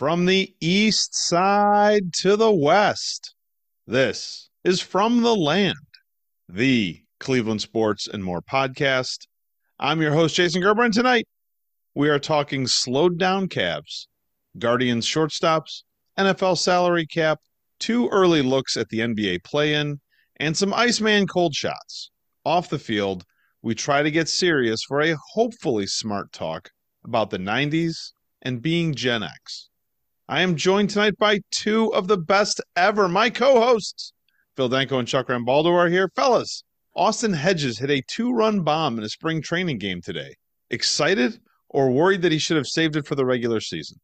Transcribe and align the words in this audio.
From 0.00 0.24
the 0.24 0.54
east 0.62 1.14
side 1.14 2.14
to 2.22 2.34
the 2.34 2.50
west, 2.50 3.34
this 3.86 4.48
is 4.64 4.80
From 4.80 5.20
the 5.20 5.36
Land, 5.36 5.76
the 6.48 7.02
Cleveland 7.18 7.60
Sports 7.60 8.08
and 8.08 8.24
More 8.24 8.40
podcast. 8.40 9.26
I'm 9.78 10.00
your 10.00 10.14
host, 10.14 10.36
Jason 10.36 10.62
Gerber, 10.62 10.84
and 10.84 10.94
tonight 10.94 11.28
we 11.94 12.08
are 12.08 12.18
talking 12.18 12.66
slowed 12.66 13.18
down 13.18 13.48
Cavs, 13.48 14.06
Guardians 14.58 15.04
shortstops, 15.04 15.82
NFL 16.18 16.56
salary 16.56 17.04
cap, 17.04 17.38
two 17.78 18.08
early 18.08 18.40
looks 18.40 18.78
at 18.78 18.88
the 18.88 19.00
NBA 19.00 19.44
play 19.44 19.74
in, 19.74 20.00
and 20.36 20.56
some 20.56 20.72
Iceman 20.72 21.26
cold 21.26 21.54
shots. 21.54 22.10
Off 22.46 22.70
the 22.70 22.78
field, 22.78 23.26
we 23.60 23.74
try 23.74 24.02
to 24.02 24.10
get 24.10 24.30
serious 24.30 24.80
for 24.82 25.02
a 25.02 25.14
hopefully 25.34 25.86
smart 25.86 26.32
talk 26.32 26.70
about 27.04 27.28
the 27.28 27.38
90s 27.38 28.12
and 28.40 28.62
being 28.62 28.94
Gen 28.94 29.22
X. 29.22 29.66
I 30.30 30.42
am 30.42 30.54
joined 30.54 30.90
tonight 30.90 31.18
by 31.18 31.40
two 31.50 31.92
of 31.92 32.06
the 32.06 32.16
best 32.16 32.60
ever. 32.76 33.08
My 33.08 33.30
co-hosts, 33.30 34.12
Phil 34.56 34.68
Danko 34.68 35.00
and 35.00 35.08
Chuck 35.08 35.26
Rambaldo, 35.26 35.72
are 35.72 35.88
here. 35.88 36.08
Fellas, 36.14 36.62
Austin 36.94 37.32
Hedges 37.32 37.80
hit 37.80 37.90
a 37.90 38.00
two-run 38.06 38.60
bomb 38.60 38.96
in 38.96 39.02
a 39.02 39.08
spring 39.08 39.42
training 39.42 39.78
game 39.78 40.00
today. 40.00 40.36
Excited 40.70 41.40
or 41.68 41.90
worried 41.90 42.22
that 42.22 42.30
he 42.30 42.38
should 42.38 42.56
have 42.56 42.68
saved 42.68 42.94
it 42.94 43.08
for 43.08 43.16
the 43.16 43.26
regular 43.26 43.60
season? 43.60 43.98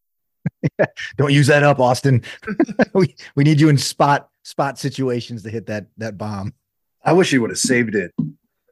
Don't 1.17 1.33
use 1.33 1.47
that 1.47 1.63
up, 1.63 1.79
Austin. 1.79 2.25
we 2.93 3.15
we 3.37 3.45
need 3.45 3.61
you 3.61 3.69
in 3.69 3.79
spot 3.79 4.29
spot 4.43 4.81
situations 4.81 5.45
to 5.45 5.51
hit 5.51 5.67
that 5.67 5.87
that 5.97 6.19
bomb. 6.19 6.55
I 7.05 7.13
wish 7.13 7.31
he 7.31 7.39
would 7.39 7.51
have 7.51 7.59
saved 7.59 7.95
it. 7.95 8.11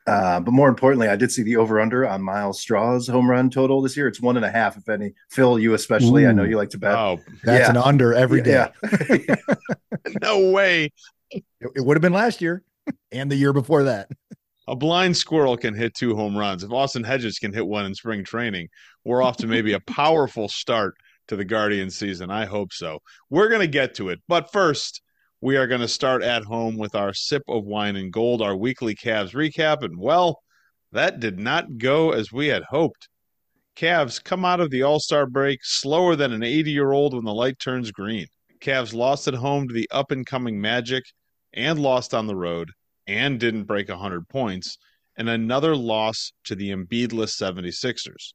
Uh, 0.06 0.38
but 0.38 0.52
more 0.52 0.69
importantly, 0.69 1.08
I 1.08 1.16
did 1.16 1.33
see 1.33 1.42
the 1.42 1.56
over 1.56 1.80
under 1.80 2.06
on 2.06 2.22
Myles 2.22 2.60
Straw's 2.60 3.08
home 3.08 3.30
run 3.30 3.48
total 3.48 3.80
this 3.80 3.97
year. 3.97 4.06
It's 4.06 4.20
one 4.20 4.36
and 4.36 4.44
a 4.44 4.50
half, 4.50 4.77
if 4.77 4.88
any. 4.88 5.14
Phil, 5.30 5.58
you 5.58 5.72
especially. 5.74 6.24
Ooh. 6.24 6.28
I 6.28 6.33
know 6.33 6.44
you 6.44 6.56
like 6.56 6.70
to 6.70 6.78
bet. 6.78 6.94
Oh, 6.94 7.20
that's 7.42 7.66
yeah. 7.66 7.70
an 7.70 7.77
under 7.78 8.12
every 8.12 8.42
day. 8.42 8.69
Yeah. 8.83 9.34
no 10.22 10.50
way. 10.50 10.92
It, 11.30 11.44
it 11.61 11.84
would 11.84 11.96
have 11.96 12.02
been 12.02 12.12
last 12.12 12.42
year 12.42 12.62
and 13.12 13.30
the 13.30 13.36
year 13.36 13.55
before 13.55 13.84
that. 13.84 14.11
A 14.69 14.77
blind 14.77 15.16
squirrel 15.16 15.56
can 15.56 15.74
hit 15.74 15.94
two 15.94 16.14
home 16.14 16.36
runs. 16.36 16.64
If 16.64 16.70
Austin 16.70 17.05
Hedges 17.05 17.39
can 17.39 17.52
hit 17.52 17.66
one 17.66 17.86
in 17.86 17.94
spring 17.94 18.24
training, 18.24 18.68
we're 19.05 19.22
off 19.22 19.39
to 19.39 19.46
maybe 19.46 19.72
a 19.72 19.80
powerful 19.80 20.48
start 20.48 20.96
to 21.28 21.36
the 21.36 21.44
Guardian 21.44 21.91
season. 21.91 22.30
I 22.30 22.44
hope 22.44 22.72
so. 22.72 23.00
We're 23.30 23.48
going 23.48 23.61
to 23.61 23.66
get 23.66 23.94
to 23.96 24.11
it. 24.11 24.20
But 24.28 24.52
first, 24.52 25.02
we 25.44 25.58
are 25.58 25.66
going 25.66 25.82
to 25.82 25.86
start 25.86 26.22
at 26.22 26.42
home 26.42 26.78
with 26.78 26.94
our 26.94 27.12
sip 27.12 27.42
of 27.48 27.66
wine 27.66 27.96
and 27.96 28.10
gold, 28.10 28.40
our 28.40 28.56
weekly 28.56 28.94
Cavs 28.94 29.34
recap. 29.34 29.84
And 29.84 29.98
well, 29.98 30.40
that 30.92 31.20
did 31.20 31.38
not 31.38 31.76
go 31.76 32.12
as 32.12 32.32
we 32.32 32.46
had 32.46 32.62
hoped. 32.70 33.10
Cavs 33.76 34.24
come 34.24 34.46
out 34.46 34.60
of 34.60 34.70
the 34.70 34.82
All 34.82 34.98
Star 34.98 35.26
break 35.26 35.58
slower 35.62 36.16
than 36.16 36.32
an 36.32 36.42
80 36.42 36.70
year 36.70 36.92
old 36.92 37.12
when 37.12 37.26
the 37.26 37.34
light 37.34 37.58
turns 37.58 37.92
green. 37.92 38.24
Cavs 38.62 38.94
lost 38.94 39.28
at 39.28 39.34
home 39.34 39.68
to 39.68 39.74
the 39.74 39.86
up 39.90 40.10
and 40.10 40.24
coming 40.24 40.58
Magic 40.58 41.04
and 41.52 41.78
lost 41.78 42.14
on 42.14 42.26
the 42.26 42.36
road 42.36 42.70
and 43.06 43.38
didn't 43.38 43.64
break 43.64 43.90
100 43.90 44.26
points, 44.30 44.78
and 45.18 45.28
another 45.28 45.76
loss 45.76 46.32
to 46.44 46.54
the 46.54 46.70
Embiidless 46.70 47.36
76ers. 47.38 48.32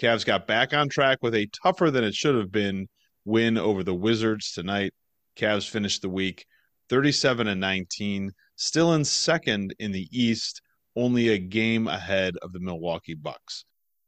Cavs 0.00 0.24
got 0.24 0.46
back 0.46 0.72
on 0.72 0.88
track 0.88 1.18
with 1.20 1.34
a 1.34 1.50
tougher 1.62 1.90
than 1.90 2.02
it 2.02 2.14
should 2.14 2.34
have 2.34 2.50
been 2.50 2.88
win 3.26 3.58
over 3.58 3.84
the 3.84 3.94
Wizards 3.94 4.52
tonight 4.52 4.94
Cavs 5.40 5.68
finished 5.68 6.02
the 6.02 6.08
week 6.08 6.46
37 6.90 7.48
and 7.48 7.60
19, 7.60 8.32
still 8.56 8.94
in 8.94 9.04
second 9.04 9.74
in 9.78 9.92
the 9.92 10.08
East, 10.10 10.60
only 10.96 11.28
a 11.28 11.38
game 11.38 11.88
ahead 11.88 12.36
of 12.42 12.52
the 12.52 12.60
Milwaukee 12.60 13.14
Bucks. 13.14 13.64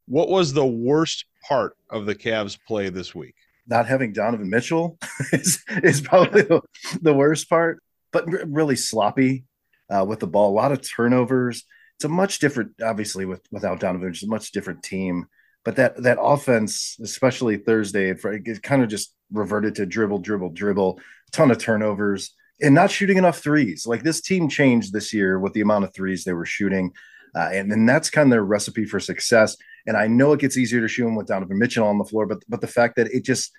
What 0.07 0.29
was 0.29 0.53
the 0.53 0.67
worst 0.67 1.25
part 1.49 1.77
of 1.91 2.07
the 2.07 2.15
Cavs 2.15 2.59
play 2.67 2.91
this 2.91 3.15
week? 3.15 3.37
Not 3.67 3.87
having 3.87 4.13
Donovan 4.13 4.51
Mitchell 4.51 4.99
is, 5.33 5.63
is 5.83 6.01
probably 6.01 6.43
the, 6.43 6.61
the 7.01 7.15
worst 7.15 7.49
part, 7.49 7.83
but 8.13 8.27
really 8.47 8.77
sloppy 8.77 9.45
uh, 9.89 10.05
with 10.05 10.21
the 10.21 10.27
ball. 10.27 10.51
A 10.51 10.55
lot 10.55 10.73
of 10.73 10.83
turnovers. 10.83 11.65
It's 11.97 12.05
a 12.05 12.09
much 12.09 12.41
different, 12.41 12.73
obviously, 12.83 13.25
with 13.25 13.43
without 13.53 13.81
Donovan, 13.81 14.09
it's 14.09 14.25
a 14.25 14.29
much 14.29 14.51
different 14.51 14.83
team. 14.83 15.27
But 15.65 15.77
that 15.77 16.03
that 16.03 16.19
offense, 16.21 16.97
especially 17.01 17.57
Thursday, 17.57 18.11
it 18.11 18.63
kind 18.63 18.83
of 18.83 18.89
just 18.89 19.15
reverted 19.31 19.77
to 19.77 19.87
dribble, 19.87 20.19
dribble, 20.19 20.51
dribble, 20.51 21.01
ton 21.31 21.51
of 21.51 21.59
turnovers, 21.59 22.35
and 22.61 22.75
not 22.75 22.91
shooting 22.91 23.17
enough 23.17 23.39
threes. 23.39 23.87
Like 23.87 24.03
this 24.03 24.21
team 24.21 24.49
changed 24.49 24.93
this 24.93 25.13
year 25.13 25.39
with 25.39 25.53
the 25.53 25.61
amount 25.61 25.85
of 25.85 25.95
threes 25.95 26.25
they 26.25 26.33
were 26.33 26.47
shooting. 26.47 26.93
Uh, 27.35 27.49
and 27.53 27.71
then 27.71 27.87
that's 27.87 28.11
kind 28.11 28.27
of 28.27 28.31
their 28.31 28.45
recipe 28.45 28.85
for 28.85 29.01
success. 29.01 29.57
And 29.87 29.97
I 29.97 30.07
know 30.07 30.33
it 30.33 30.41
gets 30.41 30.59
easier 30.59 30.81
to 30.81 30.89
shoot 30.89 31.05
them 31.05 31.17
with 31.17 31.27
Donovan 31.27 31.59
Mitchell 31.59 31.87
on 31.87 31.99
the 31.99 32.05
floor, 32.05 32.27
but 32.27 32.39
but 32.49 32.61
the 32.61 32.67
fact 32.67 32.97
that 32.97 33.09
it 33.13 33.25
just 33.25 33.51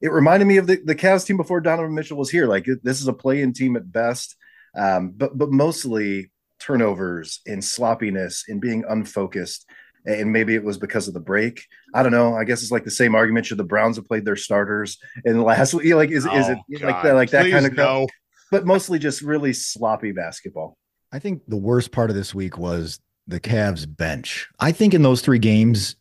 it 0.00 0.12
reminded 0.12 0.46
me 0.46 0.56
of 0.56 0.66
the, 0.66 0.80
the 0.84 0.94
Cavs 0.94 1.24
team 1.24 1.36
before 1.36 1.60
Donovan 1.60 1.94
Mitchell 1.94 2.18
was 2.18 2.30
here. 2.30 2.46
Like 2.46 2.66
this 2.82 3.00
is 3.00 3.08
a 3.08 3.12
play-in 3.12 3.52
team 3.52 3.76
at 3.76 3.90
best, 3.90 4.36
um, 4.76 5.12
but 5.16 5.36
but 5.36 5.50
mostly 5.50 6.30
turnovers 6.58 7.40
and 7.46 7.64
sloppiness 7.64 8.44
and 8.48 8.60
being 8.60 8.84
unfocused 8.88 9.66
and 10.04 10.32
maybe 10.32 10.54
it 10.54 10.64
was 10.64 10.78
because 10.78 11.08
of 11.08 11.14
the 11.14 11.20
break. 11.20 11.66
I 11.94 12.02
don't 12.02 12.12
know. 12.12 12.34
I 12.34 12.44
guess 12.44 12.62
it's 12.62 12.72
like 12.72 12.84
the 12.84 12.90
same 12.90 13.14
argument. 13.14 13.46
Should 13.46 13.58
the 13.58 13.64
Browns 13.64 13.96
have 13.96 14.06
played 14.06 14.24
their 14.24 14.36
starters 14.36 14.98
in 15.24 15.36
the 15.36 15.42
last 15.42 15.74
week? 15.74 15.82
Like, 15.92 16.10
is, 16.10 16.26
oh, 16.26 16.34
is 16.34 16.48
it 16.48 16.58
God. 16.80 16.82
like 16.82 17.02
that? 17.02 17.14
Like 17.14 17.30
that 17.30 17.50
kind 17.50 17.66
of 17.66 17.74
no. 17.74 18.06
But 18.50 18.66
mostly 18.66 18.98
just 18.98 19.22
really 19.22 19.52
sloppy 19.52 20.12
basketball. 20.12 20.76
I 21.12 21.18
think 21.18 21.42
the 21.46 21.56
worst 21.56 21.92
part 21.92 22.10
of 22.10 22.16
this 22.16 22.34
week 22.34 22.56
was 22.58 22.98
the 23.26 23.40
Cavs 23.40 23.86
bench. 23.86 24.48
I 24.58 24.72
think 24.72 24.94
in 24.94 25.02
those 25.02 25.20
three 25.20 25.38
games, 25.38 25.96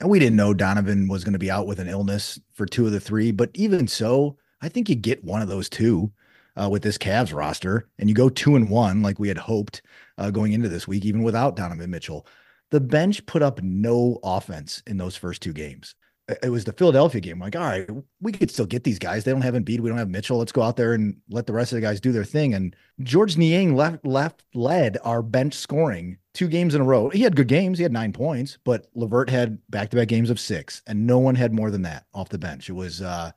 and 0.00 0.10
we 0.10 0.18
didn't 0.18 0.36
know 0.36 0.52
Donovan 0.52 1.08
was 1.08 1.24
going 1.24 1.32
to 1.32 1.38
be 1.38 1.50
out 1.50 1.66
with 1.66 1.78
an 1.78 1.88
illness 1.88 2.38
for 2.52 2.66
two 2.66 2.86
of 2.86 2.92
the 2.92 3.00
three, 3.00 3.30
but 3.30 3.50
even 3.54 3.86
so, 3.86 4.36
I 4.60 4.68
think 4.68 4.88
you 4.88 4.94
get 4.94 5.24
one 5.24 5.42
of 5.42 5.48
those 5.48 5.68
two 5.68 6.12
uh, 6.60 6.68
with 6.68 6.82
this 6.82 6.98
Cavs 6.98 7.34
roster, 7.34 7.88
and 7.98 8.08
you 8.08 8.14
go 8.14 8.28
two 8.28 8.56
and 8.56 8.68
one 8.68 9.02
like 9.02 9.18
we 9.18 9.28
had 9.28 9.38
hoped 9.38 9.82
uh, 10.18 10.30
going 10.30 10.52
into 10.52 10.68
this 10.68 10.88
week, 10.88 11.04
even 11.04 11.22
without 11.22 11.56
Donovan 11.56 11.90
Mitchell 11.90 12.26
the 12.70 12.80
bench 12.80 13.24
put 13.26 13.42
up 13.42 13.62
no 13.62 14.18
offense 14.22 14.82
in 14.86 14.96
those 14.96 15.16
first 15.16 15.42
two 15.42 15.52
games. 15.52 15.94
It 16.42 16.50
was 16.50 16.64
the 16.64 16.72
Philadelphia 16.72 17.20
game. 17.20 17.38
Like, 17.38 17.54
all 17.54 17.62
right, 17.62 17.88
we 18.20 18.32
could 18.32 18.50
still 18.50 18.66
get 18.66 18.82
these 18.82 18.98
guys. 18.98 19.22
They 19.22 19.30
don't 19.30 19.42
have 19.42 19.54
Embiid. 19.54 19.78
We 19.78 19.88
don't 19.88 19.98
have 19.98 20.10
Mitchell. 20.10 20.38
Let's 20.38 20.50
go 20.50 20.62
out 20.62 20.76
there 20.76 20.92
and 20.92 21.16
let 21.30 21.46
the 21.46 21.52
rest 21.52 21.70
of 21.70 21.76
the 21.76 21.82
guys 21.82 22.00
do 22.00 22.10
their 22.10 22.24
thing. 22.24 22.54
And 22.54 22.74
Georges 23.00 23.36
Niang 23.36 23.76
left 23.76 24.04
left 24.04 24.42
led 24.52 24.98
our 25.04 25.22
bench 25.22 25.54
scoring 25.54 26.18
two 26.34 26.48
games 26.48 26.74
in 26.74 26.80
a 26.80 26.84
row. 26.84 27.10
He 27.10 27.22
had 27.22 27.36
good 27.36 27.46
games. 27.46 27.78
He 27.78 27.84
had 27.84 27.92
nine 27.92 28.12
points, 28.12 28.58
but 28.64 28.88
LeVert 28.96 29.30
had 29.30 29.58
back 29.70 29.90
to 29.90 29.96
back 29.96 30.08
games 30.08 30.28
of 30.28 30.40
six, 30.40 30.82
and 30.88 31.06
no 31.06 31.20
one 31.20 31.36
had 31.36 31.52
more 31.52 31.70
than 31.70 31.82
that 31.82 32.06
off 32.12 32.28
the 32.28 32.38
bench. 32.38 32.68
It 32.68 32.72
was 32.72 33.02
uh, 33.02 33.30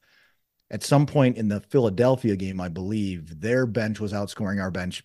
at 0.72 0.84
some 0.84 1.06
point 1.06 1.38
in 1.38 1.48
the 1.48 1.62
Philadelphia 1.62 2.36
game, 2.36 2.60
I 2.60 2.70
believe, 2.70 3.40
their 3.40 3.66
bench 3.66 4.00
was 4.00 4.14
outscoring 4.14 4.62
our 4.62 4.72
bench 4.72 5.04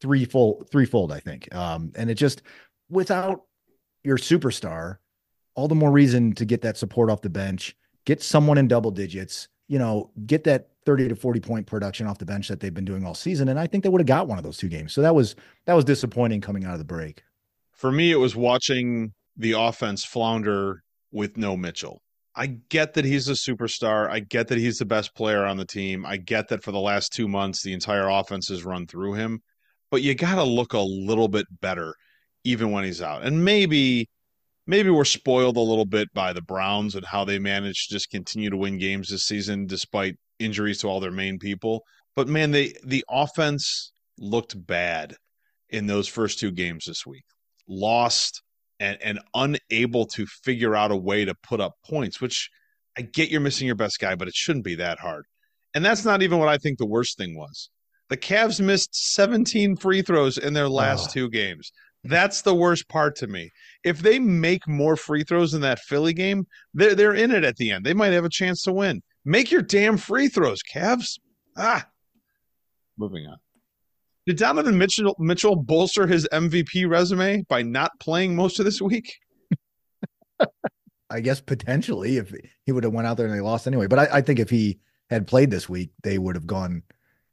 threefold, 0.00 0.68
threefold, 0.70 1.12
I 1.12 1.20
think. 1.20 1.52
Um, 1.54 1.92
and 1.96 2.10
it 2.10 2.14
just 2.14 2.42
without 2.90 3.42
your 4.04 4.16
superstar, 4.16 4.96
all 5.54 5.68
the 5.68 5.74
more 5.74 5.90
reason 5.90 6.32
to 6.34 6.44
get 6.44 6.62
that 6.62 6.76
support 6.76 7.10
off 7.10 7.20
the 7.20 7.30
bench, 7.30 7.76
get 8.04 8.22
someone 8.22 8.58
in 8.58 8.68
double 8.68 8.90
digits, 8.90 9.48
you 9.66 9.78
know, 9.78 10.10
get 10.26 10.44
that 10.44 10.68
30 10.86 11.08
to 11.08 11.16
40 11.16 11.40
point 11.40 11.66
production 11.66 12.06
off 12.06 12.18
the 12.18 12.24
bench 12.24 12.48
that 12.48 12.60
they've 12.60 12.72
been 12.72 12.84
doing 12.84 13.04
all 13.04 13.14
season. 13.14 13.48
And 13.48 13.58
I 13.58 13.66
think 13.66 13.82
they 13.82 13.90
would 13.90 14.00
have 14.00 14.06
got 14.06 14.28
one 14.28 14.38
of 14.38 14.44
those 14.44 14.56
two 14.56 14.68
games. 14.68 14.92
So 14.92 15.02
that 15.02 15.14
was 15.14 15.36
that 15.66 15.74
was 15.74 15.84
disappointing 15.84 16.40
coming 16.40 16.64
out 16.64 16.72
of 16.72 16.78
the 16.78 16.84
break. 16.84 17.22
For 17.72 17.92
me, 17.92 18.10
it 18.10 18.16
was 18.16 18.34
watching 18.34 19.12
the 19.36 19.52
offense 19.52 20.04
flounder 20.04 20.82
with 21.12 21.36
no 21.36 21.56
Mitchell. 21.56 22.02
I 22.34 22.46
get 22.68 22.94
that 22.94 23.04
he's 23.04 23.28
a 23.28 23.32
superstar. 23.32 24.08
I 24.08 24.20
get 24.20 24.48
that 24.48 24.58
he's 24.58 24.78
the 24.78 24.84
best 24.84 25.14
player 25.14 25.44
on 25.44 25.56
the 25.56 25.64
team. 25.64 26.06
I 26.06 26.16
get 26.16 26.48
that 26.48 26.62
for 26.62 26.70
the 26.70 26.80
last 26.80 27.12
two 27.12 27.26
months, 27.26 27.62
the 27.62 27.72
entire 27.72 28.08
offense 28.08 28.48
has 28.48 28.64
run 28.64 28.86
through 28.86 29.14
him. 29.14 29.42
But 29.90 30.02
you 30.02 30.14
got 30.14 30.36
to 30.36 30.44
look 30.44 30.72
a 30.72 30.78
little 30.78 31.28
bit 31.28 31.46
better 31.60 31.94
even 32.48 32.70
when 32.70 32.84
he's 32.84 33.02
out. 33.02 33.22
And 33.22 33.44
maybe 33.44 34.08
maybe 34.66 34.90
we're 34.90 35.04
spoiled 35.04 35.56
a 35.56 35.60
little 35.60 35.86
bit 35.86 36.08
by 36.14 36.32
the 36.32 36.42
Browns 36.42 36.94
and 36.94 37.04
how 37.04 37.24
they 37.24 37.38
managed 37.38 37.88
to 37.88 37.94
just 37.94 38.10
continue 38.10 38.50
to 38.50 38.56
win 38.56 38.78
games 38.78 39.08
this 39.08 39.24
season 39.24 39.66
despite 39.66 40.16
injuries 40.38 40.78
to 40.78 40.88
all 40.88 41.00
their 41.00 41.10
main 41.10 41.38
people. 41.38 41.84
But 42.16 42.28
man, 42.28 42.50
they 42.50 42.74
the 42.84 43.04
offense 43.10 43.92
looked 44.18 44.54
bad 44.66 45.14
in 45.70 45.86
those 45.86 46.08
first 46.08 46.38
two 46.38 46.50
games 46.50 46.84
this 46.86 47.06
week. 47.06 47.24
Lost 47.68 48.42
and, 48.80 48.98
and 49.02 49.20
unable 49.34 50.06
to 50.06 50.26
figure 50.26 50.74
out 50.74 50.90
a 50.90 50.96
way 50.96 51.24
to 51.24 51.34
put 51.42 51.60
up 51.60 51.74
points, 51.84 52.20
which 52.20 52.48
I 52.96 53.02
get 53.02 53.28
you're 53.28 53.40
missing 53.40 53.66
your 53.66 53.76
best 53.76 53.98
guy, 53.98 54.14
but 54.14 54.28
it 54.28 54.34
shouldn't 54.34 54.64
be 54.64 54.76
that 54.76 54.98
hard. 54.98 55.24
And 55.74 55.84
that's 55.84 56.04
not 56.04 56.22
even 56.22 56.38
what 56.38 56.48
I 56.48 56.58
think 56.58 56.78
the 56.78 56.86
worst 56.86 57.18
thing 57.18 57.36
was. 57.36 57.70
The 58.08 58.16
Cavs 58.16 58.60
missed 58.60 58.94
17 59.14 59.76
free 59.76 60.02
throws 60.02 60.38
in 60.38 60.54
their 60.54 60.68
last 60.68 61.10
oh. 61.10 61.12
two 61.12 61.30
games. 61.30 61.70
That's 62.08 62.42
the 62.42 62.54
worst 62.54 62.88
part 62.88 63.16
to 63.16 63.26
me. 63.26 63.50
If 63.84 64.00
they 64.00 64.18
make 64.18 64.66
more 64.66 64.96
free 64.96 65.24
throws 65.24 65.52
in 65.52 65.60
that 65.60 65.80
Philly 65.80 66.14
game, 66.14 66.46
they're 66.72 66.94
they're 66.94 67.14
in 67.14 67.30
it 67.30 67.44
at 67.44 67.56
the 67.56 67.70
end. 67.70 67.84
They 67.84 67.94
might 67.94 68.12
have 68.12 68.24
a 68.24 68.30
chance 68.30 68.62
to 68.62 68.72
win. 68.72 69.02
Make 69.24 69.50
your 69.50 69.62
damn 69.62 69.98
free 69.98 70.28
throws, 70.28 70.60
Cavs. 70.62 71.18
Ah. 71.56 71.86
Moving 72.96 73.26
on. 73.26 73.36
Did 74.26 74.38
Donovan 74.38 74.78
Mitchell 74.78 75.16
Mitchell 75.18 75.56
bolster 75.56 76.06
his 76.06 76.26
MVP 76.32 76.88
resume 76.88 77.42
by 77.48 77.62
not 77.62 77.92
playing 78.00 78.34
most 78.34 78.58
of 78.58 78.64
this 78.64 78.80
week? 78.80 79.18
I 81.10 81.20
guess 81.20 81.40
potentially 81.40 82.16
if 82.16 82.34
he 82.64 82.72
would 82.72 82.84
have 82.84 82.92
went 82.92 83.06
out 83.06 83.16
there 83.16 83.26
and 83.26 83.34
they 83.34 83.40
lost 83.40 83.66
anyway. 83.66 83.86
But 83.86 83.98
I, 83.98 84.18
I 84.18 84.20
think 84.20 84.38
if 84.38 84.50
he 84.50 84.78
had 85.10 85.26
played 85.26 85.50
this 85.50 85.68
week, 85.68 85.90
they 86.02 86.18
would 86.18 86.36
have 86.36 86.46
gone 86.46 86.82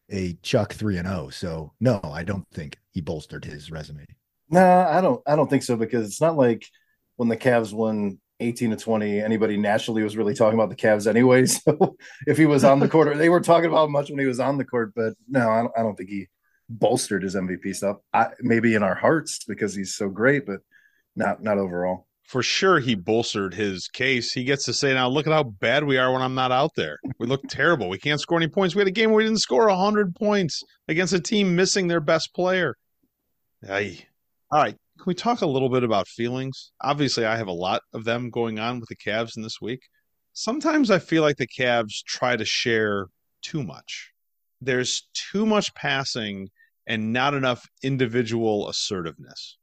a 0.10 0.34
Chuck 0.42 0.74
three 0.74 0.98
and 0.98 1.08
zero. 1.08 1.26
Oh. 1.26 1.30
So 1.30 1.74
no, 1.80 2.02
I 2.04 2.24
don't 2.24 2.48
think 2.52 2.78
he 2.92 3.02
bolstered 3.02 3.46
his 3.46 3.72
resume. 3.72 4.06
No, 4.50 4.60
nah, 4.60 4.98
I 4.98 5.02
don't. 5.02 5.22
I 5.26 5.36
don't 5.36 5.50
think 5.50 5.64
so 5.64 5.76
because 5.76 6.08
it's 6.08 6.22
not 6.22 6.38
like 6.38 6.66
when 7.16 7.30
the 7.30 7.38
Cavs 7.38 7.74
won 7.74 8.20
18 8.40 8.72
to 8.72 8.76
20, 8.76 9.22
anybody 9.22 9.58
nationally 9.58 10.04
was 10.04 10.18
really 10.18 10.34
talking 10.34 10.60
about 10.60 10.70
the 10.70 10.76
Cavs 10.76 11.08
anyway. 11.08 11.46
So 11.66 11.96
if 12.28 12.38
he 12.38 12.46
was 12.46 12.64
on 12.64 12.80
the 12.80 12.88
court, 12.90 13.18
they 13.18 13.30
were 13.30 13.40
talking 13.40 13.70
about 13.70 13.90
much 13.90 14.10
when 14.10 14.20
he 14.20 14.26
was 14.26 14.40
on 14.40 14.58
the 14.58 14.66
court. 14.66 14.94
But 14.96 15.14
no, 15.28 15.50
I 15.50 15.62
don't, 15.62 15.72
I 15.78 15.82
don't 15.82 15.96
think 15.96 16.10
he 16.10 16.28
bolstered 16.70 17.24
his 17.24 17.36
MVP 17.36 17.76
stuff. 17.76 17.98
I, 18.14 18.30
maybe 18.42 18.76
in 18.76 18.84
our 18.84 18.96
hearts 18.96 19.44
because 19.46 19.74
he's 19.74 19.96
so 19.96 20.10
great, 20.10 20.46
but 20.46 20.60
not 21.16 21.42
not 21.42 21.58
overall. 21.58 22.08
For 22.24 22.42
sure, 22.42 22.80
he 22.80 22.96
bolstered 22.96 23.54
his 23.54 23.88
case. 23.88 24.32
He 24.32 24.44
gets 24.44 24.66
to 24.66 24.74
say 24.74 24.94
now, 24.94 25.08
look 25.08 25.28
at 25.28 25.34
how 25.34 25.44
bad 25.44 25.84
we 25.84 25.98
are 25.98 26.12
when 26.12 26.24
I'm 26.24 26.34
not 26.34 26.52
out 26.52 26.72
there. 26.76 26.98
We 27.20 27.28
look 27.28 27.48
terrible. 27.48 27.88
We 27.88 28.00
can't 28.00 28.20
score 28.20 28.40
any 28.40 28.48
points. 28.48 28.74
We 28.74 28.80
had 28.80 28.88
a 28.88 28.92
game 28.92 29.12
where 29.12 29.18
we 29.18 29.26
didn't 29.26 29.42
score 29.42 29.70
hundred 29.70 30.16
points 30.16 30.64
against 30.88 31.14
a 31.14 31.20
team 31.20 31.56
missing 31.56 31.88
their 31.88 32.00
best 32.00 32.34
player. 32.34 32.76
Aye. 33.70 34.06
All 34.52 34.62
right. 34.62 34.76
Can 34.98 35.06
we 35.08 35.16
talk 35.16 35.42
a 35.42 35.46
little 35.46 35.70
bit 35.70 35.84
about 35.84 36.08
feelings? 36.08 36.72
Obviously, 36.82 37.26
I 37.26 37.36
have 37.36 37.48
a 37.48 37.54
lot 37.54 37.82
of 37.94 38.06
them 38.06 38.30
going 38.30 38.60
on 38.60 38.80
with 38.80 38.90
the 38.90 38.96
Cavs 38.96 39.36
in 39.36 39.44
this 39.44 39.60
week. 39.60 39.82
Sometimes 40.34 40.92
I 40.92 41.00
feel 41.00 41.22
like 41.22 41.38
the 41.38 41.48
Cavs 41.48 42.04
try 42.06 42.36
to 42.36 42.46
share 42.46 43.08
too 43.42 43.64
much. 43.64 44.12
There's 44.62 45.10
too 45.14 45.46
much 45.46 45.74
passing 45.76 46.50
and 46.88 47.12
not 47.12 47.34
enough 47.34 47.68
individual 47.84 48.70
assertiveness. 48.70 49.58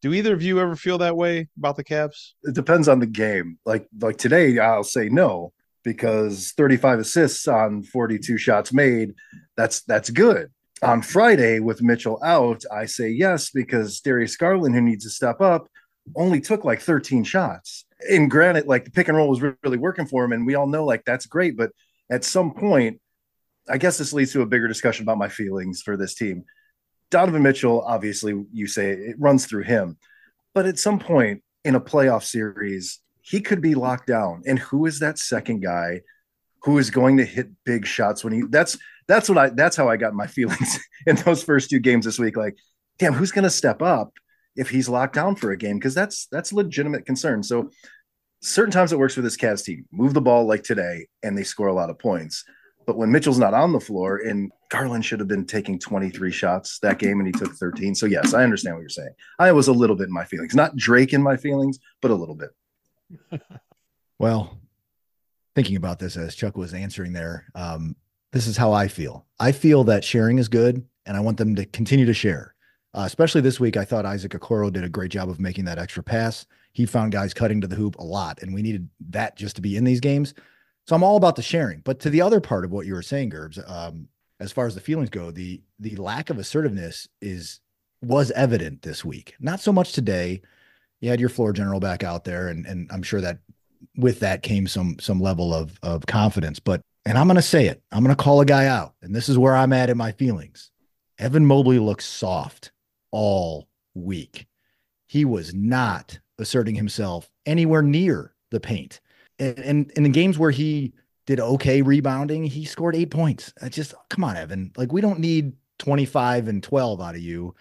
Do 0.00 0.12
either 0.12 0.32
of 0.32 0.42
you 0.42 0.58
ever 0.58 0.76
feel 0.76 0.98
that 0.98 1.16
way 1.16 1.48
about 1.56 1.76
the 1.76 1.84
Cavs? 1.84 2.32
It 2.42 2.54
depends 2.54 2.88
on 2.88 2.98
the 2.98 3.06
game. 3.06 3.58
Like 3.64 3.86
like 4.00 4.18
today, 4.18 4.58
I'll 4.58 4.84
say 4.84 5.08
no 5.08 5.52
because 5.84 6.52
35 6.56 7.00
assists 7.00 7.46
on 7.46 7.82
42 7.82 8.36
shots 8.36 8.72
made. 8.72 9.14
That's 9.56 9.82
that's 9.82 10.10
good. 10.10 10.50
On 10.82 11.00
Friday 11.00 11.60
with 11.60 11.80
Mitchell 11.80 12.18
out, 12.24 12.64
I 12.72 12.86
say 12.86 13.08
yes 13.08 13.50
because 13.50 14.00
Darius 14.00 14.36
Garland, 14.36 14.74
who 14.74 14.80
needs 14.80 15.04
to 15.04 15.10
step 15.10 15.40
up, 15.40 15.68
only 16.16 16.40
took 16.40 16.64
like 16.64 16.80
13 16.80 17.22
shots. 17.22 17.84
And 18.10 18.28
granted, 18.28 18.66
like 18.66 18.84
the 18.84 18.90
pick 18.90 19.06
and 19.06 19.16
roll 19.16 19.28
was 19.28 19.40
really 19.40 19.78
working 19.78 20.06
for 20.06 20.24
him, 20.24 20.32
and 20.32 20.44
we 20.44 20.56
all 20.56 20.66
know 20.66 20.84
like 20.84 21.04
that's 21.04 21.26
great. 21.26 21.56
But 21.56 21.70
at 22.10 22.24
some 22.24 22.52
point, 22.52 23.00
I 23.68 23.78
guess 23.78 23.96
this 23.96 24.12
leads 24.12 24.32
to 24.32 24.42
a 24.42 24.46
bigger 24.46 24.66
discussion 24.66 25.04
about 25.04 25.18
my 25.18 25.28
feelings 25.28 25.82
for 25.82 25.96
this 25.96 26.14
team. 26.14 26.44
Donovan 27.10 27.44
Mitchell, 27.44 27.82
obviously, 27.82 28.44
you 28.52 28.66
say 28.66 28.90
it 28.90 29.16
runs 29.20 29.46
through 29.46 29.62
him, 29.62 29.98
but 30.52 30.66
at 30.66 30.80
some 30.80 30.98
point 30.98 31.44
in 31.64 31.76
a 31.76 31.80
playoff 31.80 32.24
series, 32.24 32.98
he 33.20 33.40
could 33.40 33.60
be 33.60 33.76
locked 33.76 34.08
down. 34.08 34.42
And 34.46 34.58
who 34.58 34.86
is 34.86 34.98
that 34.98 35.18
second 35.18 35.60
guy 35.62 36.00
who 36.62 36.78
is 36.78 36.90
going 36.90 37.18
to 37.18 37.24
hit 37.24 37.50
big 37.64 37.86
shots 37.86 38.24
when 38.24 38.32
he? 38.32 38.42
That's 38.48 38.76
that's 39.12 39.28
what 39.28 39.38
I. 39.38 39.48
That's 39.50 39.76
how 39.76 39.88
I 39.88 39.96
got 39.96 40.14
my 40.14 40.26
feelings 40.38 40.78
in 41.06 41.16
those 41.16 41.42
first 41.42 41.70
two 41.70 41.78
games 41.78 42.04
this 42.04 42.18
week. 42.18 42.36
Like, 42.36 42.56
damn, 42.98 43.12
who's 43.12 43.32
going 43.32 43.44
to 43.44 43.50
step 43.50 43.82
up 43.82 44.12
if 44.56 44.70
he's 44.70 44.88
locked 44.88 45.14
down 45.14 45.36
for 45.36 45.50
a 45.50 45.56
game? 45.56 45.78
Because 45.78 45.94
that's 45.94 46.26
that's 46.26 46.52
legitimate 46.52 47.06
concern. 47.06 47.42
So 47.42 47.70
certain 48.40 48.72
times 48.72 48.92
it 48.92 48.98
works 48.98 49.14
for 49.14 49.22
this 49.22 49.36
Cavs 49.36 49.64
team. 49.64 49.86
Move 49.92 50.14
the 50.14 50.20
ball 50.20 50.46
like 50.46 50.62
today, 50.62 51.06
and 51.22 51.36
they 51.36 51.42
score 51.44 51.68
a 51.68 51.74
lot 51.74 51.90
of 51.90 51.98
points. 51.98 52.44
But 52.84 52.96
when 52.96 53.12
Mitchell's 53.12 53.38
not 53.38 53.54
on 53.54 53.72
the 53.72 53.78
floor, 53.78 54.16
and 54.16 54.50
Garland 54.68 55.04
should 55.04 55.20
have 55.20 55.28
been 55.28 55.46
taking 55.46 55.78
23 55.78 56.32
shots 56.32 56.80
that 56.80 56.98
game, 56.98 57.20
and 57.20 57.26
he 57.26 57.32
took 57.32 57.52
13. 57.54 57.94
So 57.94 58.06
yes, 58.06 58.34
I 58.34 58.42
understand 58.42 58.74
what 58.74 58.80
you're 58.80 58.88
saying. 58.88 59.14
I 59.38 59.52
was 59.52 59.68
a 59.68 59.72
little 59.72 59.94
bit 59.94 60.08
in 60.08 60.12
my 60.12 60.24
feelings, 60.24 60.54
not 60.54 60.74
Drake 60.74 61.12
in 61.12 61.22
my 61.22 61.36
feelings, 61.36 61.78
but 62.00 62.10
a 62.10 62.14
little 62.14 62.34
bit. 62.34 62.50
well, 64.18 64.58
thinking 65.54 65.76
about 65.76 66.00
this 66.00 66.16
as 66.16 66.34
Chuck 66.34 66.56
was 66.56 66.74
answering 66.74 67.12
there, 67.12 67.46
um, 67.54 67.94
this 68.32 68.46
is 68.46 68.56
how 68.56 68.72
I 68.72 68.88
feel. 68.88 69.26
I 69.38 69.52
feel 69.52 69.84
that 69.84 70.04
sharing 70.04 70.38
is 70.38 70.48
good, 70.48 70.86
and 71.06 71.16
I 71.16 71.20
want 71.20 71.36
them 71.36 71.54
to 71.56 71.64
continue 71.66 72.06
to 72.06 72.14
share. 72.14 72.54
Uh, 72.94 73.04
especially 73.06 73.40
this 73.40 73.60
week, 73.60 73.76
I 73.76 73.84
thought 73.84 74.04
Isaac 74.04 74.32
Okoro 74.32 74.72
did 74.72 74.84
a 74.84 74.88
great 74.88 75.10
job 75.10 75.30
of 75.30 75.40
making 75.40 75.64
that 75.66 75.78
extra 75.78 76.02
pass. 76.02 76.46
He 76.72 76.86
found 76.86 77.12
guys 77.12 77.34
cutting 77.34 77.60
to 77.60 77.66
the 77.66 77.76
hoop 77.76 77.96
a 77.98 78.04
lot, 78.04 78.42
and 78.42 78.52
we 78.52 78.62
needed 78.62 78.88
that 79.10 79.36
just 79.36 79.56
to 79.56 79.62
be 79.62 79.76
in 79.76 79.84
these 79.84 80.00
games. 80.00 80.34
So 80.86 80.96
I'm 80.96 81.02
all 81.02 81.16
about 81.16 81.36
the 81.36 81.42
sharing. 81.42 81.80
But 81.80 82.00
to 82.00 82.10
the 82.10 82.22
other 82.22 82.40
part 82.40 82.64
of 82.64 82.72
what 82.72 82.86
you 82.86 82.94
were 82.94 83.02
saying, 83.02 83.30
Gerbs, 83.30 83.58
um, 83.66 84.08
as 84.40 84.52
far 84.52 84.66
as 84.66 84.74
the 84.74 84.80
feelings 84.80 85.10
go, 85.10 85.30
the 85.30 85.62
the 85.78 85.96
lack 85.96 86.28
of 86.28 86.38
assertiveness 86.38 87.08
is 87.20 87.60
was 88.02 88.30
evident 88.32 88.82
this 88.82 89.04
week. 89.04 89.34
Not 89.40 89.60
so 89.60 89.72
much 89.72 89.92
today. 89.92 90.42
You 91.00 91.10
had 91.10 91.20
your 91.20 91.28
floor 91.28 91.52
general 91.52 91.80
back 91.80 92.02
out 92.02 92.24
there, 92.24 92.48
and 92.48 92.66
and 92.66 92.90
I'm 92.92 93.02
sure 93.02 93.20
that 93.20 93.38
with 93.96 94.20
that 94.20 94.42
came 94.42 94.66
some 94.66 94.96
some 94.98 95.20
level 95.20 95.54
of 95.54 95.78
of 95.82 96.06
confidence. 96.06 96.58
But 96.58 96.82
and 97.04 97.18
I'm 97.18 97.26
gonna 97.26 97.42
say 97.42 97.66
it, 97.66 97.82
I'm 97.90 98.02
gonna 98.02 98.16
call 98.16 98.40
a 98.40 98.46
guy 98.46 98.66
out, 98.66 98.94
and 99.02 99.14
this 99.14 99.28
is 99.28 99.38
where 99.38 99.56
I'm 99.56 99.72
at 99.72 99.90
in 99.90 99.96
my 99.96 100.12
feelings. 100.12 100.70
Evan 101.18 101.46
Mobley 101.46 101.78
looks 101.78 102.04
soft 102.04 102.72
all 103.10 103.68
week. 103.94 104.46
He 105.06 105.24
was 105.24 105.54
not 105.54 106.18
asserting 106.38 106.74
himself 106.74 107.30
anywhere 107.46 107.82
near 107.82 108.34
the 108.50 108.60
paint 108.60 109.00
and 109.42 109.90
in 109.92 110.02
the 110.02 110.08
games 110.08 110.38
where 110.38 110.50
he 110.50 110.92
did 111.26 111.40
okay 111.40 111.82
rebounding, 111.82 112.44
he 112.44 112.64
scored 112.64 112.96
eight 112.96 113.10
points. 113.10 113.52
I 113.62 113.68
just 113.68 113.94
come 114.08 114.24
on, 114.24 114.36
Evan. 114.36 114.72
Like 114.76 114.92
we 114.92 115.00
don't 115.00 115.20
need 115.20 115.52
25 115.78 116.48
and 116.48 116.62
12 116.62 117.00
out 117.00 117.14
of 117.14 117.20
you, 117.20 117.54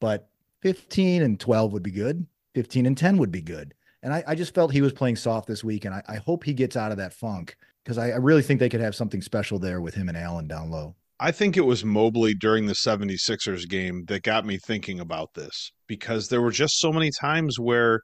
but 0.00 0.28
15 0.62 1.22
and 1.22 1.38
12 1.38 1.72
would 1.72 1.82
be 1.82 1.90
good. 1.90 2.26
15 2.54 2.86
and 2.86 2.96
10 2.96 3.18
would 3.18 3.30
be 3.30 3.42
good. 3.42 3.74
And 4.02 4.12
I, 4.12 4.24
I 4.26 4.34
just 4.34 4.54
felt 4.54 4.72
he 4.72 4.80
was 4.80 4.92
playing 4.92 5.16
soft 5.16 5.48
this 5.48 5.64
week, 5.64 5.84
and 5.84 5.94
I, 5.94 6.02
I 6.08 6.16
hope 6.16 6.44
he 6.44 6.54
gets 6.54 6.76
out 6.76 6.92
of 6.92 6.98
that 6.98 7.12
funk 7.12 7.56
because 7.88 7.96
I, 7.96 8.10
I 8.10 8.16
really 8.16 8.42
think 8.42 8.60
they 8.60 8.68
could 8.68 8.82
have 8.82 8.94
something 8.94 9.22
special 9.22 9.58
there 9.58 9.80
with 9.80 9.94
him 9.94 10.10
and 10.10 10.18
Allen 10.18 10.46
down 10.46 10.70
low. 10.70 10.94
I 11.18 11.30
think 11.30 11.56
it 11.56 11.62
was 11.62 11.86
Mobley 11.86 12.34
during 12.34 12.66
the 12.66 12.74
76ers 12.74 13.66
game 13.66 14.04
that 14.08 14.22
got 14.22 14.44
me 14.44 14.58
thinking 14.58 15.00
about 15.00 15.32
this 15.32 15.72
because 15.86 16.28
there 16.28 16.42
were 16.42 16.50
just 16.50 16.80
so 16.80 16.92
many 16.92 17.10
times 17.18 17.58
where 17.58 18.02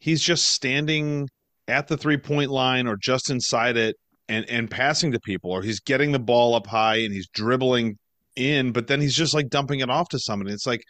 he's 0.00 0.20
just 0.20 0.48
standing 0.48 1.30
at 1.66 1.88
the 1.88 1.96
three 1.96 2.18
point 2.18 2.50
line 2.50 2.86
or 2.86 2.98
just 2.98 3.30
inside 3.30 3.78
it 3.78 3.96
and 4.28 4.44
and 4.50 4.70
passing 4.70 5.12
to 5.12 5.20
people 5.20 5.50
or 5.50 5.62
he's 5.62 5.80
getting 5.80 6.12
the 6.12 6.18
ball 6.18 6.54
up 6.54 6.66
high 6.66 6.96
and 6.96 7.14
he's 7.14 7.28
dribbling 7.28 7.96
in 8.36 8.70
but 8.70 8.86
then 8.86 9.00
he's 9.00 9.14
just 9.14 9.32
like 9.32 9.48
dumping 9.48 9.80
it 9.80 9.88
off 9.88 10.10
to 10.10 10.18
somebody 10.18 10.52
it's 10.52 10.66
like 10.66 10.82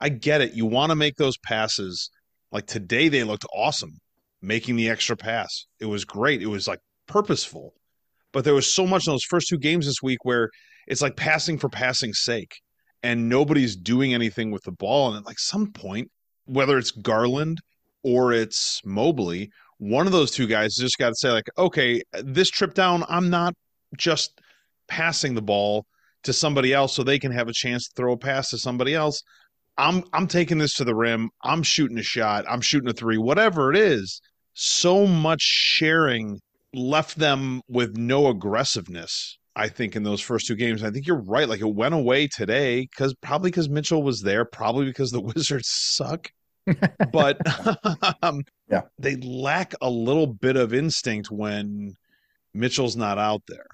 i 0.00 0.08
get 0.08 0.40
it. 0.40 0.54
You 0.54 0.64
want 0.64 0.90
to 0.90 0.96
make 0.96 1.16
those 1.16 1.38
passes. 1.38 2.08
Like 2.52 2.66
today 2.66 3.08
they 3.08 3.24
looked 3.24 3.46
awesome 3.52 3.98
making 4.40 4.76
the 4.76 4.88
extra 4.88 5.16
pass. 5.16 5.66
It 5.80 5.86
was 5.86 6.04
great. 6.04 6.40
It 6.40 6.46
was 6.46 6.68
like 6.68 6.78
purposeful 7.08 7.74
but 8.32 8.44
there 8.44 8.54
was 8.54 8.66
so 8.66 8.86
much 8.86 9.06
in 9.06 9.12
those 9.12 9.24
first 9.24 9.48
two 9.48 9.58
games 9.58 9.86
this 9.86 10.02
week 10.02 10.24
where 10.24 10.48
it's 10.86 11.02
like 11.02 11.16
passing 11.16 11.58
for 11.58 11.68
passing's 11.68 12.20
sake 12.20 12.60
and 13.02 13.28
nobody's 13.28 13.76
doing 13.76 14.14
anything 14.14 14.50
with 14.50 14.62
the 14.64 14.72
ball 14.72 15.08
and 15.08 15.18
at 15.18 15.26
like 15.26 15.38
some 15.38 15.72
point 15.72 16.10
whether 16.46 16.78
it's 16.78 16.90
garland 16.90 17.58
or 18.02 18.32
it's 18.32 18.80
mobley 18.84 19.50
one 19.78 20.06
of 20.06 20.12
those 20.12 20.30
two 20.30 20.46
guys 20.46 20.74
just 20.74 20.98
got 20.98 21.08
to 21.08 21.14
say 21.14 21.30
like 21.30 21.48
okay 21.56 22.02
this 22.22 22.50
trip 22.50 22.74
down 22.74 23.04
i'm 23.08 23.30
not 23.30 23.54
just 23.96 24.40
passing 24.88 25.34
the 25.34 25.42
ball 25.42 25.86
to 26.24 26.32
somebody 26.32 26.74
else 26.74 26.94
so 26.94 27.02
they 27.02 27.18
can 27.18 27.32
have 27.32 27.48
a 27.48 27.52
chance 27.52 27.88
to 27.88 27.94
throw 27.96 28.12
a 28.12 28.18
pass 28.18 28.50
to 28.50 28.58
somebody 28.58 28.94
else. 28.94 29.22
I'm 29.78 30.04
i'm 30.12 30.26
taking 30.26 30.58
this 30.58 30.74
to 30.74 30.84
the 30.84 30.94
rim. 30.94 31.30
I'm 31.42 31.62
shooting 31.62 31.98
a 31.98 32.02
shot. 32.02 32.44
I'm 32.48 32.60
shooting 32.60 32.90
a 32.90 32.92
three. 32.92 33.16
Whatever 33.16 33.70
it 33.70 33.78
is 33.78 34.20
so 34.52 35.06
much 35.06 35.40
sharing 35.40 36.38
left 36.72 37.18
them 37.18 37.60
with 37.68 37.96
no 37.96 38.28
aggressiveness 38.28 39.38
i 39.56 39.68
think 39.68 39.96
in 39.96 40.02
those 40.02 40.20
first 40.20 40.46
two 40.46 40.54
games. 40.54 40.82
I 40.82 40.90
think 40.90 41.06
you're 41.06 41.22
right. 41.22 41.48
Like 41.48 41.60
it 41.60 41.74
went 41.74 41.94
away 41.94 42.28
today 42.28 42.82
because 42.82 43.14
probably 43.14 43.50
because 43.50 43.68
mitchell 43.68 44.02
was 44.02 44.22
there 44.22 44.44
probably 44.44 44.86
because 44.86 45.10
the 45.10 45.20
wizards 45.34 45.68
suck. 45.68 46.30
But 47.12 47.38
um, 48.22 48.42
yeah, 48.68 48.82
they 48.98 49.16
lack 49.16 49.74
a 49.80 49.90
little 49.90 50.26
bit 50.26 50.56
of 50.56 50.72
instinct 50.72 51.30
when 51.30 51.94
Mitchell's 52.54 52.96
not 52.96 53.18
out 53.18 53.42
there, 53.48 53.66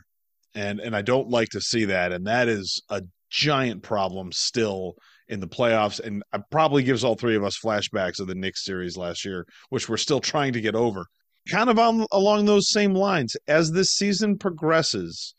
and 0.54 0.80
and 0.80 0.96
I 0.96 1.02
don't 1.02 1.28
like 1.28 1.50
to 1.50 1.60
see 1.60 1.86
that, 1.86 2.12
and 2.12 2.26
that 2.26 2.48
is 2.48 2.80
a 2.88 3.02
giant 3.28 3.82
problem 3.82 4.32
still 4.32 4.94
in 5.28 5.40
the 5.40 5.48
playoffs, 5.48 6.00
and 6.00 6.22
it 6.32 6.42
probably 6.50 6.84
gives 6.84 7.04
all 7.04 7.16
three 7.16 7.36
of 7.36 7.44
us 7.44 7.58
flashbacks 7.58 8.20
of 8.20 8.28
the 8.28 8.34
Knicks 8.34 8.64
series 8.64 8.96
last 8.96 9.24
year, 9.24 9.44
which 9.68 9.88
we're 9.88 9.96
still 9.96 10.20
trying 10.20 10.54
to 10.54 10.60
get 10.60 10.74
over. 10.74 11.06
Kind 11.48 11.70
of 11.70 11.78
on 11.78 12.06
along 12.12 12.46
those 12.46 12.70
same 12.70 12.94
lines, 12.94 13.36
as 13.46 13.72
this 13.72 13.90
season 13.90 14.36
progresses, 14.36 15.34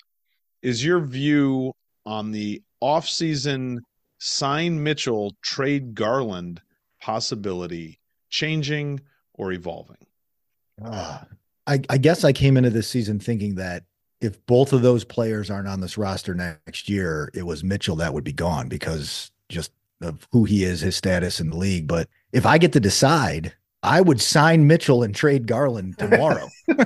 is 0.61 0.83
your 0.83 0.99
view 1.01 1.73
on 2.05 2.31
the 2.31 2.61
offseason 2.81 3.79
sign 4.19 4.81
Mitchell, 4.81 5.35
trade 5.41 5.93
Garland 5.95 6.61
possibility 7.01 7.99
changing 8.29 9.01
or 9.33 9.51
evolving? 9.51 9.97
Uh, 10.83 11.19
I, 11.65 11.81
I 11.89 11.97
guess 11.97 12.23
I 12.23 12.31
came 12.31 12.57
into 12.57 12.69
this 12.69 12.87
season 12.87 13.19
thinking 13.19 13.55
that 13.55 13.83
if 14.21 14.43
both 14.45 14.73
of 14.73 14.81
those 14.81 15.03
players 15.03 15.49
aren't 15.49 15.67
on 15.67 15.81
this 15.81 15.97
roster 15.97 16.33
next 16.33 16.89
year, 16.89 17.29
it 17.33 17.45
was 17.45 17.63
Mitchell 17.63 17.97
that 17.97 18.13
would 18.13 18.23
be 18.23 18.33
gone 18.33 18.67
because 18.67 19.31
just 19.49 19.71
of 20.01 20.27
who 20.31 20.43
he 20.43 20.63
is, 20.63 20.81
his 20.81 20.95
status 20.95 21.39
in 21.39 21.49
the 21.49 21.57
league. 21.57 21.87
But 21.87 22.07
if 22.31 22.45
I 22.45 22.57
get 22.57 22.73
to 22.73 22.79
decide, 22.79 23.53
I 23.83 24.01
would 24.01 24.19
sign 24.19 24.67
Mitchell 24.67 25.03
and 25.03 25.15
trade 25.15 25.47
Garland 25.47 25.97
tomorrow. 25.97 26.49
and 26.67 26.79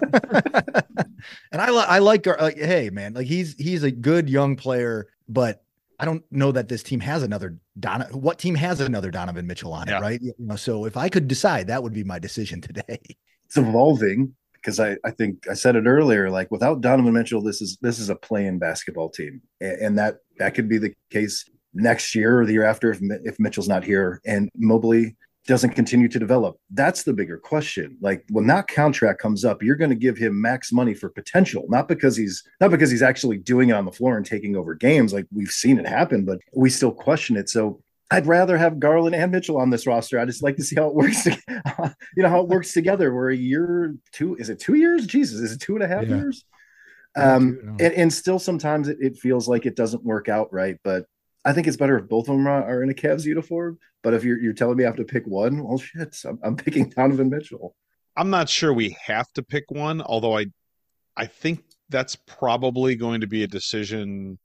I, 1.53 1.69
li- 1.69 1.85
I 1.87 1.99
like, 1.99 2.23
Gar- 2.23 2.37
like, 2.39 2.57
hey 2.57 2.89
man, 2.89 3.13
like 3.13 3.27
he's 3.27 3.55
he's 3.55 3.83
a 3.83 3.91
good 3.91 4.29
young 4.29 4.55
player, 4.55 5.07
but 5.29 5.63
I 5.99 6.05
don't 6.05 6.23
know 6.31 6.51
that 6.51 6.67
this 6.67 6.83
team 6.83 6.99
has 6.99 7.23
another 7.23 7.57
Don. 7.79 8.01
What 8.11 8.39
team 8.39 8.55
has 8.55 8.81
another 8.81 9.11
Donovan 9.11 9.47
Mitchell 9.47 9.71
on 9.73 9.87
it, 9.87 9.93
right? 10.01 10.21
You 10.21 10.33
know, 10.39 10.55
so 10.55 10.85
if 10.85 10.97
I 10.97 11.09
could 11.09 11.27
decide, 11.27 11.67
that 11.67 11.81
would 11.81 11.93
be 11.93 12.03
my 12.03 12.19
decision 12.19 12.59
today. 12.61 12.99
It's 13.45 13.57
evolving 13.57 14.33
because 14.53 14.79
I, 14.79 14.97
I 15.03 15.11
think 15.11 15.47
I 15.49 15.53
said 15.53 15.75
it 15.75 15.85
earlier. 15.85 16.29
Like 16.29 16.51
without 16.51 16.81
Donovan 16.81 17.13
Mitchell, 17.13 17.41
this 17.41 17.61
is 17.61 17.77
this 17.81 17.99
is 17.99 18.09
a 18.09 18.15
playing 18.15 18.59
basketball 18.59 19.09
team, 19.09 19.41
A- 19.61 19.83
and 19.83 19.97
that 19.97 20.17
that 20.39 20.55
could 20.55 20.67
be 20.67 20.77
the 20.77 20.93
case 21.09 21.49
next 21.73 22.15
year 22.15 22.41
or 22.41 22.45
the 22.45 22.53
year 22.53 22.65
after 22.65 22.91
if 22.91 22.99
if 23.01 23.39
Mitchell's 23.39 23.69
not 23.69 23.83
here 23.83 24.21
and 24.25 24.49
Mobley 24.57 25.15
doesn't 25.47 25.71
continue 25.71 26.07
to 26.07 26.19
develop. 26.19 26.57
That's 26.69 27.03
the 27.03 27.13
bigger 27.13 27.37
question. 27.37 27.97
Like 27.99 28.23
when 28.29 28.45
that 28.47 28.67
contract 28.67 29.19
comes 29.19 29.43
up, 29.43 29.63
you're 29.63 29.75
going 29.75 29.89
to 29.89 29.95
give 29.95 30.17
him 30.17 30.39
max 30.39 30.71
money 30.71 30.93
for 30.93 31.09
potential, 31.09 31.65
not 31.67 31.87
because 31.87 32.15
he's 32.15 32.43
not 32.59 32.69
because 32.71 32.91
he's 32.91 33.01
actually 33.01 33.37
doing 33.37 33.69
it 33.69 33.73
on 33.73 33.85
the 33.85 33.91
floor 33.91 34.17
and 34.17 34.25
taking 34.25 34.55
over 34.55 34.75
games. 34.75 35.13
Like 35.13 35.25
we've 35.33 35.49
seen 35.49 35.79
it 35.79 35.87
happen, 35.87 36.25
but 36.25 36.39
we 36.55 36.69
still 36.69 36.91
question 36.91 37.37
it. 37.37 37.49
So 37.49 37.81
I'd 38.11 38.27
rather 38.27 38.57
have 38.57 38.79
Garland 38.79 39.15
and 39.15 39.31
Mitchell 39.31 39.57
on 39.57 39.69
this 39.69 39.87
roster. 39.87 40.19
I 40.19 40.25
just 40.25 40.43
like 40.43 40.57
to 40.57 40.63
see 40.63 40.75
how 40.75 40.87
it 40.89 40.93
works. 40.93 41.25
you 41.25 41.37
know 42.17 42.29
how 42.29 42.41
it 42.41 42.47
works 42.49 42.73
together. 42.73 43.13
We're 43.13 43.31
a 43.31 43.35
year, 43.35 43.95
two. 44.11 44.35
Is 44.35 44.49
it 44.49 44.59
two 44.59 44.75
years? 44.75 45.07
Jesus, 45.07 45.39
is 45.39 45.53
it 45.53 45.61
two 45.61 45.75
and 45.75 45.83
a 45.83 45.87
half 45.87 46.03
Yeah. 46.07 46.17
years? 46.17 46.45
Um, 47.15 47.75
and, 47.79 47.93
and 47.93 48.13
still 48.13 48.39
sometimes 48.39 48.87
it, 48.87 48.97
it 49.01 49.17
feels 49.17 49.47
like 49.47 49.65
it 49.65 49.75
doesn't 49.75 50.03
work 50.03 50.29
out 50.29 50.53
right. 50.53 50.77
But 50.83 51.05
I 51.43 51.53
think 51.53 51.67
it's 51.67 51.77
better 51.77 51.97
if 51.97 52.07
both 52.07 52.29
of 52.29 52.37
them 52.37 52.47
are, 52.47 52.83
in 52.83 52.89
a 52.89 52.93
Cavs 52.93 53.25
uniform. 53.25 53.79
But 54.03 54.13
if 54.13 54.23
you're 54.23 54.39
you're 54.39 54.53
telling 54.53 54.77
me 54.77 54.83
I 54.83 54.87
have 54.87 54.95
to 54.97 55.03
pick 55.03 55.25
one, 55.25 55.63
well, 55.63 55.77
shit, 55.77 56.15
I'm, 56.25 56.39
I'm 56.43 56.55
picking 56.55 56.89
Donovan 56.95 57.29
Mitchell. 57.29 57.75
I'm 58.15 58.29
not 58.29 58.49
sure 58.49 58.73
we 58.73 58.95
have 59.05 59.31
to 59.33 59.43
pick 59.43 59.65
one, 59.69 60.01
although 60.01 60.37
I 60.37 60.47
I 61.17 61.25
think 61.25 61.63
that's 61.89 62.15
probably 62.15 62.95
going 62.95 63.21
to 63.21 63.27
be 63.27 63.43
a 63.43 63.47
decision 63.47 64.39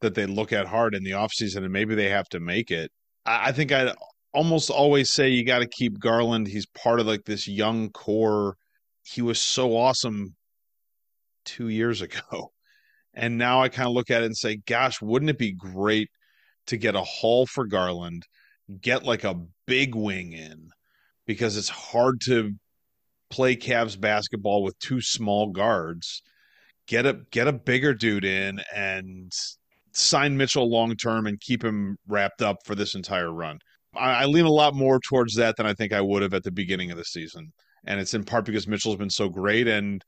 that 0.00 0.14
they 0.14 0.26
look 0.26 0.52
at 0.52 0.66
hard 0.66 0.94
in 0.94 1.04
the 1.04 1.12
offseason 1.12 1.58
and 1.58 1.72
maybe 1.72 1.94
they 1.94 2.08
have 2.08 2.28
to 2.30 2.40
make 2.40 2.70
it. 2.70 2.90
I, 3.26 3.48
I 3.48 3.52
think 3.52 3.70
I'd 3.72 3.94
almost 4.32 4.70
always 4.70 5.12
say 5.12 5.28
you 5.28 5.44
got 5.44 5.60
to 5.60 5.68
keep 5.68 5.98
Garland. 5.98 6.46
He's 6.46 6.66
part 6.66 7.00
of 7.00 7.06
like 7.06 7.24
this 7.24 7.46
young 7.46 7.90
core. 7.90 8.56
He 9.02 9.22
was 9.22 9.40
so 9.40 9.76
awesome 9.76 10.34
two 11.44 11.68
years 11.68 12.02
ago. 12.02 12.52
And 13.12 13.36
now 13.36 13.60
I 13.60 13.68
kind 13.68 13.88
of 13.88 13.92
look 13.92 14.08
at 14.08 14.22
it 14.22 14.26
and 14.26 14.36
say, 14.36 14.60
gosh, 14.66 15.02
wouldn't 15.02 15.30
it 15.30 15.36
be 15.36 15.50
great 15.50 16.08
to 16.66 16.76
get 16.76 16.94
a 16.94 17.02
haul 17.02 17.46
for 17.46 17.66
Garland, 17.66 18.24
get 18.80 19.04
like 19.04 19.24
a 19.24 19.40
big 19.66 19.94
wing 19.94 20.32
in 20.32 20.70
because 21.26 21.56
it's 21.56 21.68
hard 21.68 22.20
to 22.22 22.52
play 23.30 23.56
Cavs 23.56 23.98
basketball 23.98 24.62
with 24.62 24.78
two 24.78 25.00
small 25.00 25.50
guards. 25.50 26.22
Get 26.86 27.06
a 27.06 27.20
get 27.30 27.46
a 27.46 27.52
bigger 27.52 27.94
dude 27.94 28.24
in 28.24 28.60
and 28.74 29.32
sign 29.92 30.36
Mitchell 30.36 30.68
long 30.68 30.96
term 30.96 31.26
and 31.26 31.40
keep 31.40 31.64
him 31.64 31.96
wrapped 32.08 32.42
up 32.42 32.58
for 32.64 32.74
this 32.74 32.94
entire 32.94 33.32
run. 33.32 33.58
I, 33.94 34.22
I 34.22 34.24
lean 34.26 34.44
a 34.44 34.50
lot 34.50 34.74
more 34.74 35.00
towards 35.00 35.34
that 35.36 35.56
than 35.56 35.66
I 35.66 35.74
think 35.74 35.92
I 35.92 36.00
would 36.00 36.22
have 36.22 36.34
at 36.34 36.42
the 36.42 36.50
beginning 36.50 36.90
of 36.90 36.96
the 36.96 37.04
season, 37.04 37.52
and 37.84 38.00
it's 38.00 38.14
in 38.14 38.24
part 38.24 38.44
because 38.44 38.66
Mitchell's 38.66 38.96
been 38.96 39.10
so 39.10 39.28
great, 39.28 39.68
and 39.68 40.02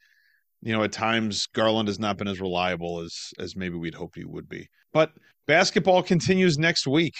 you 0.61 0.73
know 0.73 0.83
at 0.83 0.93
times 0.93 1.47
Garland 1.55 1.89
has 1.89 1.99
not 1.99 2.19
been 2.19 2.29
as 2.29 2.41
reliable 2.41 3.01
as 3.01 3.17
as 3.39 3.57
maybe 3.57 3.77
we'd 3.77 3.95
hoped 3.95 4.17
he 4.17 4.25
would 4.25 4.49
be. 4.49 4.69
But 4.93 5.13
basketball 5.47 6.03
continues 6.03 6.59
next 6.59 6.87
week. 6.87 7.15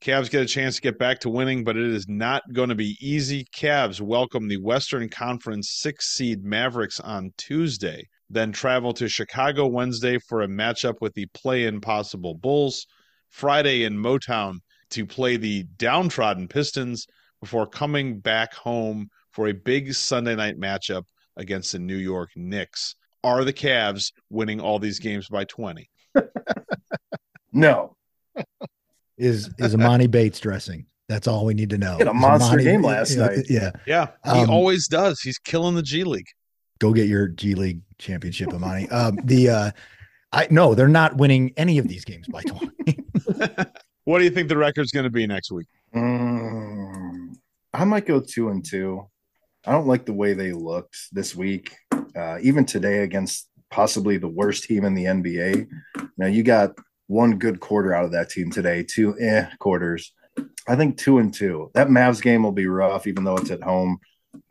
Cavs 0.00 0.30
get 0.30 0.42
a 0.42 0.46
chance 0.46 0.76
to 0.76 0.82
get 0.82 0.98
back 0.98 1.18
to 1.20 1.30
winning, 1.30 1.64
but 1.64 1.76
it 1.76 1.90
is 1.90 2.06
not 2.08 2.42
going 2.52 2.68
to 2.68 2.74
be 2.74 2.96
easy. 3.00 3.46
Cavs 3.56 4.00
welcome 4.00 4.48
the 4.48 4.58
Western 4.58 5.08
Conference 5.08 5.70
six 5.70 6.12
seed 6.12 6.44
Mavericks 6.44 7.00
on 7.00 7.32
Tuesday, 7.38 8.06
then 8.28 8.52
travel 8.52 8.92
to 8.92 9.08
Chicago 9.08 9.66
Wednesday 9.66 10.18
for 10.18 10.42
a 10.42 10.48
matchup 10.48 10.96
with 11.00 11.14
the 11.14 11.26
play 11.32 11.64
in 11.64 11.80
possible 11.80 12.34
Bulls, 12.34 12.86
Friday 13.30 13.84
in 13.84 13.96
Motown 13.96 14.58
to 14.90 15.06
play 15.06 15.36
the 15.36 15.64
downtrodden 15.78 16.48
Pistons 16.48 17.06
before 17.40 17.66
coming 17.66 18.20
back 18.20 18.52
home 18.54 19.08
for 19.32 19.48
a 19.48 19.54
big 19.54 19.94
Sunday 19.94 20.36
night 20.36 20.58
matchup 20.58 21.04
against 21.36 21.72
the 21.72 21.78
New 21.78 21.96
York 21.96 22.30
Knicks. 22.36 22.94
Are 23.24 23.42
the 23.42 23.52
Cavs 23.52 24.12
winning 24.28 24.60
all 24.60 24.78
these 24.78 24.98
games 24.98 25.28
by 25.28 25.44
20? 25.44 25.88
No, 27.54 27.96
Is 29.16 29.48
is 29.58 29.74
Emoni 29.74 30.10
Bates 30.10 30.40
dressing? 30.40 30.86
That's 31.08 31.28
all 31.28 31.44
we 31.46 31.54
need 31.54 31.70
to 31.70 31.78
know. 31.78 31.92
He 31.92 31.98
had 31.98 32.08
a 32.08 32.14
monster 32.14 32.56
Emoni- 32.58 32.64
game 32.64 32.82
last 32.82 33.14
yeah, 33.16 33.26
night. 33.26 33.38
Yeah, 33.48 33.70
Yeah, 33.86 34.08
he 34.24 34.40
Um, 34.42 34.50
always 34.50 34.88
does. 34.88 35.20
He's 35.20 35.38
killing 35.38 35.74
the 35.76 35.82
G 35.82 36.02
League. 36.02 36.26
go 36.80 36.92
get 36.92 37.06
your 37.08 37.28
G 37.28 37.54
League 37.54 37.80
championship, 37.98 38.48
Emoni. 38.50 38.90
Um, 38.92 39.18
the 39.24 39.48
uh, 39.50 39.70
I 40.32 40.48
no, 40.50 40.74
they're 40.74 40.88
not 40.88 41.16
winning 41.16 41.52
any 41.56 41.78
of 41.78 41.86
these 41.86 42.04
games 42.04 42.26
by 42.26 42.42
twenty. 42.42 42.98
what 44.04 44.18
do 44.18 44.24
you 44.24 44.30
think 44.30 44.48
the 44.48 44.56
record's 44.56 44.90
going 44.90 45.04
to 45.04 45.10
be 45.10 45.26
next 45.26 45.52
week? 45.52 45.68
Mm, 45.94 47.34
I 47.72 47.84
might 47.84 48.06
go 48.06 48.20
two 48.20 48.48
and 48.48 48.64
two. 48.64 49.08
I 49.66 49.72
don't 49.72 49.86
like 49.86 50.04
the 50.06 50.12
way 50.12 50.34
they 50.34 50.52
looked 50.52 50.96
this 51.12 51.34
week, 51.36 51.74
uh, 52.16 52.38
even 52.42 52.64
today 52.66 52.98
against 53.04 53.48
possibly 53.70 54.16
the 54.18 54.28
worst 54.28 54.64
team 54.64 54.84
in 54.84 54.94
the 54.94 55.04
NBA. 55.04 55.68
Now 56.18 56.26
you 56.26 56.42
got 56.42 56.72
one 57.06 57.38
good 57.38 57.60
quarter 57.60 57.94
out 57.94 58.04
of 58.04 58.12
that 58.12 58.30
team 58.30 58.50
today, 58.50 58.82
two 58.82 59.18
eh 59.20 59.46
quarters. 59.58 60.12
I 60.66 60.76
think 60.76 60.96
two 60.96 61.18
and 61.18 61.32
two. 61.32 61.70
That 61.74 61.88
Mavs 61.88 62.22
game 62.22 62.42
will 62.42 62.52
be 62.52 62.66
rough, 62.66 63.06
even 63.06 63.24
though 63.24 63.36
it's 63.36 63.50
at 63.50 63.62
home. 63.62 63.98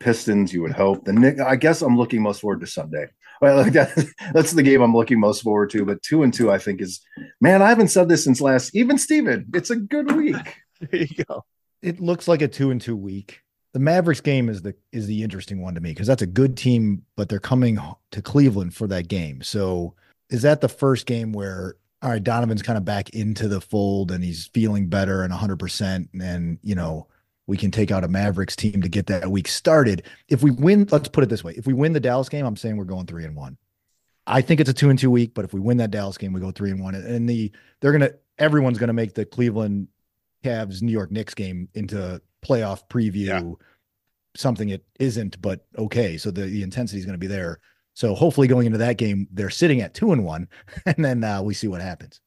Pistons, 0.00 0.52
you 0.52 0.62
would 0.62 0.72
hope. 0.72 1.04
The 1.04 1.12
Nick, 1.12 1.40
I 1.40 1.56
guess 1.56 1.82
I'm 1.82 1.96
looking 1.96 2.22
most 2.22 2.40
forward 2.40 2.60
to 2.60 2.66
Sunday. 2.66 3.06
Well, 3.40 3.56
like 3.56 3.72
that, 3.72 3.90
that's 4.32 4.52
the 4.52 4.62
game 4.62 4.80
I'm 4.80 4.94
looking 4.94 5.18
most 5.18 5.42
forward 5.42 5.68
to. 5.70 5.84
But 5.84 6.02
two 6.02 6.22
and 6.22 6.32
two, 6.32 6.52
I 6.52 6.56
think 6.58 6.80
is 6.80 7.00
man. 7.40 7.62
I 7.62 7.68
haven't 7.68 7.88
said 7.88 8.08
this 8.08 8.24
since 8.24 8.40
last. 8.40 8.74
Even 8.76 8.96
Steven, 8.96 9.46
it's 9.52 9.70
a 9.70 9.76
good 9.76 10.12
week. 10.12 10.36
There 10.80 11.02
you 11.02 11.24
go. 11.24 11.44
it 11.82 12.00
looks 12.00 12.28
like 12.28 12.42
a 12.42 12.48
two 12.48 12.70
and 12.70 12.80
two 12.80 12.96
week. 12.96 13.40
The 13.72 13.80
Mavericks 13.80 14.20
game 14.20 14.48
is 14.48 14.62
the 14.62 14.76
is 14.92 15.08
the 15.08 15.22
interesting 15.22 15.60
one 15.60 15.74
to 15.74 15.80
me 15.80 15.90
because 15.90 16.06
that's 16.06 16.22
a 16.22 16.26
good 16.26 16.56
team, 16.56 17.02
but 17.16 17.28
they're 17.28 17.40
coming 17.40 17.78
to 18.12 18.22
Cleveland 18.22 18.74
for 18.74 18.86
that 18.86 19.08
game. 19.08 19.42
So 19.42 19.94
is 20.30 20.42
that 20.42 20.60
the 20.60 20.68
first 20.68 21.04
game 21.04 21.32
where 21.32 21.74
all 22.04 22.10
right, 22.10 22.22
Donovan's 22.22 22.62
kind 22.62 22.76
of 22.76 22.84
back 22.84 23.10
into 23.10 23.48
the 23.48 23.60
fold 23.62 24.12
and 24.12 24.22
he's 24.22 24.46
feeling 24.48 24.88
better 24.88 25.22
and 25.22 25.32
100%. 25.32 26.08
And, 26.20 26.58
you 26.62 26.74
know, 26.74 27.08
we 27.46 27.56
can 27.56 27.70
take 27.70 27.90
out 27.90 28.04
a 28.04 28.08
Mavericks 28.08 28.54
team 28.54 28.82
to 28.82 28.88
get 28.90 29.06
that 29.06 29.30
week 29.30 29.48
started. 29.48 30.02
If 30.28 30.42
we 30.42 30.50
win, 30.50 30.86
let's 30.90 31.08
put 31.08 31.24
it 31.24 31.30
this 31.30 31.42
way 31.42 31.54
if 31.56 31.66
we 31.66 31.72
win 31.72 31.94
the 31.94 32.00
Dallas 32.00 32.28
game, 32.28 32.44
I'm 32.44 32.56
saying 32.56 32.76
we're 32.76 32.84
going 32.84 33.06
three 33.06 33.24
and 33.24 33.34
one. 33.34 33.56
I 34.26 34.40
think 34.42 34.60
it's 34.60 34.70
a 34.70 34.74
two 34.74 34.90
and 34.90 34.98
two 34.98 35.10
week, 35.10 35.32
but 35.34 35.44
if 35.44 35.52
we 35.54 35.60
win 35.60 35.78
that 35.78 35.90
Dallas 35.90 36.16
game, 36.18 36.32
we 36.32 36.40
go 36.40 36.50
three 36.50 36.70
and 36.70 36.82
one. 36.82 36.94
And 36.94 37.28
the 37.28 37.50
they're 37.80 37.92
gonna 37.92 38.12
everyone's 38.38 38.78
gonna 38.78 38.92
make 38.94 39.14
the 39.14 39.24
Cleveland 39.26 39.88
Cavs 40.42 40.80
New 40.82 40.92
York 40.92 41.10
Knicks 41.10 41.34
game 41.34 41.68
into 41.74 42.20
playoff 42.44 42.88
preview, 42.88 43.26
Yeah. 43.26 43.42
something 44.36 44.70
it 44.70 44.84
isn't, 44.98 45.40
but 45.42 45.66
okay. 45.78 46.16
So 46.16 46.30
the, 46.30 46.42
the 46.42 46.62
intensity 46.62 46.98
is 47.00 47.06
gonna 47.06 47.18
be 47.18 47.26
there. 47.26 47.60
So 47.94 48.14
hopefully 48.14 48.46
going 48.48 48.66
into 48.66 48.78
that 48.78 48.98
game, 48.98 49.28
they're 49.32 49.50
sitting 49.50 49.80
at 49.80 49.94
two 49.94 50.12
and 50.12 50.24
one, 50.24 50.48
and 50.86 51.04
then 51.04 51.24
uh, 51.24 51.42
we 51.42 51.54
see 51.54 51.68
what 51.68 51.80
happens. 51.80 52.20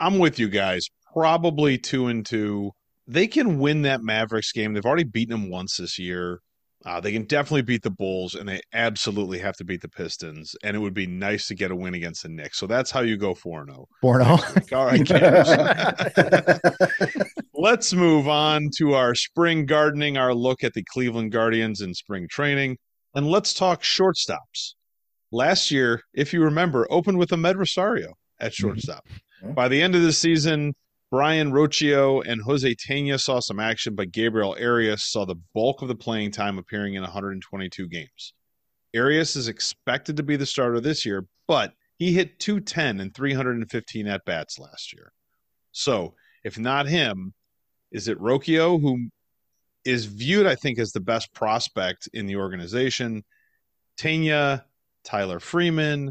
I'm 0.00 0.18
with 0.18 0.38
you 0.38 0.48
guys. 0.48 0.86
Probably 1.12 1.76
two 1.78 2.06
and 2.06 2.24
two. 2.24 2.70
They 3.06 3.26
can 3.26 3.58
win 3.58 3.82
that 3.82 4.02
Mavericks 4.02 4.52
game. 4.52 4.72
They've 4.74 4.84
already 4.84 5.04
beaten 5.04 5.32
them 5.32 5.50
once 5.50 5.78
this 5.78 5.98
year. 5.98 6.40
Uh, 6.86 7.00
they 7.00 7.10
can 7.10 7.24
definitely 7.24 7.62
beat 7.62 7.82
the 7.82 7.90
Bulls, 7.90 8.36
and 8.36 8.48
they 8.48 8.60
absolutely 8.72 9.40
have 9.40 9.56
to 9.56 9.64
beat 9.64 9.80
the 9.80 9.88
Pistons. 9.88 10.54
And 10.62 10.76
it 10.76 10.78
would 10.78 10.94
be 10.94 11.08
nice 11.08 11.48
to 11.48 11.56
get 11.56 11.72
a 11.72 11.76
win 11.76 11.94
against 11.94 12.22
the 12.22 12.28
Knicks. 12.28 12.58
So 12.58 12.68
that's 12.68 12.92
how 12.92 13.00
you 13.00 13.16
go 13.16 13.34
four 13.34 13.62
and 13.62 13.70
zero. 13.70 13.88
Four 14.00 14.20
and 14.20 14.30
oh. 14.30 14.38
All 14.76 14.86
right. 14.86 15.10
Let's 17.54 17.92
move 17.92 18.28
on 18.28 18.68
to 18.76 18.94
our 18.94 19.16
spring 19.16 19.66
gardening, 19.66 20.16
our 20.16 20.32
look 20.32 20.62
at 20.62 20.74
the 20.74 20.84
Cleveland 20.84 21.32
Guardians 21.32 21.80
in 21.80 21.92
spring 21.92 22.28
training, 22.30 22.78
and 23.14 23.28
let's 23.28 23.52
talk 23.52 23.82
shortstops. 23.82 24.74
Last 25.30 25.70
year, 25.70 26.02
if 26.14 26.32
you 26.32 26.42
remember, 26.42 26.86
opened 26.90 27.18
with 27.18 27.30
Amed 27.30 27.56
Rosario 27.56 28.14
at 28.40 28.52
mm-hmm. 28.52 28.68
shortstop. 28.68 29.06
Yeah. 29.42 29.52
By 29.52 29.68
the 29.68 29.80
end 29.80 29.94
of 29.94 30.02
the 30.02 30.12
season, 30.12 30.74
Brayan 31.10 31.52
Rocchio 31.52 32.22
and 32.26 32.42
Jose 32.42 32.74
Tena 32.74 33.18
saw 33.18 33.40
some 33.40 33.60
action, 33.60 33.94
but 33.94 34.12
Gabriel 34.12 34.56
Arias 34.60 35.04
saw 35.04 35.24
the 35.24 35.36
bulk 35.54 35.80
of 35.80 35.88
the 35.88 35.94
playing 35.94 36.32
time 36.32 36.58
appearing 36.58 36.94
in 36.94 37.02
122 37.02 37.88
games. 37.88 38.34
Arias 38.94 39.36
is 39.36 39.48
expected 39.48 40.16
to 40.16 40.22
be 40.22 40.36
the 40.36 40.46
starter 40.46 40.80
this 40.80 41.06
year, 41.06 41.26
but 41.46 41.72
he 41.98 42.12
hit 42.12 42.38
210 42.40 43.00
and 43.00 43.14
315 43.14 44.06
at 44.06 44.24
bats 44.24 44.58
last 44.58 44.92
year. 44.92 45.12
So, 45.72 46.14
if 46.44 46.58
not 46.58 46.86
him, 46.86 47.32
is 47.90 48.08
it 48.08 48.20
Rocchio, 48.20 48.80
who 48.80 49.08
is 49.84 50.04
viewed, 50.04 50.46
I 50.46 50.54
think, 50.54 50.78
as 50.78 50.92
the 50.92 51.00
best 51.00 51.32
prospect 51.32 52.08
in 52.12 52.26
the 52.26 52.36
organization? 52.36 53.24
Tena, 53.98 54.64
Tyler 55.08 55.40
Freeman. 55.40 56.10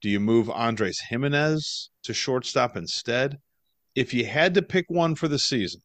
Do 0.00 0.08
you 0.08 0.18
move 0.18 0.48
Andres 0.48 1.00
Giménez 1.10 1.88
to 2.04 2.14
shortstop 2.14 2.76
instead? 2.76 3.38
If 3.94 4.14
you 4.14 4.24
had 4.24 4.54
to 4.54 4.62
pick 4.62 4.86
one 4.88 5.14
for 5.14 5.28
the 5.28 5.38
season, 5.38 5.82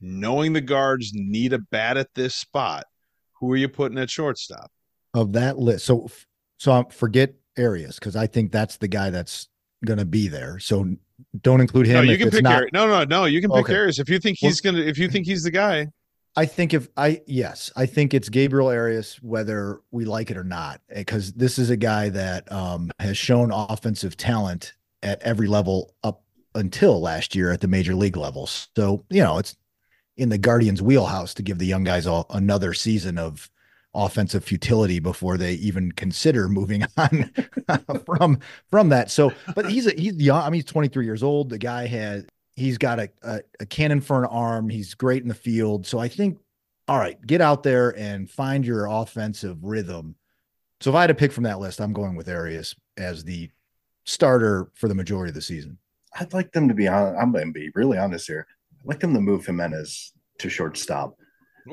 knowing 0.00 0.52
the 0.52 0.60
guards 0.60 1.10
need 1.12 1.52
a 1.52 1.58
bat 1.58 1.96
at 1.96 2.14
this 2.14 2.36
spot, 2.36 2.84
who 3.40 3.52
are 3.52 3.56
you 3.56 3.68
putting 3.68 3.98
at 3.98 4.10
shortstop? 4.10 4.70
Of 5.12 5.32
that 5.32 5.58
list. 5.58 5.86
So, 5.86 6.08
so 6.56 6.72
I 6.72 6.84
forget 6.90 7.34
Arias 7.58 7.98
because 7.98 8.14
I 8.14 8.28
think 8.28 8.52
that's 8.52 8.76
the 8.76 8.88
guy 8.88 9.10
that's 9.10 9.48
going 9.84 9.98
to 9.98 10.04
be 10.04 10.28
there. 10.28 10.60
So 10.60 10.94
don't 11.40 11.60
include 11.60 11.86
him. 11.86 12.06
No, 12.06 12.12
you 12.12 12.16
can 12.16 12.30
pick 12.30 12.44
not... 12.44 12.54
Arias. 12.54 12.70
No, 12.72 12.86
no, 12.86 13.04
no. 13.04 13.24
You 13.24 13.40
can 13.40 13.50
pick 13.50 13.64
okay. 13.64 13.74
Arias 13.74 13.98
if 13.98 14.08
you 14.08 14.20
think 14.20 14.38
he's 14.38 14.62
well, 14.62 14.72
going 14.72 14.84
to. 14.84 14.88
If 14.88 14.98
you 14.98 15.08
think 15.08 15.26
he's 15.26 15.42
the 15.42 15.50
guy. 15.50 15.88
I 16.38 16.46
think 16.46 16.72
if 16.72 16.86
I 16.96 17.20
yes, 17.26 17.72
I 17.74 17.86
think 17.86 18.14
it's 18.14 18.28
Gabriel 18.28 18.68
Arias, 18.68 19.20
whether 19.22 19.80
we 19.90 20.04
like 20.04 20.30
it 20.30 20.36
or 20.36 20.44
not, 20.44 20.80
because 20.88 21.32
this 21.32 21.58
is 21.58 21.68
a 21.68 21.76
guy 21.76 22.10
that 22.10 22.50
um, 22.52 22.92
has 23.00 23.18
shown 23.18 23.50
offensive 23.50 24.16
talent 24.16 24.74
at 25.02 25.20
every 25.22 25.48
level 25.48 25.96
up 26.04 26.22
until 26.54 27.00
last 27.00 27.34
year 27.34 27.50
at 27.50 27.60
the 27.60 27.66
major 27.66 27.96
league 27.96 28.16
levels. 28.16 28.68
So 28.76 29.04
you 29.10 29.20
know 29.20 29.38
it's 29.38 29.56
in 30.16 30.28
the 30.28 30.38
Guardians' 30.38 30.80
wheelhouse 30.80 31.34
to 31.34 31.42
give 31.42 31.58
the 31.58 31.66
young 31.66 31.82
guys 31.82 32.06
all 32.06 32.26
another 32.30 32.72
season 32.72 33.18
of 33.18 33.50
offensive 33.92 34.44
futility 34.44 35.00
before 35.00 35.38
they 35.38 35.54
even 35.54 35.90
consider 35.90 36.48
moving 36.48 36.84
on 36.96 37.32
from 38.06 38.38
from 38.70 38.90
that. 38.90 39.10
So, 39.10 39.32
but 39.56 39.68
he's 39.68 39.88
a, 39.88 39.90
he's 39.90 40.14
young. 40.14 40.44
I 40.44 40.50
mean, 40.50 40.60
he's 40.60 40.66
23 40.66 41.04
years 41.04 41.24
old. 41.24 41.50
The 41.50 41.58
guy 41.58 41.88
has 41.88 42.26
he's 42.58 42.76
got 42.76 42.98
a, 42.98 43.08
a, 43.22 43.40
a 43.60 43.66
cannon 43.66 44.00
for 44.00 44.18
an 44.22 44.28
arm. 44.30 44.68
He's 44.68 44.94
great 44.94 45.22
in 45.22 45.28
the 45.28 45.34
field. 45.34 45.86
So 45.86 45.98
I 45.98 46.08
think, 46.08 46.38
all 46.88 46.98
right, 46.98 47.24
get 47.26 47.40
out 47.40 47.62
there 47.62 47.96
and 47.96 48.28
find 48.28 48.66
your 48.66 48.86
offensive 48.86 49.62
rhythm. 49.62 50.16
So 50.80 50.90
if 50.90 50.96
I 50.96 51.02
had 51.02 51.06
to 51.08 51.14
pick 51.14 51.32
from 51.32 51.44
that 51.44 51.60
list, 51.60 51.80
I'm 51.80 51.92
going 51.92 52.16
with 52.16 52.28
Arias 52.28 52.74
as 52.96 53.24
the 53.24 53.50
starter 54.04 54.70
for 54.74 54.88
the 54.88 54.94
majority 54.94 55.30
of 55.30 55.34
the 55.34 55.42
season. 55.42 55.78
I'd 56.18 56.32
like 56.32 56.52
them 56.52 56.68
to 56.68 56.74
be 56.74 56.88
on. 56.88 57.16
I'm 57.16 57.32
going 57.32 57.46
to 57.46 57.52
be 57.52 57.70
really 57.74 57.98
honest 57.98 58.26
here. 58.26 58.46
I'd 58.80 58.86
like 58.86 59.00
them 59.00 59.14
to 59.14 59.20
move 59.20 59.46
Giménez 59.46 60.12
to 60.38 60.48
shortstop. 60.48 61.16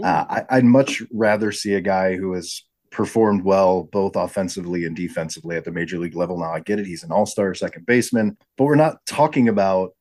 Uh, 0.03 0.43
I, 0.49 0.55
would 0.57 0.65
much 0.65 1.01
rather 1.13 1.51
see 1.53 1.75
a 1.75 1.81
guy 1.81 2.17
who 2.17 2.33
has 2.33 2.63
performed 2.91 3.43
well 3.43 3.83
both 3.83 4.17
offensively 4.17 4.83
and 4.83 4.95
defensively 4.95 5.55
at 5.55 5.63
the 5.63 5.71
major 5.71 5.97
league 5.97 6.15
level. 6.15 6.37
Now 6.37 6.53
I 6.53 6.59
get 6.59 6.79
it; 6.79 6.85
he's 6.85 7.03
an 7.03 7.13
all-star 7.13 7.53
second 7.53 7.85
baseman, 7.85 8.37
but 8.57 8.65
we're 8.65 8.75
not 8.75 9.05
talking 9.05 9.47
about 9.47 9.94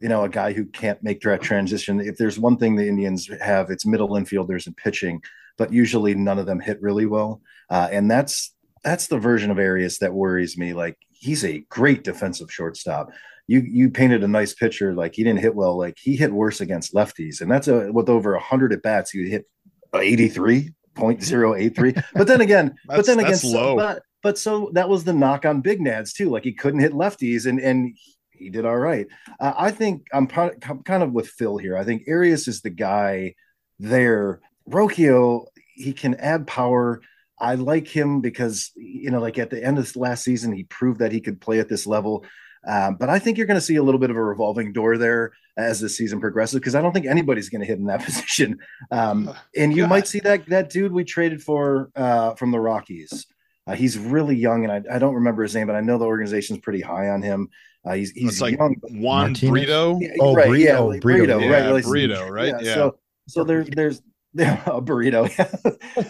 you 0.00 0.08
know, 0.08 0.24
a 0.24 0.28
guy 0.28 0.52
who 0.52 0.64
can't 0.64 1.02
make 1.02 1.20
that 1.20 1.42
transition. 1.42 2.00
If 2.00 2.16
there's 2.16 2.38
one 2.38 2.56
thing 2.56 2.76
the 2.76 2.88
Indians 2.88 3.28
have, 3.40 3.70
it's 3.70 3.86
middle 3.86 4.10
infielders 4.10 4.66
and 4.66 4.76
pitching, 4.76 5.22
but 5.58 5.72
usually 5.72 6.14
none 6.14 6.38
of 6.38 6.46
them 6.46 6.60
hit 6.60 6.80
really 6.80 7.06
well. 7.06 7.42
Uh, 7.68 7.88
and 7.92 8.10
that's 8.10 8.54
that's 8.82 9.08
the 9.08 9.18
version 9.18 9.50
of 9.50 9.58
Arias 9.58 9.98
that 9.98 10.14
worries 10.14 10.56
me. 10.56 10.72
Like 10.72 10.96
he's 11.10 11.44
a 11.44 11.58
great 11.68 12.02
defensive 12.02 12.50
shortstop. 12.50 13.10
You 13.46 13.60
you 13.60 13.90
painted 13.90 14.24
a 14.24 14.28
nice 14.28 14.54
picture. 14.54 14.94
Like 14.94 15.14
he 15.14 15.24
didn't 15.24 15.40
hit 15.40 15.54
well. 15.54 15.76
Like 15.76 15.98
he 16.00 16.16
hit 16.16 16.32
worse 16.32 16.60
against 16.60 16.94
lefties, 16.94 17.40
and 17.40 17.50
that's 17.50 17.68
a 17.68 17.92
with 17.92 18.08
over 18.08 18.36
hundred 18.38 18.72
at 18.72 18.82
bats. 18.82 19.10
He 19.10 19.28
hit 19.28 19.46
eighty 19.94 20.28
three 20.28 20.72
point 20.94 21.22
zero 21.22 21.54
eight 21.54 21.76
three. 21.76 21.94
But 22.14 22.26
then 22.26 22.40
again, 22.40 22.76
but 22.86 23.06
then 23.06 23.18
again, 23.18 23.36
so, 23.36 23.76
but 23.76 24.02
but 24.22 24.38
so 24.38 24.70
that 24.74 24.88
was 24.88 25.04
the 25.04 25.12
knock 25.12 25.44
on 25.44 25.60
Big 25.60 25.80
Nads 25.80 26.14
too. 26.14 26.30
Like 26.30 26.44
he 26.44 26.52
couldn't 26.52 26.80
hit 26.80 26.92
lefties, 26.92 27.46
and 27.46 27.60
and 27.60 27.96
he 28.40 28.50
did 28.50 28.64
all 28.64 28.76
right. 28.78 29.06
Uh, 29.38 29.52
I 29.56 29.70
think 29.70 30.06
I'm 30.12 30.26
kind 30.26 31.02
of 31.02 31.12
with 31.12 31.28
Phil 31.28 31.58
here. 31.58 31.76
I 31.76 31.84
think 31.84 32.04
Arias 32.08 32.48
is 32.48 32.60
the 32.62 32.70
guy 32.70 33.34
there. 33.78 34.40
Rocchio, 34.68 35.46
he 35.74 35.92
can 35.92 36.14
add 36.14 36.46
power. 36.46 37.00
I 37.38 37.54
like 37.54 37.88
him 37.88 38.20
because 38.20 38.70
you 38.76 39.10
know, 39.10 39.20
like 39.20 39.38
at 39.38 39.50
the 39.50 39.62
end 39.62 39.78
of 39.78 39.94
last 39.96 40.24
season, 40.24 40.52
he 40.52 40.64
proved 40.64 41.00
that 41.00 41.12
he 41.12 41.20
could 41.20 41.40
play 41.40 41.60
at 41.60 41.68
this 41.68 41.86
level. 41.86 42.24
Um, 42.66 42.96
but 42.96 43.08
I 43.08 43.18
think 43.18 43.38
you're 43.38 43.46
going 43.46 43.56
to 43.58 43.64
see 43.64 43.76
a 43.76 43.82
little 43.82 43.98
bit 43.98 44.10
of 44.10 44.16
a 44.16 44.22
revolving 44.22 44.72
door 44.72 44.98
there 44.98 45.32
as 45.56 45.80
the 45.80 45.88
season 45.88 46.20
progresses 46.20 46.58
because 46.58 46.74
I 46.74 46.82
don't 46.82 46.92
think 46.92 47.06
anybody's 47.06 47.48
going 47.48 47.62
to 47.62 47.66
hit 47.66 47.78
in 47.78 47.86
that 47.86 48.04
position. 48.04 48.58
Um, 48.90 49.32
and 49.56 49.74
you 49.74 49.84
God. 49.84 49.90
might 49.90 50.06
see 50.06 50.20
that 50.20 50.46
that 50.46 50.70
dude 50.70 50.92
we 50.92 51.04
traded 51.04 51.42
for 51.42 51.90
uh, 51.96 52.34
from 52.34 52.50
the 52.50 52.60
Rockies. 52.60 53.26
Uh, 53.66 53.74
he's 53.74 53.98
really 53.98 54.34
young, 54.34 54.64
and 54.64 54.72
I, 54.72 54.96
I, 54.96 54.98
don't 54.98 55.14
remember 55.14 55.42
his 55.42 55.54
name, 55.54 55.66
but 55.66 55.76
I 55.76 55.80
know 55.80 55.98
the 55.98 56.06
organization's 56.06 56.60
pretty 56.60 56.80
high 56.80 57.08
on 57.08 57.22
him. 57.22 57.48
Uh, 57.84 57.92
he's 57.92 58.10
he's 58.12 58.32
it's 58.32 58.40
like 58.40 58.56
young. 58.56 58.76
Juan 58.82 59.34
Brito. 59.34 59.98
Yeah, 60.00 60.08
oh, 60.20 60.34
right, 60.34 60.48
Brito, 60.48 60.64
yeah, 60.64 60.78
like 60.80 61.00
Brito, 61.00 61.38
yeah, 61.38 61.70
right? 61.70 61.84
Brito, 61.84 62.28
right? 62.28 62.48
Yeah. 62.48 62.60
yeah. 62.60 62.74
So 62.74 62.98
so 63.28 63.44
there's 63.44 63.68
there's 63.76 64.02
yeah, 64.34 64.62
a 64.66 64.80
burrito. 64.82 65.28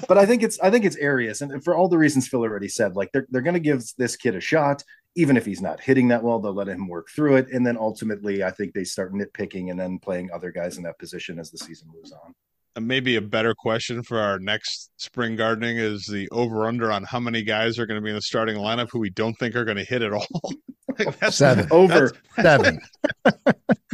but 0.07 0.19
I 0.19 0.27
think 0.27 0.43
it's 0.43 0.59
I 0.61 0.71
think 0.71 0.85
it's 0.85 0.97
Arias, 0.97 1.43
and 1.43 1.63
for 1.63 1.75
all 1.77 1.89
the 1.89 1.99
reasons 1.99 2.29
Phil 2.29 2.43
already 2.43 2.69
said, 2.69 2.97
like 2.97 3.11
they're 3.13 3.27
they're 3.31 3.43
going 3.43 3.55
to 3.55 3.61
give 3.61 3.83
this 3.99 4.17
kid 4.17 4.35
a 4.35 4.41
shot, 4.41 4.83
even 5.17 5.37
if 5.37 5.45
he's 5.45 5.61
not 5.61 5.81
hitting 5.81 6.09
that 6.09 6.23
well. 6.23 6.39
They'll 6.39 6.55
let 6.55 6.69
him 6.69 6.89
work 6.89 7.09
through 7.11 7.37
it, 7.37 7.49
and 7.53 7.67
then 7.67 7.77
ultimately, 7.77 8.43
I 8.43 8.51
think 8.51 8.75
they 8.75 8.85
start 8.85 9.13
nitpicking 9.13 9.71
and 9.71 9.79
then 9.79 9.99
playing 9.99 10.31
other 10.33 10.51
guys 10.51 10.77
in 10.77 10.83
that 10.85 10.99
position 10.99 11.39
as 11.39 11.51
the 11.51 11.59
season 11.59 11.89
moves 11.93 12.13
on 12.13 12.35
Uh, 12.77 12.81
maybe 12.81 13.17
a 13.17 13.21
better 13.21 13.55
question 13.55 14.03
for 14.03 14.19
our 14.19 14.39
next 14.39 14.91
spring 14.97 15.37
gardening 15.37 15.77
is 15.77 16.05
the 16.07 16.29
over 16.31 16.67
under 16.67 16.93
on 16.93 17.03
how 17.05 17.19
many 17.19 17.43
guys 17.43 17.79
are 17.79 17.87
going 17.87 18.01
to 18.01 18.05
be 18.05 18.11
in 18.11 18.17
the 18.17 18.23
starting 18.23 18.57
lineup 18.57 18.89
who 18.91 19.01
we 19.01 19.11
don't 19.11 19.35
think 19.35 19.57
are 19.57 19.65
going 19.65 19.77
to 19.77 19.85
hit 19.85 20.03
at 20.03 20.13
all. 20.13 20.27
that's 21.21 21.37
seven 21.37 21.67
over 21.71 22.13
that's, 22.37 22.43
seven. 22.43 22.81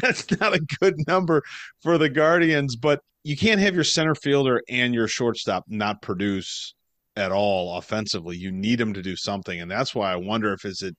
that's 0.02 0.30
not 0.40 0.54
a 0.54 0.60
good 0.80 0.94
number 1.06 1.42
for 1.82 1.98
the 1.98 2.08
Guardians, 2.08 2.76
but 2.76 3.00
you 3.24 3.36
can't 3.36 3.60
have 3.60 3.74
your 3.74 3.84
center 3.84 4.14
fielder 4.14 4.62
and 4.68 4.94
your 4.94 5.08
shortstop 5.08 5.64
not 5.68 6.02
produce 6.02 6.74
at 7.16 7.32
all 7.32 7.78
offensively. 7.78 8.36
You 8.36 8.52
need 8.52 8.78
them 8.78 8.92
to 8.92 9.02
do 9.02 9.16
something, 9.16 9.60
and 9.60 9.70
that's 9.70 9.94
why 9.94 10.12
I 10.12 10.16
wonder 10.16 10.52
if 10.52 10.64
is 10.64 10.82
it 10.82 10.94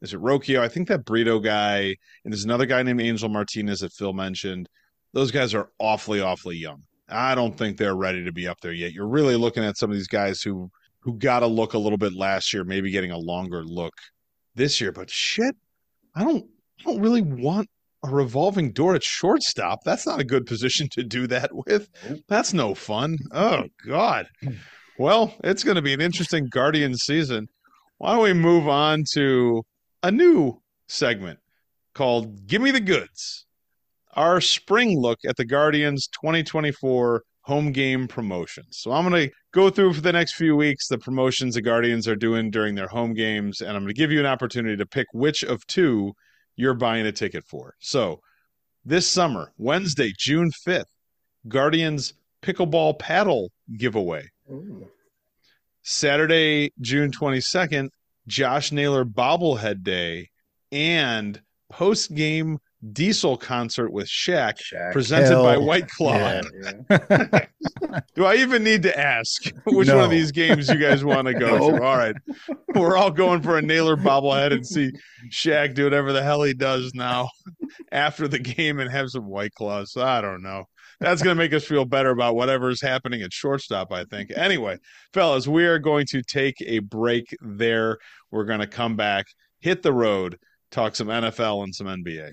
is 0.00 0.14
it 0.14 0.20
Rocchio? 0.20 0.60
I 0.60 0.68
think 0.68 0.88
that 0.88 1.04
Brito 1.04 1.40
guy, 1.40 1.96
and 2.24 2.32
there's 2.32 2.44
another 2.44 2.66
guy 2.66 2.82
named 2.82 3.00
Angel 3.00 3.28
Martinez 3.28 3.80
that 3.80 3.92
Phil 3.92 4.12
mentioned. 4.12 4.68
Those 5.12 5.30
guys 5.30 5.54
are 5.54 5.70
awfully, 5.78 6.20
awfully 6.20 6.56
young. 6.56 6.82
I 7.08 7.34
don't 7.34 7.56
think 7.56 7.76
they're 7.76 7.96
ready 7.96 8.24
to 8.24 8.32
be 8.32 8.46
up 8.46 8.60
there 8.60 8.72
yet. 8.72 8.92
You're 8.92 9.08
really 9.08 9.36
looking 9.36 9.64
at 9.64 9.76
some 9.76 9.90
of 9.90 9.96
these 9.96 10.08
guys 10.08 10.42
who 10.42 10.70
who 11.00 11.16
got 11.16 11.42
a 11.42 11.46
look 11.46 11.74
a 11.74 11.78
little 11.78 11.98
bit 11.98 12.12
last 12.12 12.52
year, 12.52 12.64
maybe 12.64 12.90
getting 12.90 13.12
a 13.12 13.18
longer 13.18 13.64
look 13.64 13.94
this 14.54 14.80
year. 14.80 14.92
But 14.92 15.10
shit, 15.10 15.56
I 16.14 16.24
don't 16.24 16.44
I 16.80 16.82
don't 16.84 17.00
really 17.00 17.22
want 17.22 17.68
a 18.04 18.10
revolving 18.10 18.72
door 18.72 18.94
at 18.94 19.02
shortstop. 19.02 19.80
That's 19.84 20.06
not 20.06 20.20
a 20.20 20.24
good 20.24 20.46
position 20.46 20.88
to 20.92 21.02
do 21.02 21.26
that 21.28 21.50
with. 21.52 21.88
That's 22.28 22.52
no 22.52 22.74
fun. 22.74 23.18
Oh 23.32 23.64
God. 23.86 24.26
Well, 24.98 25.34
it's 25.44 25.64
going 25.64 25.76
to 25.76 25.82
be 25.82 25.92
an 25.92 26.00
interesting 26.00 26.48
Guardian 26.50 26.96
season. 26.96 27.48
Why 27.98 28.12
don't 28.12 28.22
we 28.22 28.32
move 28.32 28.68
on 28.68 29.04
to 29.14 29.64
a 30.02 30.10
new 30.10 30.60
segment 30.88 31.38
called 31.94 32.46
"Give 32.46 32.62
Me 32.62 32.70
the 32.70 32.80
Goods"? 32.80 33.46
Our 34.18 34.40
spring 34.40 34.98
look 34.98 35.20
at 35.24 35.36
the 35.36 35.44
Guardians 35.44 36.08
2024 36.08 37.22
home 37.42 37.70
game 37.70 38.08
promotions. 38.08 38.78
So 38.80 38.90
I'm 38.90 39.08
going 39.08 39.28
to 39.28 39.34
go 39.52 39.70
through 39.70 39.94
for 39.94 40.00
the 40.00 40.12
next 40.12 40.34
few 40.34 40.56
weeks 40.56 40.88
the 40.88 40.98
promotions 40.98 41.54
the 41.54 41.62
Guardians 41.62 42.08
are 42.08 42.16
doing 42.16 42.50
during 42.50 42.74
their 42.74 42.88
home 42.88 43.14
games, 43.14 43.60
and 43.60 43.70
I'm 43.70 43.84
going 43.84 43.94
to 43.94 43.98
give 43.98 44.10
you 44.10 44.18
an 44.18 44.26
opportunity 44.26 44.76
to 44.76 44.84
pick 44.84 45.06
which 45.12 45.44
of 45.44 45.64
two 45.68 46.14
you're 46.56 46.74
buying 46.74 47.06
a 47.06 47.12
ticket 47.12 47.44
for. 47.44 47.74
So 47.78 48.18
this 48.84 49.06
summer, 49.06 49.52
Wednesday, 49.56 50.12
June 50.18 50.50
5th, 50.66 50.90
Guardians 51.46 52.14
pickleball 52.42 52.98
paddle 52.98 53.52
giveaway. 53.78 54.28
Ooh. 54.50 54.88
Saturday, 55.84 56.72
June 56.80 57.12
22nd, 57.12 57.88
Josh 58.26 58.72
Naylor 58.72 59.04
bobblehead 59.04 59.84
day 59.84 60.30
and 60.72 61.40
post 61.70 62.16
game 62.16 62.58
Diesel 62.92 63.36
concert 63.36 63.92
with 63.92 64.06
Shaq, 64.06 64.58
Shaq. 64.58 64.92
presented 64.92 65.30
Hell. 65.30 65.42
by 65.42 65.56
White 65.56 65.88
Claw. 65.88 66.16
Yeah, 66.16 66.42
yeah. 67.00 67.46
Do 68.14 68.24
I 68.24 68.36
even 68.36 68.62
need 68.62 68.82
to 68.84 68.98
ask 68.98 69.50
which 69.66 69.88
no. 69.88 69.96
one 69.96 70.04
of 70.04 70.10
these 70.10 70.30
games 70.30 70.68
you 70.68 70.76
guys 70.76 71.04
want 71.04 71.26
to 71.26 71.34
go 71.34 71.58
no. 71.58 71.70
to? 71.70 71.82
All 71.82 71.96
right. 71.96 72.14
We're 72.74 72.96
all 72.96 73.10
going 73.10 73.42
for 73.42 73.58
a 73.58 73.62
Naylor 73.62 73.96
bobblehead 73.96 74.52
and 74.52 74.64
see 74.64 74.92
Shaq 75.30 75.74
do 75.74 75.84
whatever 75.84 76.12
the 76.12 76.22
hell 76.22 76.42
he 76.42 76.54
does 76.54 76.92
now 76.94 77.30
after 77.90 78.28
the 78.28 78.38
game 78.38 78.78
and 78.78 78.90
have 78.90 79.10
some 79.10 79.26
White 79.26 79.54
Claws. 79.54 79.96
I 79.96 80.20
don't 80.20 80.42
know. 80.42 80.64
That's 81.00 81.22
going 81.22 81.36
to 81.36 81.42
make 81.42 81.52
us 81.52 81.64
feel 81.64 81.84
better 81.84 82.10
about 82.10 82.34
whatever's 82.34 82.80
happening 82.80 83.22
at 83.22 83.32
shortstop, 83.32 83.92
I 83.92 84.04
think. 84.04 84.30
Anyway, 84.36 84.78
fellas, 85.12 85.46
we 85.46 85.64
are 85.64 85.78
going 85.78 86.06
to 86.10 86.22
take 86.22 86.56
a 86.60 86.80
break 86.80 87.36
there. 87.40 87.98
We're 88.30 88.44
going 88.44 88.60
to 88.60 88.66
come 88.66 88.96
back, 88.96 89.26
hit 89.60 89.82
the 89.82 89.92
road, 89.92 90.38
talk 90.70 90.96
some 90.96 91.08
NFL 91.08 91.64
and 91.64 91.74
some 91.74 91.86
NBA. 91.86 92.32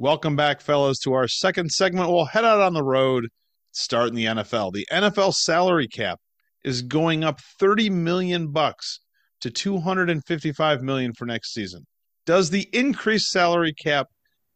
Welcome 0.00 0.36
back, 0.36 0.60
fellows, 0.60 1.00
to 1.00 1.14
our 1.14 1.26
second 1.26 1.72
segment. 1.72 2.08
We'll 2.08 2.26
head 2.26 2.44
out 2.44 2.60
on 2.60 2.72
the 2.72 2.84
road, 2.84 3.26
start 3.72 4.10
in 4.10 4.14
the 4.14 4.26
NFL. 4.26 4.72
The 4.72 4.86
NFL 4.92 5.34
salary 5.34 5.88
cap 5.88 6.20
is 6.64 6.82
going 6.82 7.24
up 7.24 7.40
30 7.58 7.90
million 7.90 8.52
bucks 8.52 9.00
to 9.40 9.50
255 9.50 10.82
million 10.82 11.14
for 11.14 11.26
next 11.26 11.52
season. 11.52 11.84
Does 12.26 12.50
the 12.50 12.68
increased 12.72 13.28
salary 13.32 13.72
cap 13.72 14.06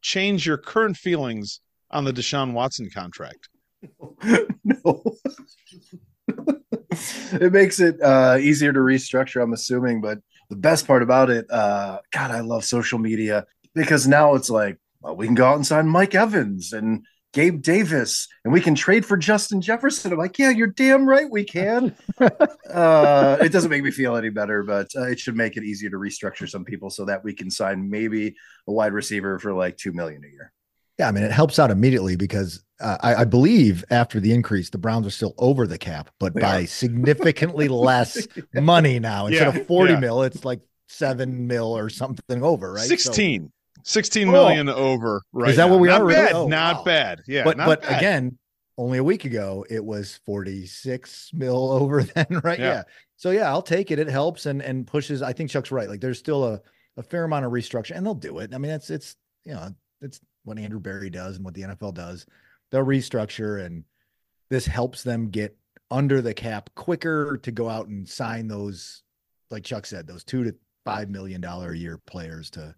change 0.00 0.46
your 0.46 0.58
current 0.58 0.96
feelings 0.96 1.58
on 1.90 2.04
the 2.04 2.12
Deshaun 2.12 2.52
Watson 2.52 2.88
contract? 2.94 3.48
no. 4.62 5.02
it 7.32 7.52
makes 7.52 7.80
it 7.80 8.00
uh, 8.00 8.38
easier 8.40 8.72
to 8.72 8.78
restructure, 8.78 9.42
I'm 9.42 9.54
assuming. 9.54 10.02
But 10.02 10.20
the 10.50 10.56
best 10.56 10.86
part 10.86 11.02
about 11.02 11.30
it, 11.30 11.50
uh, 11.50 11.98
God, 12.12 12.30
I 12.30 12.42
love 12.42 12.64
social 12.64 13.00
media 13.00 13.44
because 13.74 14.06
now 14.06 14.36
it's 14.36 14.48
like 14.48 14.78
well, 15.02 15.16
we 15.16 15.26
can 15.26 15.34
go 15.34 15.46
out 15.46 15.56
and 15.56 15.66
sign 15.66 15.88
Mike 15.88 16.14
Evans 16.14 16.72
and 16.72 17.04
Gabe 17.32 17.62
Davis, 17.62 18.28
and 18.44 18.52
we 18.52 18.60
can 18.60 18.74
trade 18.74 19.06
for 19.06 19.16
Justin 19.16 19.60
Jefferson. 19.62 20.12
I'm 20.12 20.18
like, 20.18 20.38
yeah, 20.38 20.50
you're 20.50 20.66
damn 20.66 21.08
right 21.08 21.30
we 21.30 21.44
can. 21.44 21.96
uh, 22.20 23.38
it 23.40 23.50
doesn't 23.52 23.70
make 23.70 23.82
me 23.82 23.90
feel 23.90 24.16
any 24.16 24.28
better, 24.28 24.62
but 24.62 24.88
uh, 24.94 25.04
it 25.08 25.18
should 25.18 25.36
make 25.36 25.56
it 25.56 25.64
easier 25.64 25.90
to 25.90 25.96
restructure 25.96 26.48
some 26.48 26.64
people 26.64 26.90
so 26.90 27.06
that 27.06 27.24
we 27.24 27.32
can 27.32 27.50
sign 27.50 27.88
maybe 27.88 28.36
a 28.68 28.72
wide 28.72 28.92
receiver 28.92 29.38
for 29.38 29.54
like 29.54 29.78
two 29.78 29.92
million 29.92 30.22
a 30.24 30.28
year. 30.28 30.52
Yeah, 30.98 31.08
I 31.08 31.12
mean, 31.12 31.24
it 31.24 31.32
helps 31.32 31.58
out 31.58 31.70
immediately 31.70 32.16
because 32.16 32.62
uh, 32.78 32.98
I, 33.00 33.14
I, 33.14 33.24
believe 33.24 33.82
after 33.90 34.20
the 34.20 34.32
increase, 34.32 34.68
the 34.68 34.76
Browns 34.76 35.06
are 35.06 35.10
still 35.10 35.34
over 35.38 35.66
the 35.66 35.78
cap, 35.78 36.10
but 36.20 36.34
they 36.34 36.40
by 36.42 36.64
significantly 36.66 37.68
less 37.68 38.28
money 38.52 38.98
now. 38.98 39.26
Instead 39.26 39.54
yeah, 39.54 39.60
of 39.60 39.66
40 39.66 39.94
yeah. 39.94 40.00
mil, 40.00 40.22
it's 40.22 40.44
like 40.44 40.60
seven 40.88 41.46
mil 41.46 41.76
or 41.76 41.88
something 41.88 42.42
over, 42.42 42.74
right? 42.74 42.86
16. 42.86 43.44
So, 43.44 43.50
16 43.84 44.30
million 44.30 44.68
oh. 44.68 44.74
over 44.74 45.22
right 45.32 45.50
is 45.50 45.56
that 45.56 45.66
now. 45.66 45.72
what 45.72 45.80
we 45.80 45.88
not 45.88 46.02
are 46.02 46.08
bad 46.08 46.32
oh, 46.32 46.46
not 46.46 46.76
wow. 46.76 46.84
bad 46.84 47.22
yeah 47.26 47.44
but 47.44 47.56
but 47.56 47.82
bad. 47.82 47.98
again 47.98 48.38
only 48.78 48.98
a 48.98 49.04
week 49.04 49.24
ago 49.24 49.64
it 49.68 49.84
was 49.84 50.20
46 50.24 51.30
mil 51.34 51.70
over 51.70 52.02
then 52.02 52.26
right 52.44 52.58
yeah. 52.58 52.72
yeah. 52.72 52.82
so 53.16 53.30
yeah 53.30 53.48
i'll 53.48 53.62
take 53.62 53.90
it 53.90 53.98
it 53.98 54.08
helps 54.08 54.46
and 54.46 54.62
and 54.62 54.86
pushes 54.86 55.22
i 55.22 55.32
think 55.32 55.50
chuck's 55.50 55.72
right 55.72 55.88
like 55.88 56.00
there's 56.00 56.18
still 56.18 56.44
a, 56.44 56.60
a 56.96 57.02
fair 57.02 57.24
amount 57.24 57.44
of 57.44 57.52
restructure 57.52 57.96
and 57.96 58.04
they'll 58.04 58.14
do 58.14 58.38
it 58.38 58.54
i 58.54 58.58
mean 58.58 58.70
it's 58.70 58.90
it's 58.90 59.16
you 59.44 59.52
know 59.52 59.68
it's 60.00 60.20
what 60.44 60.58
andrew 60.58 60.80
Berry 60.80 61.10
does 61.10 61.36
and 61.36 61.44
what 61.44 61.54
the 61.54 61.62
nfl 61.62 61.94
does 61.94 62.26
they'll 62.70 62.84
restructure 62.84 63.64
and 63.64 63.84
this 64.50 64.66
helps 64.66 65.02
them 65.02 65.30
get 65.30 65.56
under 65.90 66.22
the 66.22 66.34
cap 66.34 66.70
quicker 66.74 67.38
to 67.42 67.52
go 67.52 67.68
out 67.68 67.86
and 67.86 68.08
sign 68.08 68.48
those 68.48 69.02
like 69.50 69.64
chuck 69.64 69.86
said 69.86 70.06
those 70.06 70.24
two 70.24 70.44
to 70.44 70.54
five 70.84 71.10
million 71.10 71.40
dollar 71.40 71.72
a 71.72 71.76
year 71.76 71.98
players 72.06 72.50
to 72.50 72.74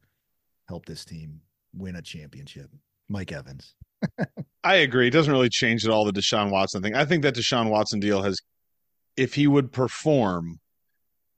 help 0.68 0.86
this 0.86 1.04
team 1.04 1.40
win 1.72 1.96
a 1.96 2.02
championship. 2.02 2.70
Mike 3.08 3.32
Evans. 3.32 3.74
I 4.64 4.76
agree. 4.76 5.08
It 5.08 5.12
doesn't 5.12 5.32
really 5.32 5.50
change 5.50 5.84
at 5.84 5.90
all 5.90 6.04
the 6.04 6.12
Deshaun 6.12 6.50
Watson 6.50 6.82
thing. 6.82 6.94
I 6.94 7.04
think 7.04 7.22
that 7.22 7.34
Deshaun 7.34 7.70
Watson 7.70 8.00
deal 8.00 8.22
has, 8.22 8.38
if 9.16 9.34
he 9.34 9.46
would 9.46 9.72
perform, 9.72 10.58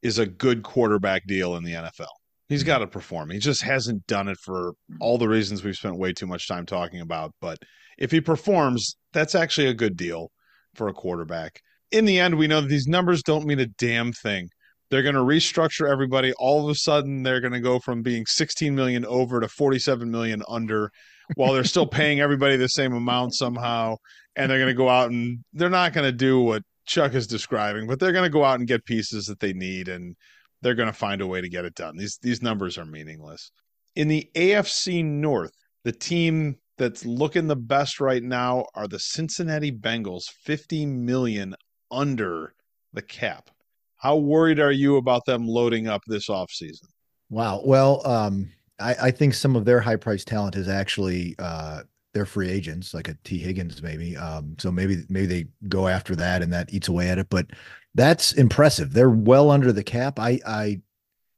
is 0.03 0.19
a 0.19 0.27
good 0.27 0.63
quarterback 0.63 1.27
deal 1.27 1.57
in 1.57 1.65
the 1.65 1.73
NFL. 1.73 2.07
He's 2.49 2.61
mm-hmm. 2.61 2.67
got 2.67 2.79
to 2.79 2.87
perform. 2.87 3.31
He 3.31 3.39
just 3.39 3.63
hasn't 3.63 4.07
done 4.07 4.29
it 4.29 4.39
for 4.39 4.75
all 5.01 5.19
the 5.19 5.29
reasons 5.29 5.65
we've 5.65 5.77
spent 5.77 5.99
way 5.99 6.13
too 6.13 6.27
much 6.27 6.47
time 6.47 6.67
talking 6.67 7.01
about. 7.01 7.33
But 7.41 7.59
if 7.99 8.11
he 8.11 8.21
performs, 8.21 8.97
that's 9.13 9.35
actually 9.35 9.69
a 9.69 9.75
good 9.75 9.97
deal 9.97 10.31
for 10.75 10.89
a 10.89 10.95
quarterback. 10.95 11.61
In 11.91 12.05
the 12.05 12.19
end, 12.21 12.37
we 12.37 12.47
know 12.47 12.61
that 12.61 12.69
these 12.69 12.87
numbers 12.87 13.23
don't 13.23 13.47
mean 13.47 13.61
a 13.61 13.67
damn 13.67 14.13
thing. 14.13 14.49
They're 14.91 15.03
going 15.03 15.15
to 15.15 15.21
restructure 15.21 15.91
everybody. 15.91 16.33
All 16.35 16.65
of 16.65 16.71
a 16.71 16.75
sudden, 16.75 17.23
they're 17.23 17.41
going 17.41 17.53
to 17.53 17.61
go 17.61 17.79
from 17.79 18.03
being 18.03 18.25
16 18.27 18.75
million 18.75 19.05
over 19.05 19.41
to 19.41 19.49
47 19.49 20.11
million 20.11 20.43
under, 20.49 20.91
while 21.35 21.53
they're 21.53 21.65
still 21.65 21.87
paying 21.87 22.21
everybody 22.21 22.57
the 22.57 22.69
same 22.69 22.93
amount 22.93 23.35
somehow. 23.35 23.97
And 24.37 24.51
they're 24.51 24.59
going 24.59 24.69
to 24.69 24.75
go 24.75 24.89
out 24.89 25.11
and 25.11 25.39
they're 25.53 25.71
not 25.71 25.93
going 25.93 26.05
to 26.05 26.13
do 26.13 26.41
what 26.41 26.63
Chuck 26.87 27.15
is 27.15 27.27
describing, 27.27 27.87
but 27.87 27.99
they're 27.99 28.13
going 28.13 28.25
to 28.25 28.31
go 28.31 28.45
out 28.45 28.59
and 28.59 28.69
get 28.69 28.85
pieces 28.85 29.27
that 29.27 29.41
they 29.41 29.53
need, 29.53 29.89
and 29.89 30.15
they're 30.63 30.75
going 30.75 30.89
to 30.89 30.93
find 30.93 31.21
a 31.21 31.27
way 31.27 31.41
to 31.41 31.49
get 31.49 31.65
it 31.65 31.75
done. 31.75 31.97
These 31.97 32.19
these 32.23 32.43
numbers 32.43 32.79
are 32.79 32.85
meaningless. 32.85 33.51
In 33.95 34.09
the 34.09 34.29
AFC 34.35 35.05
North, 35.05 35.53
the 35.85 35.93
team 35.93 36.57
that's 36.79 37.05
looking 37.05 37.47
the 37.47 37.57
best 37.57 38.01
right 38.01 38.23
now 38.23 38.67
are 38.75 38.87
the 38.87 38.99
Cincinnati 38.99 39.73
Bengals, 39.73 40.25
50 40.45 40.87
million 40.87 41.57
under 41.91 42.55
the 42.93 43.03
cap. 43.03 43.51
How 43.97 44.17
worried 44.17 44.61
are 44.61 44.73
you 44.73 44.97
about 44.97 45.25
them 45.25 45.49
loading 45.49 45.89
up 45.89 46.03
this 46.07 46.29
offseason? 46.29 46.87
Wow. 47.31 47.63
Well, 47.65 48.07
um, 48.07 48.51
I, 48.79 48.95
I, 49.03 49.11
think 49.11 49.35
some 49.35 49.57
of 49.57 49.65
their 49.65 49.81
high 49.81 49.97
price 49.97 50.25
talent 50.25 50.55
is 50.55 50.69
actually 50.69 51.35
uh, 51.39 51.83
they're 52.13 52.27
free 52.27 52.51
agents, 52.51 52.95
like 52.95 53.09
a 53.09 53.17
Tee 53.25 53.39
Higgins, 53.39 53.83
maybe. 53.83 54.17
Um, 54.17 54.55
so 54.59 54.71
maybe 54.71 55.05
maybe 55.09 55.27
they 55.27 55.47
go 55.69 55.89
after 55.89 56.15
that 56.17 56.43
and 56.43 56.53
that 56.53 56.73
eats 56.73 56.89
away 56.89 57.09
at 57.09 57.19
it. 57.19 57.29
But 57.31 57.47
that's 57.95 58.33
impressive. 58.33 58.93
They're 58.93 59.11
well 59.11 59.51
under 59.51 59.73
the 59.73 59.83
cap. 59.83 60.19
I 60.19 60.41
I 60.47 60.81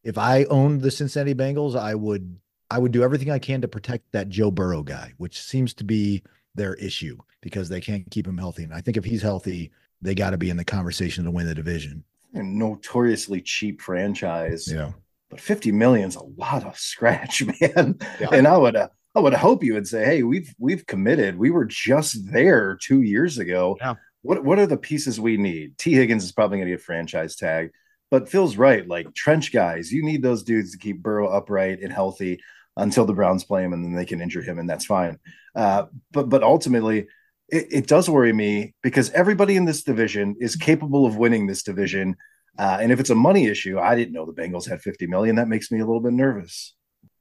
if 0.02 0.18
I 0.18 0.44
owned 0.44 0.82
the 0.82 0.90
Cincinnati 0.90 1.34
Bengals, 1.34 1.78
I 1.78 1.94
would 1.94 2.38
I 2.70 2.78
would 2.78 2.92
do 2.92 3.02
everything 3.02 3.30
I 3.30 3.38
can 3.38 3.60
to 3.62 3.68
protect 3.68 4.12
that 4.12 4.28
Joe 4.28 4.50
Burrow 4.50 4.82
guy, 4.82 5.14
which 5.16 5.40
seems 5.40 5.72
to 5.74 5.84
be 5.84 6.22
their 6.54 6.74
issue 6.74 7.16
because 7.40 7.68
they 7.68 7.80
can't 7.80 8.10
keep 8.10 8.26
him 8.26 8.38
healthy. 8.38 8.64
And 8.64 8.74
I 8.74 8.80
think 8.80 8.96
if 8.96 9.04
he's 9.04 9.22
healthy, 9.22 9.70
they 10.02 10.14
got 10.14 10.30
to 10.30 10.38
be 10.38 10.50
in 10.50 10.56
the 10.56 10.64
conversation 10.64 11.24
to 11.24 11.30
win 11.30 11.46
the 11.46 11.54
division 11.54 12.04
a 12.34 12.42
notoriously 12.42 13.40
cheap 13.40 13.80
franchise. 13.80 14.70
Yeah. 14.70 14.92
But 15.30 15.40
50 15.40 15.72
million 15.72 16.08
is 16.08 16.16
a 16.16 16.24
lot 16.24 16.64
of 16.64 16.78
scratch, 16.78 17.42
man. 17.60 17.98
Yeah. 18.20 18.28
And 18.32 18.46
I 18.46 18.56
would 18.56 18.76
uh, 18.76 18.88
I 19.14 19.20
would 19.20 19.34
hope 19.34 19.64
you 19.64 19.74
would 19.74 19.88
say, 19.88 20.04
hey, 20.04 20.22
we've 20.22 20.54
we've 20.58 20.86
committed. 20.86 21.38
We 21.38 21.50
were 21.50 21.64
just 21.64 22.30
there 22.30 22.78
two 22.80 23.02
years 23.02 23.38
ago. 23.38 23.76
Yeah. 23.80 23.94
What 24.22 24.44
what 24.44 24.58
are 24.58 24.66
the 24.66 24.76
pieces 24.76 25.20
we 25.20 25.36
need? 25.36 25.76
Tee 25.78 25.94
Higgins 25.94 26.24
is 26.24 26.32
probably 26.32 26.58
gonna 26.58 26.70
get 26.70 26.80
a 26.80 26.82
franchise 26.82 27.36
tag, 27.36 27.70
but 28.10 28.28
Phil's 28.28 28.56
right. 28.56 28.86
Like 28.86 29.14
trench 29.14 29.52
guys, 29.52 29.92
you 29.92 30.02
need 30.02 30.22
those 30.22 30.42
dudes 30.42 30.72
to 30.72 30.78
keep 30.78 31.02
Burrow 31.02 31.28
upright 31.28 31.80
and 31.82 31.92
healthy 31.92 32.40
until 32.76 33.04
the 33.06 33.12
Browns 33.12 33.44
play 33.44 33.64
him 33.64 33.72
and 33.72 33.84
then 33.84 33.94
they 33.94 34.04
can 34.04 34.20
injure 34.20 34.42
him, 34.42 34.58
and 34.58 34.68
that's 34.68 34.86
fine. 34.86 35.18
Uh, 35.54 35.86
but 36.12 36.28
but 36.28 36.42
ultimately, 36.42 37.08
it, 37.48 37.66
it, 37.70 37.86
does 37.86 38.08
worry 38.10 38.32
me 38.32 38.74
because 38.82 39.10
everybody 39.10 39.56
in 39.56 39.64
this 39.64 39.82
division 39.82 40.36
is 40.38 40.56
capable 40.56 41.06
of 41.06 41.16
winning 41.16 41.46
this 41.46 41.62
division. 41.62 42.16
Uh, 42.58 42.78
and 42.80 42.92
if 42.92 43.00
it's 43.00 43.10
a 43.10 43.14
money 43.14 43.46
issue, 43.46 43.78
I 43.78 43.94
didn't 43.94 44.12
know 44.12 44.26
the 44.26 44.32
Bengals 44.32 44.68
had 44.68 44.80
50 44.80 45.06
million. 45.06 45.36
That 45.36 45.48
makes 45.48 45.70
me 45.70 45.80
a 45.80 45.86
little 45.86 46.00
bit 46.02 46.12
nervous. 46.12 46.74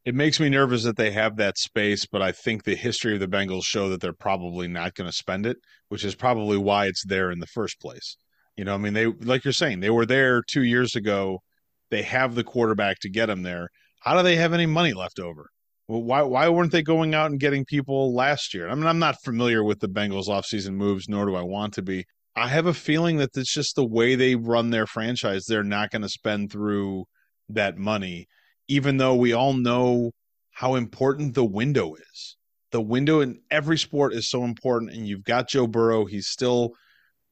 It 0.03 0.15
makes 0.15 0.39
me 0.39 0.49
nervous 0.49 0.83
that 0.83 0.95
they 0.95 1.11
have 1.11 1.35
that 1.35 1.57
space, 1.57 2.05
but 2.05 2.21
I 2.21 2.31
think 2.31 2.63
the 2.63 2.75
history 2.75 3.13
of 3.13 3.19
the 3.19 3.27
Bengals 3.27 3.65
show 3.65 3.89
that 3.89 3.99
they're 3.99 4.13
probably 4.13 4.67
not 4.67 4.95
going 4.95 5.09
to 5.09 5.15
spend 5.15 5.45
it, 5.45 5.57
which 5.89 6.05
is 6.05 6.15
probably 6.15 6.57
why 6.57 6.87
it's 6.87 7.05
there 7.05 7.29
in 7.29 7.39
the 7.39 7.47
first 7.47 7.79
place. 7.81 8.17
You 8.55 8.63
know, 8.63 8.73
I 8.73 8.77
mean, 8.77 8.93
they 8.93 9.05
like 9.05 9.43
you're 9.43 9.53
saying, 9.53 9.81
they 9.81 9.89
were 9.89 10.05
there 10.05 10.41
two 10.41 10.63
years 10.63 10.95
ago. 10.95 11.43
They 11.91 12.01
have 12.03 12.35
the 12.35 12.43
quarterback 12.43 12.99
to 12.99 13.09
get 13.09 13.27
them 13.27 13.43
there. 13.43 13.69
How 13.99 14.15
do 14.15 14.23
they 14.23 14.37
have 14.37 14.53
any 14.53 14.65
money 14.65 14.93
left 14.93 15.19
over? 15.19 15.49
Well, 15.87 16.03
why 16.03 16.21
why 16.23 16.49
weren't 16.49 16.73
they 16.73 16.83
going 16.83 17.15
out 17.15 17.31
and 17.31 17.39
getting 17.39 17.63
people 17.63 18.13
last 18.13 18.53
year? 18.53 18.67
I 18.67 18.75
mean, 18.75 18.87
I'm 18.87 18.99
not 18.99 19.23
familiar 19.23 19.63
with 19.63 19.79
the 19.79 19.87
Bengals 19.87 20.27
offseason 20.27 20.73
moves, 20.73 21.07
nor 21.07 21.25
do 21.25 21.35
I 21.35 21.43
want 21.43 21.73
to 21.75 21.81
be. 21.81 22.05
I 22.35 22.49
have 22.49 22.65
a 22.65 22.73
feeling 22.73 23.17
that 23.17 23.29
it's 23.35 23.53
just 23.53 23.75
the 23.75 23.87
way 23.87 24.15
they 24.15 24.35
run 24.35 24.69
their 24.69 24.85
franchise. 24.85 25.45
They're 25.45 25.63
not 25.63 25.91
going 25.91 26.01
to 26.01 26.09
spend 26.09 26.51
through 26.51 27.05
that 27.49 27.77
money, 27.77 28.27
even 28.67 28.97
though 28.97 29.15
we 29.15 29.31
all 29.31 29.53
know 29.53 30.11
how 30.51 30.75
important 30.75 31.35
the 31.35 31.45
window 31.45 31.95
is. 31.95 32.35
The 32.71 32.81
window 32.81 33.21
in 33.21 33.39
every 33.49 33.77
sport 33.77 34.13
is 34.13 34.29
so 34.29 34.43
important, 34.43 34.91
and 34.91 35.07
you've 35.07 35.23
got 35.23 35.47
Joe 35.47 35.67
Burrow. 35.67 36.05
He's 36.05 36.27
still 36.27 36.71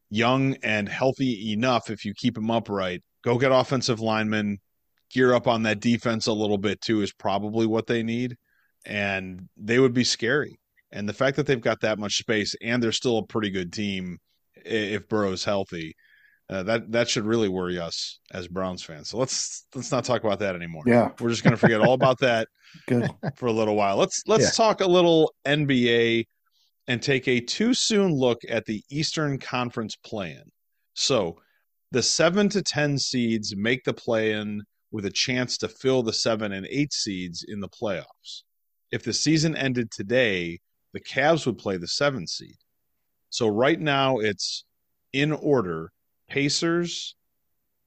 young 0.10 0.56
and 0.64 0.88
healthy 0.88 1.52
enough 1.52 1.90
if 1.90 2.06
you 2.06 2.14
keep 2.16 2.38
him 2.38 2.50
upright. 2.50 3.04
Go 3.22 3.38
get 3.38 3.52
offensive 3.52 4.00
linemen, 4.00 4.60
gear 5.12 5.34
up 5.34 5.46
on 5.46 5.64
that 5.64 5.82
defense 5.82 6.26
a 6.28 6.34
little 6.34 6.58
bit 6.58 6.80
too, 6.80 7.02
is 7.02 7.12
probably 7.12 7.68
what 7.68 7.88
they 7.88 8.02
need 8.02 8.38
and 8.86 9.48
they 9.58 9.80
would 9.80 9.94
be 9.94 10.04
scary. 10.04 10.60
And 10.92 11.10
the 11.10 11.14
fact 11.14 11.36
that 11.38 11.46
they've 11.46 11.60
got 11.60 11.82
that 11.82 12.00
much 12.00 12.18
space 12.18 12.56
and 12.62 12.82
they're 12.82 12.92
still 12.92 13.18
a 13.18 13.26
pretty 13.26 13.50
good 13.50 13.74
team 13.74 14.18
if 14.64 15.08
Burrow's 15.10 15.44
healthy, 15.44 15.96
uh, 16.50 16.64
that 16.64 16.92
that 16.92 17.10
should 17.10 17.26
really 17.26 17.50
worry 17.50 17.80
us 17.80 18.20
as 18.32 18.48
Browns 18.48 18.84
fans. 18.84 19.10
So 19.10 19.18
let's 19.18 19.66
let's 19.74 19.92
not 19.92 20.06
talk 20.06 20.24
about 20.24 20.40
that 20.40 20.56
anymore. 20.56 20.84
Yeah, 20.86 21.10
we're 21.20 21.30
just 21.30 21.44
going 21.44 21.56
to 21.56 21.58
forget 21.58 21.82
all 21.82 21.94
about 21.94 22.20
that 22.20 22.48
Good. 22.88 23.10
for 23.36 23.48
a 23.48 23.52
little 23.52 23.76
while. 23.76 23.98
Let's 23.98 24.22
let's 24.28 24.44
yeah. 24.44 24.50
talk 24.52 24.82
a 24.82 24.88
little 24.88 25.34
NBA 25.46 26.26
and 26.88 27.02
take 27.02 27.28
a 27.28 27.40
too 27.40 27.74
soon 27.74 28.14
look 28.14 28.42
at 28.48 28.66
the 28.66 28.84
Eastern 28.92 29.40
Conference 29.40 29.96
plan. 29.96 30.44
So 30.94 31.38
the 31.92 32.04
seven 32.04 32.48
to 32.50 32.62
ten 32.62 32.98
seeds 33.00 33.56
make 33.56 33.84
the 33.84 33.94
play 33.94 34.34
in 34.34 34.62
with 34.92 35.06
a 35.06 35.12
chance 35.12 35.58
to 35.58 35.68
fill 35.68 36.04
the 36.04 36.14
seven 36.14 36.54
and 36.54 36.68
eight 36.70 36.94
seeds 36.94 37.44
in 37.46 37.60
the 37.60 37.70
playoffs 37.70 38.44
if 38.92 39.04
the 39.04 39.14
season 39.14 39.56
ended 39.56 39.92
today, 39.92 40.60
the 40.94 41.02
Cavs 41.02 41.46
would 41.46 41.58
play 41.58 41.78
the 41.78 41.88
seven 41.88 42.28
seed. 42.28 42.56
So 43.30 43.48
right 43.48 43.80
now 43.80 44.20
it's 44.20 44.64
in 45.14 45.32
order 45.32 45.92
Pacers, 46.30 47.16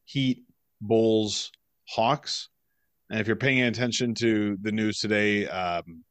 Heat, 0.04 0.44
Bulls, 0.80 1.50
Hawks. 1.88 2.48
And 3.11 3.20
if 3.20 3.26
you're 3.26 3.37
paying 3.37 3.62
attention 3.62 4.14
to 4.16 4.58
the 4.61 4.72
news 4.72 4.98
today, 4.98 5.46
um, 5.48 6.04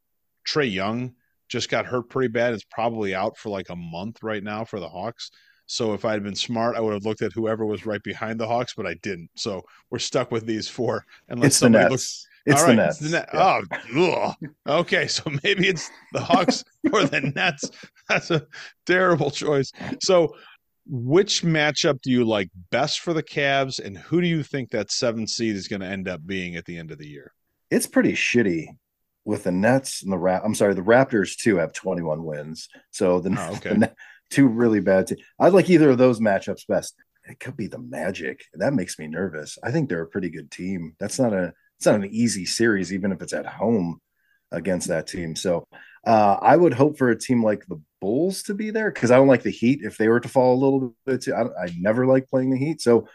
Trae 0.47 0.71
Young 0.71 1.13
just 1.49 1.69
got 1.69 1.85
hurt 1.85 2.09
pretty 2.09 2.29
bad. 2.29 2.53
It's 2.53 2.65
probably 2.69 3.13
out 3.13 3.37
for 3.37 3.49
like 3.49 3.69
a 3.69 3.75
month 3.75 4.23
right 4.23 4.43
now 4.43 4.65
for 4.65 4.79
the 4.79 4.89
Hawks. 4.89 5.31
So 5.67 5.93
if 5.93 6.05
I 6.05 6.13
had 6.13 6.23
been 6.23 6.35
smart, 6.35 6.75
I 6.75 6.79
would 6.79 6.93
have 6.93 7.05
looked 7.05 7.21
at 7.21 7.33
whoever 7.33 7.65
was 7.65 7.85
right 7.85 8.01
behind 8.01 8.39
the 8.39 8.47
Hawks, 8.47 8.73
but 8.75 8.87
I 8.87 8.95
didn't. 9.03 9.29
So 9.35 9.63
we're 9.89 9.99
stuck 9.99 10.31
with 10.31 10.45
these 10.45 10.67
four. 10.67 11.05
Unless 11.29 11.47
it's 11.47 11.57
somebody 11.57 11.89
looks 11.89 12.25
it's 12.47 12.63
the 12.63 12.73
Nets. 12.73 13.01
It's 13.01 13.11
the 13.11 13.17
net. 13.17 13.29
Yeah. 13.33 13.61
Oh, 13.95 14.33
ugh. 14.41 14.49
okay. 14.67 15.07
So 15.07 15.23
maybe 15.43 15.67
it's 15.67 15.89
the 16.13 16.21
Hawks 16.21 16.63
or 16.93 17.03
the 17.03 17.21
Nets. 17.21 17.69
That's 18.07 18.31
a 18.31 18.45
terrible 18.85 19.31
choice. 19.31 19.71
So, 20.01 20.35
which 20.85 21.43
matchup 21.43 22.01
do 22.01 22.11
you 22.11 22.23
like 22.23 22.49
best 22.71 23.01
for 23.01 23.13
the 23.13 23.23
Cavs, 23.23 23.83
and 23.83 23.97
who 23.97 24.21
do 24.21 24.27
you 24.27 24.41
think 24.41 24.69
that 24.71 24.89
seven 24.89 25.27
seed 25.27 25.55
is 25.55 25.67
going 25.67 25.81
to 25.81 25.87
end 25.87 26.07
up 26.07 26.25
being 26.25 26.55
at 26.55 26.63
the 26.65 26.77
end 26.77 26.91
of 26.91 26.97
the 26.97 27.07
year? 27.07 27.33
It's 27.69 27.87
pretty 27.87 28.13
shitty 28.13 28.67
with 29.25 29.43
the 29.43 29.51
Nets 29.51 30.01
and 30.01 30.11
the 30.11 30.17
Rap. 30.17 30.43
I'm 30.45 30.55
sorry, 30.55 30.73
the 30.73 30.81
Raptors 30.81 31.35
too 31.35 31.57
have 31.57 31.73
21 31.73 32.23
wins. 32.23 32.69
So 32.91 33.19
the, 33.19 33.35
oh, 33.37 33.55
okay. 33.57 33.75
the 33.75 33.93
two 34.29 34.47
really 34.47 34.79
bad. 34.79 35.11
I'd 35.37 35.51
like 35.51 35.69
either 35.69 35.89
of 35.89 35.97
those 35.97 36.21
matchups 36.21 36.65
best. 36.65 36.95
It 37.25 37.41
could 37.41 37.57
be 37.57 37.67
the 37.67 37.79
Magic. 37.79 38.45
That 38.53 38.73
makes 38.73 38.97
me 38.97 39.07
nervous. 39.07 39.57
I 39.61 39.71
think 39.71 39.89
they're 39.89 40.01
a 40.03 40.07
pretty 40.07 40.29
good 40.29 40.49
team. 40.49 40.95
That's 40.97 41.19
not 41.19 41.33
a 41.33 41.51
it's 41.77 41.85
not 41.85 41.95
an 41.95 42.05
easy 42.05 42.45
series, 42.45 42.93
even 42.93 43.11
if 43.11 43.21
it's 43.21 43.33
at 43.33 43.45
home 43.45 43.99
against 44.51 44.87
that 44.87 45.07
team. 45.07 45.35
So 45.35 45.67
uh, 46.05 46.37
I 46.41 46.55
would 46.55 46.73
hope 46.73 46.97
for 46.97 47.09
a 47.09 47.19
team 47.19 47.43
like 47.43 47.65
the 47.67 47.81
Bulls 47.99 48.43
to 48.43 48.53
be 48.53 48.69
there 48.69 48.91
because 48.91 49.11
I 49.11 49.15
don't 49.15 49.27
like 49.27 49.43
the 49.43 49.51
Heat. 49.51 49.81
If 49.83 49.97
they 49.97 50.07
were 50.07 50.19
to 50.19 50.29
fall 50.29 50.55
a 50.55 50.63
little 50.63 50.95
bit, 51.05 51.23
too, 51.23 51.33
I, 51.33 51.65
I 51.65 51.69
never 51.77 52.05
like 52.05 52.29
playing 52.29 52.51
the 52.51 52.57
Heat. 52.57 52.81
So 52.81 53.07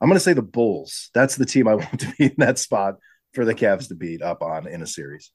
I'm 0.00 0.08
going 0.08 0.16
to 0.16 0.20
say 0.20 0.32
the 0.32 0.42
Bulls. 0.42 1.10
That's 1.14 1.36
the 1.36 1.46
team 1.46 1.68
I 1.68 1.74
want 1.76 2.00
to 2.00 2.14
be 2.18 2.26
in 2.26 2.34
that 2.38 2.58
spot 2.58 2.96
for 3.34 3.44
the 3.44 3.54
Cavs 3.54 3.88
to 3.88 3.94
beat 3.94 4.22
up 4.22 4.42
on 4.42 4.66
in 4.66 4.82
a 4.82 4.86
series. 4.86 5.30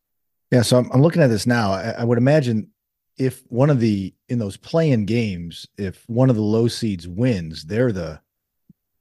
Yeah, 0.52 0.64
so 0.64 0.78
I'm, 0.78 0.90
I'm 0.92 1.02
looking 1.02 1.22
at 1.22 1.28
this 1.28 1.48
now. 1.48 1.72
I, 1.72 1.96
I, 2.00 2.04
would 2.04 2.18
imagine 2.18 2.72
if 3.18 3.42
one 3.48 3.70
of 3.70 3.80
the 3.80 4.14
in 4.28 4.38
those 4.38 4.58
playing 4.58 5.06
games, 5.06 5.66
if 5.78 6.04
one 6.08 6.30
of 6.30 6.36
the 6.36 6.42
low 6.42 6.68
seeds 6.68 7.08
wins, 7.08 7.64
they're 7.64 7.94
the 7.94 8.20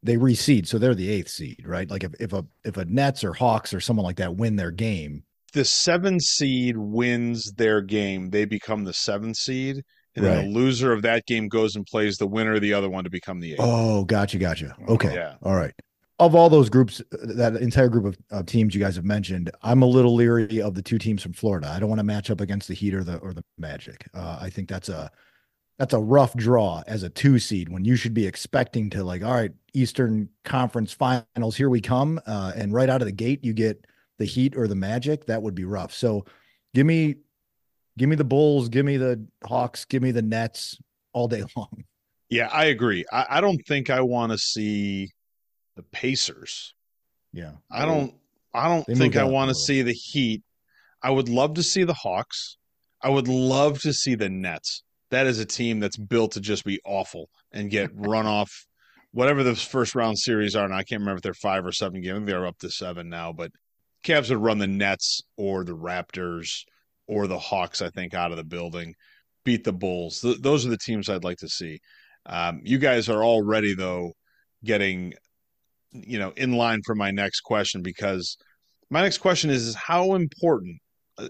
they 0.02 0.16
reseed, 0.16 0.66
so 0.66 0.78
they're 0.78 0.94
the 0.94 1.10
eighth 1.10 1.28
seed, 1.28 1.64
right? 1.66 1.90
Like 1.90 2.04
if, 2.04 2.14
if 2.20 2.32
a 2.32 2.44
if 2.64 2.76
a 2.76 2.84
Nets 2.84 3.24
or 3.24 3.32
Hawks 3.32 3.74
or 3.74 3.80
someone 3.80 4.04
like 4.04 4.16
that 4.16 4.36
win 4.36 4.56
their 4.56 4.70
game, 4.70 5.24
the 5.52 5.64
seven 5.64 6.20
seed 6.20 6.76
wins 6.76 7.52
their 7.52 7.80
game, 7.80 8.30
they 8.30 8.44
become 8.44 8.84
the 8.84 8.94
seventh 8.94 9.36
seed. 9.36 9.82
And 10.16 10.24
right. 10.24 10.34
then 10.34 10.46
the 10.46 10.58
loser 10.58 10.92
of 10.92 11.02
that 11.02 11.24
game 11.26 11.46
goes 11.46 11.76
and 11.76 11.86
plays 11.86 12.16
the 12.16 12.26
winner 12.26 12.54
of 12.54 12.62
the 12.62 12.74
other 12.74 12.90
one 12.90 13.04
to 13.04 13.10
become 13.10 13.38
the 13.38 13.52
eighth. 13.52 13.60
Oh, 13.60 14.04
gotcha, 14.04 14.38
gotcha. 14.38 14.74
Okay. 14.88 15.14
Yeah. 15.14 15.36
All 15.42 15.54
right 15.54 15.72
of 16.20 16.34
all 16.34 16.50
those 16.50 16.68
groups, 16.68 17.02
that 17.10 17.56
entire 17.56 17.88
group 17.88 18.04
of, 18.04 18.18
of, 18.30 18.46
teams 18.46 18.74
you 18.74 18.80
guys 18.80 18.94
have 18.94 19.06
mentioned, 19.06 19.50
I'm 19.62 19.80
a 19.80 19.86
little 19.86 20.14
leery 20.14 20.60
of 20.60 20.74
the 20.74 20.82
two 20.82 20.98
teams 20.98 21.22
from 21.22 21.32
Florida. 21.32 21.68
I 21.68 21.80
don't 21.80 21.88
want 21.88 21.98
to 21.98 22.04
match 22.04 22.30
up 22.30 22.42
against 22.42 22.68
the 22.68 22.74
Heat 22.74 22.94
or 22.94 23.02
the 23.02 23.16
or 23.16 23.32
the 23.32 23.42
Magic. 23.56 24.06
Uh, 24.12 24.38
I 24.40 24.50
think 24.50 24.68
that's 24.68 24.90
a 24.90 25.10
that's 25.81 25.95
a 25.95 25.99
rough 25.99 26.35
draw 26.35 26.83
as 26.87 27.05
a 27.05 27.09
two 27.09 27.38
seed 27.38 27.71
when 27.71 27.87
you 27.87 27.97
should 27.97 28.12
be 28.12 28.27
expecting 28.27 28.90
to 28.90 29.03
like, 29.03 29.25
all 29.25 29.33
right, 29.33 29.53
Eastern 29.73 30.29
Conference 30.45 30.93
Finals, 30.93 31.57
here 31.57 31.71
we 31.71 31.81
come, 31.81 32.21
uh, 32.27 32.53
and 32.55 32.75
right 32.75 32.90
out 32.90 33.01
of 33.01 33.07
the 33.07 33.12
gate 33.12 33.43
you 33.43 33.55
get 33.55 33.87
the 34.19 34.27
Heat 34.27 34.59
or 34.59 34.69
the 34.69 34.75
Magic. 34.75 35.25
That 35.25 35.40
would 35.40 35.55
be 35.55 35.64
rough. 35.64 35.95
So, 35.95 36.27
give 36.75 36.85
me, 36.85 37.16
give 37.97 38.11
me 38.11 38.16
the 38.16 38.25
Bulls, 38.25 38.69
give 38.69 38.85
me 38.85 38.99
the 38.99 39.27
Hawks, 39.43 39.87
give 39.87 40.03
me 40.03 40.11
the 40.11 40.21
Nets 40.21 40.77
all 41.14 41.29
day 41.29 41.45
long. 41.57 41.85
Yeah, 42.29 42.51
I 42.53 42.66
agree. 42.66 43.07
I, 43.11 43.27
I 43.31 43.40
don't 43.40 43.66
think 43.66 43.88
I 43.88 44.03
want 44.03 44.33
to 44.33 44.38
see 44.38 45.09
the 45.77 45.83
Pacers. 45.83 46.75
Yeah. 47.33 47.53
I 47.73 47.87
don't 47.87 48.12
I 48.53 48.69
don't 48.69 48.87
they 48.87 48.97
think 48.97 49.16
I 49.16 49.25
want 49.25 49.49
to 49.49 49.55
see 49.55 49.81
the 49.81 49.95
Heat. 49.95 50.43
I 51.03 51.11
would 51.11 51.31
love 51.31 51.55
to 51.55 51.62
see 51.62 51.85
the 51.85 51.95
Hawks. 51.95 52.59
I 53.01 53.09
would 53.09 53.29
love 53.29 53.81
to 53.81 53.95
see 53.95 54.14
the 54.14 54.29
Nets. 54.29 54.83
That 55.11 55.27
is 55.27 55.38
a 55.38 55.46
team 55.46 55.81
that's 55.81 55.96
built 55.96 56.33
to 56.33 56.40
just 56.40 56.64
be 56.64 56.81
awful 56.85 57.29
and 57.53 57.70
get 57.70 57.90
run 57.94 58.27
off 58.27 58.66
whatever 59.12 59.42
the 59.42 59.57
first 59.57 59.94
round 59.94 60.18
series 60.18 60.55
are. 60.55 60.64
And 60.64 60.75
I 60.75 60.83
can't 60.83 61.01
remember 61.01 61.16
if 61.16 61.23
they're 61.23 61.35
five 61.35 61.66
or 61.66 61.73
seven 61.73 62.01
games. 62.01 62.27
They're 62.27 62.46
up 62.46 62.59
to 62.59 62.70
seven 62.70 63.09
now, 63.09 63.33
but 63.33 63.51
Cavs 64.05 64.31
would 64.31 64.38
run 64.38 64.59
the 64.59 64.66
Nets 64.66 65.23
or 65.37 65.64
the 65.64 65.77
Raptors 65.77 66.64
or 67.07 67.27
the 67.27 67.38
Hawks, 67.38 67.83
I 67.83 67.90
think, 67.90 68.14
out 68.14 68.31
of 68.31 68.37
the 68.37 68.44
building, 68.44 68.94
beat 69.44 69.64
the 69.64 69.73
Bulls. 69.73 70.20
Th- 70.20 70.38
those 70.40 70.64
are 70.64 70.70
the 70.70 70.79
teams 70.79 71.09
I'd 71.09 71.25
like 71.25 71.38
to 71.38 71.49
see. 71.49 71.81
Um, 72.27 72.61
you 72.62 72.79
guys 72.79 73.09
are 73.09 73.25
already, 73.25 73.75
though, 73.75 74.12
getting 74.64 75.14
you 75.92 76.18
know 76.18 76.33
in 76.37 76.53
line 76.53 76.81
for 76.85 76.94
my 76.94 77.11
next 77.11 77.40
question 77.40 77.83
because 77.83 78.37
my 78.90 79.03
next 79.03 79.18
question 79.18 79.51
is, 79.51 79.66
is 79.66 79.75
how 79.75 80.14
important 80.14 80.79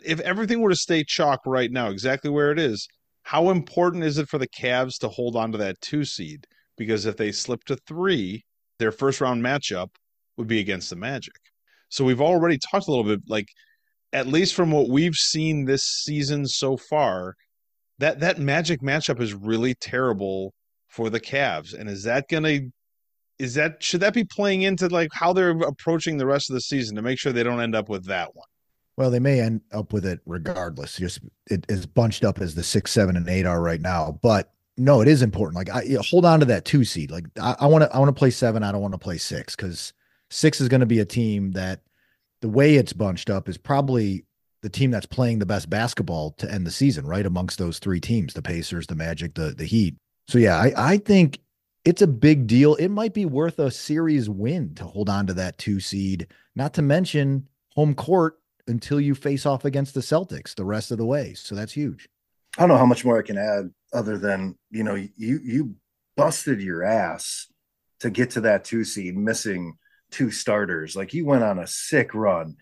if 0.05 0.21
everything 0.21 0.61
were 0.61 0.71
to 0.71 0.77
stay 0.77 1.03
chalk 1.05 1.41
right 1.47 1.71
now 1.71 1.89
exactly 1.89 2.31
where 2.31 2.51
it 2.51 2.59
is 2.59 2.87
how 3.31 3.51
important 3.51 4.03
is 4.03 4.19
it 4.19 4.29
for 4.29 4.39
the 4.39 4.49
Cavs 4.49 4.99
to 4.99 5.09
hold 5.09 5.37
on 5.37 5.53
to 5.53 5.59
that 5.59 5.81
two 5.81 6.05
seed? 6.05 6.49
Because 6.77 7.07
if 7.07 7.17
they 7.17 7.31
slip 7.31 7.63
to 7.67 7.77
three 7.87 8.45
their 8.81 8.91
first 8.91 9.21
round 9.21 9.41
matchup 9.41 9.91
would 10.37 10.49
be 10.49 10.59
against 10.59 10.91
the 10.91 10.97
Magic. 10.97 11.37
So 11.91 12.05
we've 12.05 12.21
already 12.21 12.59
talked 12.59 12.89
a 12.89 12.91
little 12.91 13.05
bit 13.05 13.21
like 13.29 13.47
at 14.13 14.27
least 14.27 14.55
from 14.55 14.73
what 14.73 14.89
we've 14.89 15.15
seen 15.15 15.65
this 15.65 15.85
season 15.85 16.45
so 16.45 16.77
far 16.77 17.37
that 18.01 18.19
that 18.19 18.41
Magic 18.41 18.81
matchup 18.81 19.21
is 19.21 19.33
really 19.33 19.75
terrible 19.75 20.53
for 20.89 21.09
the 21.09 21.21
Cavs. 21.21 21.73
And 21.73 21.89
is 21.89 22.03
that 22.03 22.27
going 22.29 22.43
to 22.43 22.69
is 23.39 23.55
that 23.55 23.81
should 23.81 24.01
that 24.01 24.13
be 24.13 24.25
playing 24.25 24.63
into 24.63 24.89
like 24.89 25.11
how 25.13 25.33
they're 25.33 25.51
approaching 25.51 26.17
the 26.17 26.27
rest 26.27 26.51
of 26.51 26.55
the 26.55 26.63
season 26.63 26.97
to 26.97 27.03
make 27.03 27.21
sure 27.21 27.33
they 27.33 27.45
don't 27.45 27.61
end 27.61 27.77
up 27.77 27.89
with 27.89 28.07
that 28.07 28.35
one? 28.35 28.50
Well, 29.01 29.11
they 29.11 29.19
may 29.19 29.41
end 29.41 29.63
up 29.73 29.95
with 29.95 30.05
it 30.05 30.21
regardless. 30.27 30.99
Just 30.99 31.21
it 31.51 31.65
is 31.71 31.87
bunched 31.87 32.23
up 32.23 32.39
as 32.39 32.55
the 32.55 32.63
six, 32.63 32.93
seven, 32.93 33.17
and 33.17 33.27
eight 33.31 33.47
are 33.47 33.63
right 33.63 33.81
now. 33.81 34.19
But 34.21 34.53
no, 34.77 35.01
it 35.01 35.09
is 35.09 35.23
important. 35.23 35.57
Like 35.57 35.71
I 35.71 35.97
hold 36.11 36.27
on 36.27 36.41
to 36.41 36.45
that 36.45 36.67
two 36.67 36.85
seed. 36.85 37.11
Like 37.11 37.25
I 37.41 37.65
want 37.65 37.83
to 37.83 37.97
I 37.97 37.99
want 37.99 38.15
to 38.15 38.19
play 38.19 38.29
seven. 38.29 38.63
I 38.63 38.71
don't 38.71 38.83
want 38.83 38.93
to 38.93 38.99
play 38.99 39.17
six 39.17 39.57
because 39.57 39.95
six 40.29 40.61
is 40.61 40.69
going 40.69 40.81
to 40.81 40.87
be 40.87 40.99
a 40.99 41.07
team 41.07 41.53
that 41.53 41.81
the 42.43 42.51
way 42.51 42.75
it's 42.75 42.93
bunched 42.93 43.31
up 43.31 43.49
is 43.49 43.57
probably 43.57 44.27
the 44.61 44.69
team 44.69 44.91
that's 44.91 45.07
playing 45.07 45.39
the 45.39 45.47
best 45.47 45.71
basketball 45.71 46.33
to 46.33 46.53
end 46.53 46.67
the 46.67 46.71
season, 46.71 47.07
right? 47.07 47.25
Amongst 47.25 47.59
those 47.59 47.79
three 47.79 48.01
teams, 48.01 48.35
the 48.35 48.43
Pacers, 48.43 48.87
the 48.87 48.95
Magic, 48.95 49.33
the 49.33 49.55
the 49.57 49.65
Heat. 49.65 49.97
So 50.29 50.37
yeah, 50.37 50.59
I, 50.59 50.75
I 50.77 50.99
think 50.99 51.39
it's 51.87 52.03
a 52.03 52.07
big 52.07 52.47
deal. 52.47 52.75
It 52.75 52.89
might 52.89 53.15
be 53.15 53.25
worth 53.25 53.59
a 53.61 53.71
series 53.71 54.29
win 54.29 54.75
to 54.75 54.85
hold 54.85 55.09
on 55.09 55.27
to 55.29 55.33
that 55.33 55.57
two 55.57 55.81
seed, 55.81 56.27
not 56.55 56.75
to 56.75 56.83
mention 56.83 57.47
home 57.75 57.95
court 57.95 58.40
until 58.71 59.01
you 59.01 59.15
face 59.15 59.45
off 59.45 59.65
against 59.65 59.95
the 59.95 60.01
Celtics 60.01 60.55
the 60.55 60.65
rest 60.65 60.91
of 60.91 60.99
the 60.99 61.05
way. 61.05 61.35
So 61.35 61.55
that's 61.55 61.73
huge. 61.73 62.09
I 62.57 62.63
don't 62.63 62.71
know 62.71 62.79
how 62.79 62.87
much 62.87 63.05
more 63.05 63.19
I 63.19 63.23
can 63.23 63.39
add 63.39 63.71
other 63.93 64.19
than, 64.19 64.57
you 64.71 64.83
know, 64.83 64.95
you 64.95 65.11
you 65.43 65.75
busted 66.17 66.61
your 66.61 66.85
ass 66.85 67.47
to 68.01 68.11
get 68.11 68.31
to 68.31 68.43
that 68.43 68.65
two 68.65 68.85
seed, 68.85 69.17
missing 69.17 69.77
two 70.11 70.31
starters. 70.31 70.97
Like 70.97 71.15
you 71.15 71.25
went 71.25 71.45
on 71.45 71.59
a 71.59 71.67
sick 71.67 72.15
run. 72.15 72.57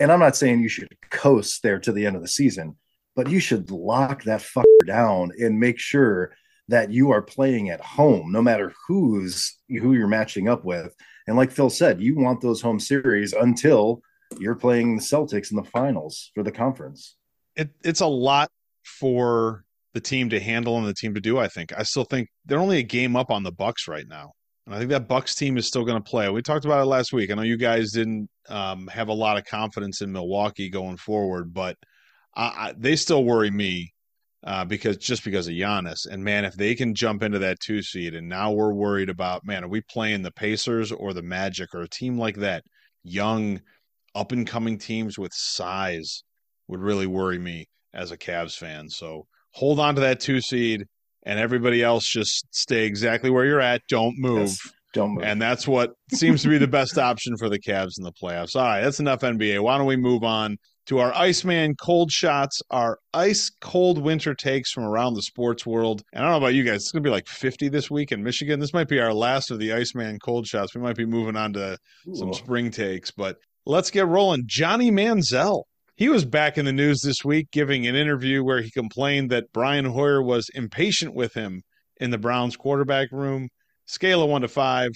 And 0.00 0.10
I'm 0.10 0.20
not 0.20 0.36
saying 0.36 0.60
you 0.60 0.68
should 0.68 0.88
coast 1.10 1.62
there 1.62 1.78
to 1.80 1.92
the 1.92 2.06
end 2.06 2.16
of 2.16 2.22
the 2.22 2.28
season, 2.28 2.76
but 3.14 3.30
you 3.30 3.38
should 3.38 3.70
lock 3.70 4.24
that 4.24 4.40
fucker 4.40 4.86
down 4.86 5.30
and 5.38 5.60
make 5.60 5.78
sure 5.78 6.32
that 6.68 6.90
you 6.90 7.10
are 7.12 7.22
playing 7.22 7.70
at 7.70 7.80
home, 7.80 8.32
no 8.32 8.40
matter 8.40 8.72
who's 8.88 9.58
who 9.68 9.92
you're 9.92 10.08
matching 10.08 10.48
up 10.48 10.64
with. 10.64 10.94
And 11.26 11.36
like 11.36 11.50
Phil 11.50 11.70
said, 11.70 12.00
you 12.00 12.16
want 12.16 12.40
those 12.40 12.60
home 12.60 12.80
series 12.80 13.32
until 13.32 14.02
you're 14.38 14.54
playing 14.54 14.96
the 14.96 15.02
Celtics 15.02 15.50
in 15.50 15.56
the 15.56 15.64
finals 15.64 16.30
for 16.34 16.42
the 16.42 16.52
conference. 16.52 17.16
It, 17.56 17.70
it's 17.82 18.00
a 18.00 18.06
lot 18.06 18.50
for 18.82 19.64
the 19.92 20.00
team 20.00 20.30
to 20.30 20.40
handle 20.40 20.76
and 20.76 20.86
the 20.86 20.94
team 20.94 21.14
to 21.14 21.20
do. 21.20 21.38
I 21.38 21.48
think. 21.48 21.72
I 21.76 21.82
still 21.82 22.04
think 22.04 22.28
they're 22.44 22.58
only 22.58 22.78
a 22.78 22.82
game 22.82 23.16
up 23.16 23.30
on 23.30 23.42
the 23.42 23.52
Bucks 23.52 23.88
right 23.88 24.06
now, 24.08 24.32
and 24.66 24.74
I 24.74 24.78
think 24.78 24.90
that 24.90 25.08
Bucks 25.08 25.34
team 25.34 25.56
is 25.56 25.66
still 25.66 25.84
going 25.84 26.02
to 26.02 26.10
play. 26.10 26.28
We 26.30 26.42
talked 26.42 26.64
about 26.64 26.82
it 26.82 26.86
last 26.86 27.12
week. 27.12 27.30
I 27.30 27.34
know 27.34 27.42
you 27.42 27.56
guys 27.56 27.92
didn't 27.92 28.28
um, 28.48 28.86
have 28.88 29.08
a 29.08 29.14
lot 29.14 29.38
of 29.38 29.44
confidence 29.44 30.00
in 30.00 30.12
Milwaukee 30.12 30.68
going 30.68 30.96
forward, 30.96 31.54
but 31.54 31.76
I, 32.34 32.42
I, 32.42 32.74
they 32.76 32.96
still 32.96 33.24
worry 33.24 33.50
me 33.50 33.94
uh, 34.44 34.64
because 34.64 34.96
just 34.98 35.24
because 35.24 35.48
of 35.48 35.54
Giannis. 35.54 36.06
And 36.06 36.22
man, 36.22 36.44
if 36.44 36.54
they 36.54 36.74
can 36.74 36.94
jump 36.94 37.22
into 37.22 37.38
that 37.40 37.60
two 37.60 37.82
seed, 37.82 38.14
and 38.14 38.28
now 38.28 38.52
we're 38.52 38.72
worried 38.72 39.08
about 39.08 39.46
man, 39.46 39.64
are 39.64 39.68
we 39.68 39.80
playing 39.80 40.22
the 40.22 40.32
Pacers 40.32 40.92
or 40.92 41.12
the 41.12 41.22
Magic 41.22 41.74
or 41.74 41.82
a 41.82 41.88
team 41.88 42.18
like 42.18 42.36
that? 42.36 42.64
Young, 43.02 43.60
up 44.14 44.32
and 44.32 44.46
coming 44.46 44.78
teams 44.78 45.18
with 45.18 45.32
size 45.34 46.22
would 46.68 46.80
really 46.80 47.06
worry 47.06 47.38
me 47.38 47.66
as 47.92 48.10
a 48.10 48.16
Cavs 48.16 48.56
fan. 48.56 48.88
So 48.88 49.26
hold 49.52 49.78
on 49.78 49.94
to 49.94 50.00
that 50.02 50.20
two 50.20 50.40
seed, 50.40 50.84
and 51.24 51.38
everybody 51.38 51.82
else 51.82 52.04
just 52.06 52.46
stay 52.50 52.84
exactly 52.84 53.30
where 53.30 53.44
you're 53.44 53.60
at. 53.60 53.82
Don't 53.88 54.14
move. 54.18 54.48
Yes, 54.48 54.58
don't 54.92 55.14
move. 55.14 55.24
And 55.24 55.40
that's 55.40 55.66
what 55.66 55.92
seems 56.12 56.42
to 56.42 56.48
be 56.48 56.58
the 56.58 56.66
best 56.66 56.98
option 56.98 57.36
for 57.36 57.48
the 57.48 57.58
Cavs 57.58 57.98
in 57.98 58.04
the 58.04 58.12
playoffs. 58.12 58.56
All 58.56 58.62
right, 58.62 58.82
that's 58.82 59.00
enough 59.00 59.20
NBA. 59.20 59.60
Why 59.60 59.78
don't 59.78 59.86
we 59.86 59.96
move 59.96 60.24
on 60.24 60.56
to 60.86 60.98
our 60.98 61.14
Iceman 61.14 61.74
cold 61.76 62.10
shots, 62.12 62.60
our 62.70 62.98
ice 63.14 63.50
cold 63.60 63.98
winter 63.98 64.34
takes 64.34 64.70
from 64.70 64.84
around 64.84 65.14
the 65.14 65.22
sports 65.22 65.64
world. 65.64 66.02
And 66.12 66.22
I 66.22 66.26
don't 66.26 66.32
know 66.32 66.46
about 66.46 66.54
you 66.54 66.62
guys, 66.62 66.76
it's 66.76 66.92
going 66.92 67.02
to 67.02 67.08
be 67.08 67.12
like 67.12 67.26
50 67.26 67.68
this 67.70 67.90
week 67.90 68.12
in 68.12 68.22
Michigan. 68.22 68.60
This 68.60 68.74
might 68.74 68.88
be 68.88 69.00
our 69.00 69.14
last 69.14 69.50
of 69.50 69.58
the 69.58 69.72
Iceman 69.72 70.18
cold 70.22 70.46
shots. 70.46 70.74
We 70.74 70.82
might 70.82 70.96
be 70.96 71.06
moving 71.06 71.36
on 71.36 71.54
to 71.54 71.78
Ooh. 72.08 72.16
some 72.16 72.34
spring 72.34 72.70
takes, 72.70 73.10
but 73.10 73.38
let's 73.66 73.90
get 73.90 74.06
rolling. 74.06 74.44
Johnny 74.46 74.90
Manziel. 74.90 75.64
He 75.96 76.08
was 76.08 76.24
back 76.24 76.58
in 76.58 76.64
the 76.64 76.72
news 76.72 77.02
this 77.02 77.24
week 77.24 77.52
giving 77.52 77.86
an 77.86 77.94
interview 77.94 78.42
where 78.42 78.60
he 78.60 78.70
complained 78.70 79.30
that 79.30 79.52
Brian 79.52 79.84
Hoyer 79.84 80.20
was 80.20 80.50
impatient 80.52 81.14
with 81.14 81.34
him 81.34 81.62
in 81.98 82.10
the 82.10 82.18
Browns 82.18 82.56
quarterback 82.56 83.12
room. 83.12 83.48
Scale 83.86 84.22
of 84.22 84.28
one 84.28 84.42
to 84.42 84.48
five, 84.48 84.90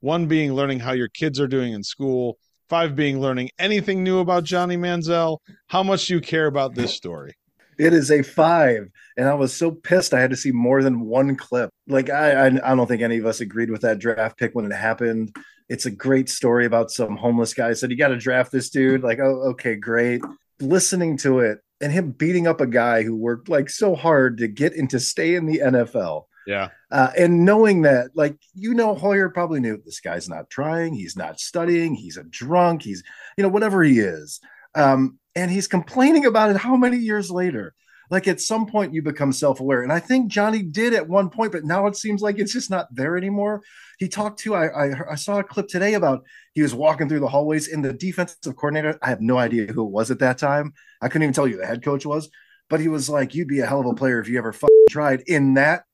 one 0.00 0.26
being 0.26 0.54
learning 0.54 0.78
how 0.78 0.92
your 0.92 1.08
kids 1.08 1.40
are 1.40 1.48
doing 1.48 1.72
in 1.72 1.82
school, 1.82 2.38
Five 2.70 2.96
being 2.96 3.20
learning 3.20 3.50
anything 3.58 4.02
new 4.02 4.20
about 4.20 4.44
Johnny 4.44 4.76
Manziel. 4.76 5.38
How 5.66 5.82
much 5.82 6.06
do 6.06 6.14
you 6.14 6.20
care 6.20 6.46
about 6.46 6.74
this 6.74 6.94
story? 6.94 7.34
It 7.78 7.92
is 7.92 8.10
a 8.10 8.22
five, 8.22 8.88
and 9.16 9.28
I 9.28 9.34
was 9.34 9.52
so 9.52 9.72
pissed 9.72 10.14
I 10.14 10.20
had 10.20 10.30
to 10.30 10.36
see 10.36 10.52
more 10.52 10.82
than 10.82 11.00
one 11.00 11.36
clip. 11.36 11.70
Like 11.86 12.08
I, 12.08 12.32
I, 12.32 12.46
I 12.46 12.74
don't 12.74 12.86
think 12.86 13.02
any 13.02 13.18
of 13.18 13.26
us 13.26 13.40
agreed 13.40 13.70
with 13.70 13.82
that 13.82 13.98
draft 13.98 14.38
pick 14.38 14.54
when 14.54 14.64
it 14.64 14.74
happened. 14.74 15.36
It's 15.68 15.86
a 15.86 15.90
great 15.90 16.28
story 16.28 16.66
about 16.66 16.90
some 16.90 17.16
homeless 17.16 17.54
guy 17.54 17.72
said 17.72 17.90
you 17.90 17.96
got 17.96 18.08
to 18.08 18.16
draft 18.16 18.52
this 18.52 18.70
dude. 18.70 19.02
Like, 19.02 19.18
oh, 19.18 19.50
okay, 19.50 19.76
great. 19.76 20.22
listening 20.60 21.16
to 21.18 21.40
it 21.40 21.58
and 21.80 21.92
him 21.92 22.12
beating 22.12 22.46
up 22.46 22.60
a 22.60 22.66
guy 22.66 23.02
who 23.02 23.16
worked 23.16 23.48
like 23.48 23.68
so 23.68 23.94
hard 23.94 24.38
to 24.38 24.48
get 24.48 24.74
into 24.74 25.00
stay 25.00 25.34
in 25.34 25.46
the 25.46 25.58
NFL. 25.58 26.24
Yeah. 26.46 26.68
Uh, 26.90 27.10
and 27.18 27.44
knowing 27.44 27.82
that, 27.82 28.10
like, 28.14 28.36
you 28.54 28.74
know, 28.74 28.94
Hoyer 28.94 29.30
probably 29.30 29.60
knew 29.60 29.78
this 29.78 30.00
guy's 30.00 30.28
not 30.28 30.50
trying, 30.50 30.94
he's 30.94 31.16
not 31.16 31.40
studying, 31.40 31.94
he's 31.94 32.16
a 32.16 32.24
drunk, 32.24 32.82
he's, 32.82 33.02
you 33.36 33.42
know, 33.42 33.48
whatever 33.48 33.82
he 33.82 33.98
is. 34.00 34.40
Um, 34.74 35.18
and 35.34 35.50
he's 35.50 35.68
complaining 35.68 36.26
about 36.26 36.50
it 36.50 36.56
how 36.56 36.76
many 36.76 36.98
years 36.98 37.30
later? 37.30 37.74
Like, 38.10 38.28
at 38.28 38.40
some 38.40 38.66
point, 38.66 38.94
you 38.94 39.02
become 39.02 39.32
self 39.32 39.60
aware. 39.60 39.82
And 39.82 39.92
I 39.92 40.00
think 40.00 40.30
Johnny 40.30 40.62
did 40.62 40.94
at 40.94 41.08
one 41.08 41.30
point, 41.30 41.52
but 41.52 41.64
now 41.64 41.86
it 41.86 41.96
seems 41.96 42.22
like 42.22 42.38
it's 42.38 42.52
just 42.52 42.70
not 42.70 42.94
there 42.94 43.16
anymore. 43.16 43.62
He 43.98 44.08
talked 44.08 44.40
to, 44.40 44.54
I, 44.54 44.66
I, 44.66 45.12
I 45.12 45.14
saw 45.14 45.38
a 45.38 45.44
clip 45.44 45.68
today 45.68 45.94
about 45.94 46.24
he 46.52 46.62
was 46.62 46.74
walking 46.74 47.08
through 47.08 47.20
the 47.20 47.28
hallways 47.28 47.68
and 47.68 47.84
the 47.84 47.92
defensive 47.92 48.56
coordinator. 48.56 48.98
I 49.02 49.08
have 49.08 49.20
no 49.20 49.38
idea 49.38 49.72
who 49.72 49.86
it 49.86 49.90
was 49.90 50.10
at 50.10 50.18
that 50.20 50.38
time. 50.38 50.74
I 51.00 51.08
couldn't 51.08 51.24
even 51.24 51.34
tell 51.34 51.46
you 51.46 51.56
the 51.56 51.66
head 51.66 51.84
coach 51.84 52.04
was, 52.04 52.28
but 52.68 52.80
he 52.80 52.88
was 52.88 53.08
like, 53.08 53.34
You'd 53.34 53.48
be 53.48 53.60
a 53.60 53.66
hell 53.66 53.80
of 53.80 53.86
a 53.86 53.94
player 53.94 54.20
if 54.20 54.28
you 54.28 54.38
ever 54.38 54.54
tried 54.90 55.22
in 55.26 55.54
that 55.54 55.84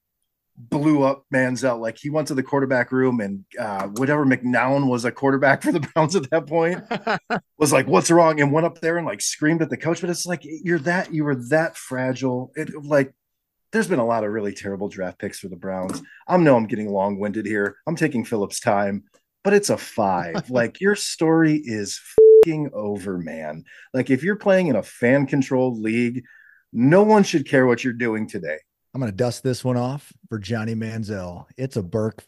blew 0.68 1.03
up 1.03 1.25
Manziel. 1.33 1.81
Like 1.81 1.99
he 1.99 2.11
went 2.11 2.29
to 2.29 2.35
the 2.35 2.42
quarterback 2.42 2.92
room 2.92 3.20
and 3.20 3.44
uh, 3.59 3.88
whatever 3.88 4.27
McCown 4.27 4.88
was 4.88 5.05
a 5.05 5.12
quarterback 5.12 5.62
for 5.62 5.73
the 5.73 5.81
Browns 5.94 6.16
at 6.16 6.31
that 6.31 6.46
point 6.46 6.83
was 7.59 7.73
like, 7.73 7.87
"What's 7.87 8.11
wrong?" 8.11 8.40
and 8.40 8.53
went 8.53 8.66
up 8.66 8.81
there 8.81 8.99
and 8.99 9.07
like 9.07 9.20
screamed 9.20 9.62
at 9.62 9.70
the 9.70 9.77
coach. 9.77 10.01
But 10.01 10.11
it's 10.11 10.27
like 10.27 10.42
you're 10.44 10.79
that 10.81 11.12
you 11.12 11.25
were 11.25 11.37
that 11.49 11.77
fragile. 11.77 12.53
It 12.55 12.70
like 12.85 13.12
there's 13.73 13.88
been 13.88 13.99
a 13.99 14.07
lot 14.07 14.25
of 14.25 14.33
really 14.33 14.53
terrible 14.53 14.88
draft 14.88 15.18
picks 15.18 15.38
for 15.38 15.49
the 15.49 15.57
Browns. 15.57 16.03
I 16.27 16.37
know 16.37 16.57
I'm 16.57 16.66
getting 16.66 16.90
long 16.90 17.18
winded 17.18 17.46
here. 17.46 17.77
I'm 17.87 17.96
taking 17.96 18.25
Phillips' 18.25 18.61
time, 18.61 19.05
but 19.44 19.53
it's 19.53 19.70
a 19.70 19.79
five. 19.79 20.51
like 20.51 20.81
your 20.81 20.96
story 20.96 21.61
is 21.64 22.01
over, 22.73 23.18
man. 23.18 23.64
Like 23.92 24.11
if 24.11 24.23
you're 24.23 24.37
playing 24.37 24.68
in 24.68 24.77
a 24.77 24.83
fan 24.83 25.27
controlled 25.27 25.79
league, 25.79 26.25
no 26.73 27.03
one 27.03 27.23
should 27.23 27.46
care 27.46 27.66
what 27.66 27.85
you're 27.85 27.92
doing 27.92 28.27
today. 28.27 28.59
I'm 28.92 29.00
going 29.00 29.12
to 29.12 29.16
dust 29.16 29.44
this 29.44 29.64
one 29.64 29.76
off 29.76 30.12
for 30.29 30.38
Johnny 30.38 30.74
Manziel. 30.74 31.46
It's 31.57 31.76
a 31.76 31.83
Burke 31.83 32.24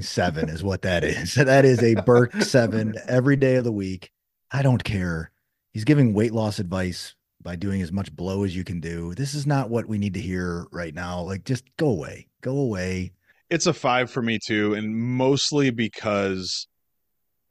seven, 0.00 0.48
is 0.48 0.64
what 0.64 0.80
that 0.82 1.04
is. 1.04 1.34
That 1.34 1.66
is 1.66 1.82
a 1.82 1.94
Burke 1.94 2.34
seven 2.42 2.94
every 3.06 3.36
day 3.36 3.56
of 3.56 3.64
the 3.64 3.72
week. 3.72 4.10
I 4.50 4.62
don't 4.62 4.82
care. 4.82 5.30
He's 5.72 5.84
giving 5.84 6.14
weight 6.14 6.32
loss 6.32 6.58
advice 6.58 7.14
by 7.42 7.56
doing 7.56 7.82
as 7.82 7.92
much 7.92 8.14
blow 8.14 8.44
as 8.44 8.56
you 8.56 8.64
can 8.64 8.80
do. 8.80 9.14
This 9.14 9.34
is 9.34 9.46
not 9.46 9.68
what 9.68 9.86
we 9.86 9.98
need 9.98 10.14
to 10.14 10.20
hear 10.20 10.66
right 10.72 10.94
now. 10.94 11.20
Like, 11.20 11.44
just 11.44 11.64
go 11.76 11.88
away, 11.88 12.28
go 12.40 12.56
away. 12.56 13.12
It's 13.50 13.66
a 13.66 13.74
five 13.74 14.10
for 14.10 14.22
me 14.22 14.38
too, 14.38 14.72
and 14.72 14.96
mostly 14.96 15.70
because 15.70 16.66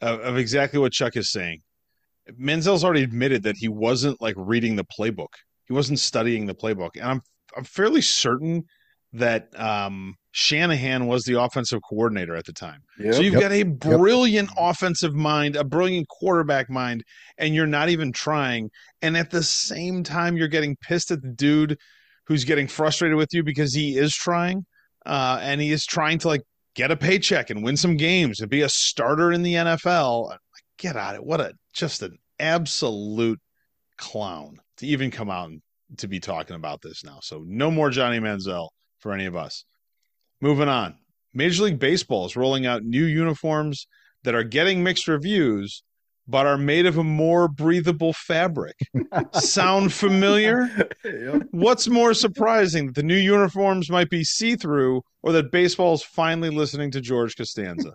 of, 0.01 0.19
of 0.21 0.37
exactly 0.37 0.79
what 0.79 0.91
Chuck 0.91 1.15
is 1.15 1.31
saying. 1.31 1.61
Manziel's 2.39 2.83
already 2.83 3.03
admitted 3.03 3.43
that 3.43 3.57
he 3.57 3.67
wasn't 3.67 4.19
like 4.21 4.35
reading 4.37 4.75
the 4.75 4.85
playbook. 4.85 5.33
He 5.65 5.73
wasn't 5.73 5.99
studying 5.99 6.47
the 6.47 6.55
playbook, 6.55 6.91
and 6.95 7.05
I'm 7.05 7.21
I'm 7.55 7.63
fairly 7.63 8.01
certain 8.01 8.63
that 9.13 9.47
um, 9.59 10.15
Shanahan 10.31 11.05
was 11.05 11.23
the 11.23 11.39
offensive 11.39 11.81
coordinator 11.87 12.35
at 12.35 12.45
the 12.45 12.53
time. 12.53 12.81
Yep. 12.99 13.13
So 13.13 13.21
you've 13.21 13.33
yep. 13.33 13.41
got 13.43 13.51
a 13.51 13.63
brilliant 13.63 14.49
yep. 14.49 14.57
offensive 14.57 15.13
mind, 15.13 15.55
a 15.55 15.63
brilliant 15.63 16.07
quarterback 16.07 16.69
mind, 16.69 17.03
and 17.37 17.53
you're 17.53 17.67
not 17.67 17.89
even 17.89 18.11
trying. 18.11 18.69
And 19.01 19.15
at 19.15 19.29
the 19.29 19.43
same 19.43 20.03
time, 20.03 20.35
you're 20.35 20.47
getting 20.47 20.75
pissed 20.77 21.11
at 21.11 21.21
the 21.21 21.29
dude 21.29 21.77
who's 22.25 22.43
getting 22.43 22.67
frustrated 22.67 23.17
with 23.17 23.29
you 23.33 23.43
because 23.43 23.73
he 23.73 23.97
is 23.97 24.15
trying, 24.15 24.65
uh, 25.05 25.39
and 25.41 25.61
he 25.61 25.71
is 25.71 25.85
trying 25.85 26.17
to 26.19 26.27
like 26.27 26.41
get 26.75 26.89
a 26.89 26.97
paycheck 26.97 27.51
and 27.51 27.63
win 27.63 27.77
some 27.77 27.95
games 27.95 28.39
and 28.39 28.49
be 28.49 28.61
a 28.61 28.69
starter 28.69 29.31
in 29.31 29.43
the 29.43 29.53
NFL. 29.53 30.35
Get 30.79 30.95
out 30.95 31.15
of 31.15 31.21
it! 31.21 31.25
What 31.25 31.39
a 31.39 31.53
just 31.73 32.01
an 32.01 32.17
absolute 32.39 33.39
clown 33.97 34.57
to 34.77 34.87
even 34.87 35.11
come 35.11 35.29
out 35.29 35.49
and 35.49 35.61
to 35.97 36.07
be 36.07 36.19
talking 36.19 36.55
about 36.55 36.81
this 36.81 37.03
now. 37.03 37.19
So 37.21 37.43
no 37.45 37.71
more 37.71 37.89
Johnny 37.89 38.19
Manziel 38.19 38.69
for 38.99 39.13
any 39.13 39.25
of 39.25 39.35
us. 39.35 39.65
Moving 40.41 40.69
on. 40.69 40.95
Major 41.33 41.63
League 41.63 41.79
Baseball 41.79 42.25
is 42.25 42.35
rolling 42.35 42.65
out 42.65 42.83
new 42.83 43.05
uniforms 43.05 43.87
that 44.23 44.35
are 44.35 44.43
getting 44.43 44.83
mixed 44.83 45.07
reviews, 45.07 45.83
but 46.27 46.45
are 46.45 46.57
made 46.57 46.85
of 46.85 46.97
a 46.97 47.03
more 47.03 47.47
breathable 47.47 48.13
fabric. 48.13 48.75
Sound 49.33 49.91
familiar? 49.91 50.89
Yep. 51.03 51.47
What's 51.51 51.87
more 51.87 52.13
surprising 52.13 52.87
that 52.87 52.95
the 52.95 53.03
new 53.03 53.17
uniforms 53.17 53.89
might 53.89 54.09
be 54.09 54.23
see 54.23 54.55
through 54.55 55.01
or 55.21 55.31
that 55.33 55.51
baseball 55.51 55.93
is 55.93 56.03
finally 56.03 56.49
listening 56.49 56.91
to 56.91 57.01
George 57.01 57.35
Costanza? 57.35 57.93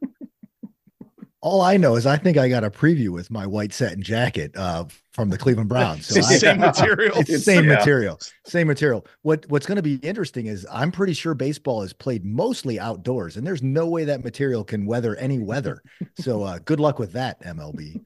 All 1.41 1.61
I 1.61 1.77
know 1.77 1.95
is 1.97 2.07
I 2.07 2.17
think 2.17 2.37
I 2.37 2.49
got 2.49 2.65
a 2.65 2.71
preview 2.71 3.11
with 3.11 3.31
my 3.31 3.47
white 3.47 3.73
satin 3.73 4.03
jacket 4.03 4.57
uh, 4.57 4.87
from 5.13 5.29
the 5.29 5.39
Cleveland 5.39 5.69
Browns. 5.69 6.07
So 6.07 6.21
same 6.21 6.63
I, 6.63 6.67
material. 6.67 7.19
It's 7.19 7.45
same 7.45 7.65
yeah. 7.65 7.77
material. 7.77 8.19
Same 8.45 8.67
material. 8.67 9.07
What 9.23 9.47
What's 9.49 9.67
going 9.67 9.77
to 9.77 9.83
be 9.83 9.97
interesting 9.97 10.47
is 10.47 10.67
I'm 10.71 10.91
pretty 10.91 11.13
sure 11.13 11.35
baseball 11.35 11.83
is 11.83 11.93
played 11.93 12.25
mostly 12.25 12.81
outdoors, 12.81 13.37
and 13.37 13.47
there's 13.47 13.63
no 13.63 13.87
way 13.87 14.05
that 14.05 14.25
material 14.25 14.65
can 14.65 14.87
weather 14.87 15.15
any 15.17 15.39
weather. 15.39 15.83
so 16.19 16.43
uh, 16.43 16.59
good 16.65 16.81
luck 16.81 16.99
with 16.99 17.13
that, 17.13 17.41
MLB. 17.43 18.01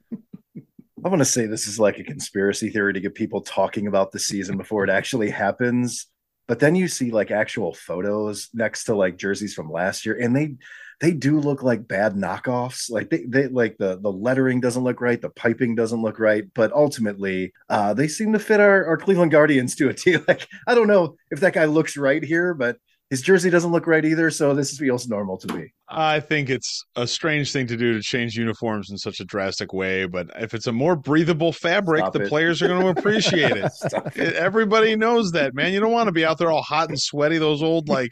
I 1.05 1.09
want 1.09 1.19
to 1.19 1.25
say 1.25 1.47
this 1.47 1.67
is 1.67 1.79
like 1.79 1.99
a 1.99 2.03
conspiracy 2.03 2.69
theory 2.69 2.93
to 2.93 3.01
get 3.01 3.15
people 3.15 3.41
talking 3.41 3.87
about 3.87 4.11
the 4.11 4.19
season 4.19 4.57
before 4.57 4.83
it 4.85 4.89
actually 4.89 5.29
happens. 5.29 6.07
But 6.47 6.59
then 6.59 6.75
you 6.75 6.87
see 6.87 7.11
like 7.11 7.31
actual 7.31 7.73
photos 7.73 8.49
next 8.53 8.85
to 8.85 8.95
like 8.95 9.17
jerseys 9.17 9.53
from 9.53 9.71
last 9.71 10.05
year, 10.05 10.17
and 10.19 10.35
they 10.35 10.55
they 10.99 11.11
do 11.11 11.39
look 11.39 11.63
like 11.63 11.87
bad 11.87 12.13
knockoffs. 12.15 12.89
Like 12.89 13.09
they, 13.09 13.23
they 13.25 13.47
like 13.47 13.77
the 13.77 13.97
the 13.99 14.11
lettering 14.11 14.59
doesn't 14.61 14.83
look 14.83 15.01
right, 15.01 15.21
the 15.21 15.29
piping 15.29 15.75
doesn't 15.75 16.01
look 16.01 16.19
right, 16.19 16.45
but 16.53 16.71
ultimately 16.73 17.53
uh, 17.69 17.93
they 17.93 18.07
seem 18.07 18.33
to 18.33 18.39
fit 18.39 18.59
our, 18.59 18.85
our 18.85 18.97
Cleveland 18.97 19.31
Guardians 19.31 19.75
to 19.75 19.89
a 19.89 19.93
T. 19.93 20.17
Like 20.27 20.47
I 20.67 20.75
don't 20.75 20.87
know 20.87 21.17
if 21.31 21.39
that 21.41 21.53
guy 21.53 21.65
looks 21.65 21.97
right 21.97 22.23
here, 22.23 22.53
but 22.53 22.77
his 23.13 23.21
jersey 23.21 23.51
doesn't 23.51 23.71
look 23.71 23.85
right 23.85 24.03
either, 24.03 24.31
so 24.31 24.55
this 24.55 24.75
feels 24.75 25.07
normal 25.07 25.37
to 25.37 25.53
me. 25.53 25.71
I 25.87 26.19
think 26.19 26.49
it's 26.49 26.83
a 26.95 27.05
strange 27.05 27.53
thing 27.53 27.67
to 27.67 27.77
do 27.77 27.93
to 27.93 28.01
change 28.01 28.35
uniforms 28.35 28.89
in 28.89 28.97
such 28.97 29.19
a 29.19 29.23
drastic 29.23 29.71
way, 29.71 30.07
but 30.07 30.31
if 30.37 30.55
it's 30.55 30.65
a 30.65 30.71
more 30.71 30.95
breathable 30.95 31.53
fabric, 31.53 31.99
Stop 31.99 32.13
the 32.13 32.23
it. 32.23 32.29
players 32.29 32.63
are 32.63 32.67
going 32.67 32.81
to 32.81 32.87
appreciate 32.99 33.51
it. 33.51 33.71
it. 34.15 34.33
Everybody 34.33 34.95
knows 34.95 35.31
that, 35.33 35.53
man. 35.53 35.73
You 35.73 35.79
don't 35.79 35.91
want 35.91 36.07
to 36.07 36.11
be 36.11 36.25
out 36.25 36.39
there 36.39 36.49
all 36.49 36.63
hot 36.63 36.89
and 36.89 36.99
sweaty. 36.99 37.37
Those 37.37 37.61
old 37.61 37.87
like 37.87 38.09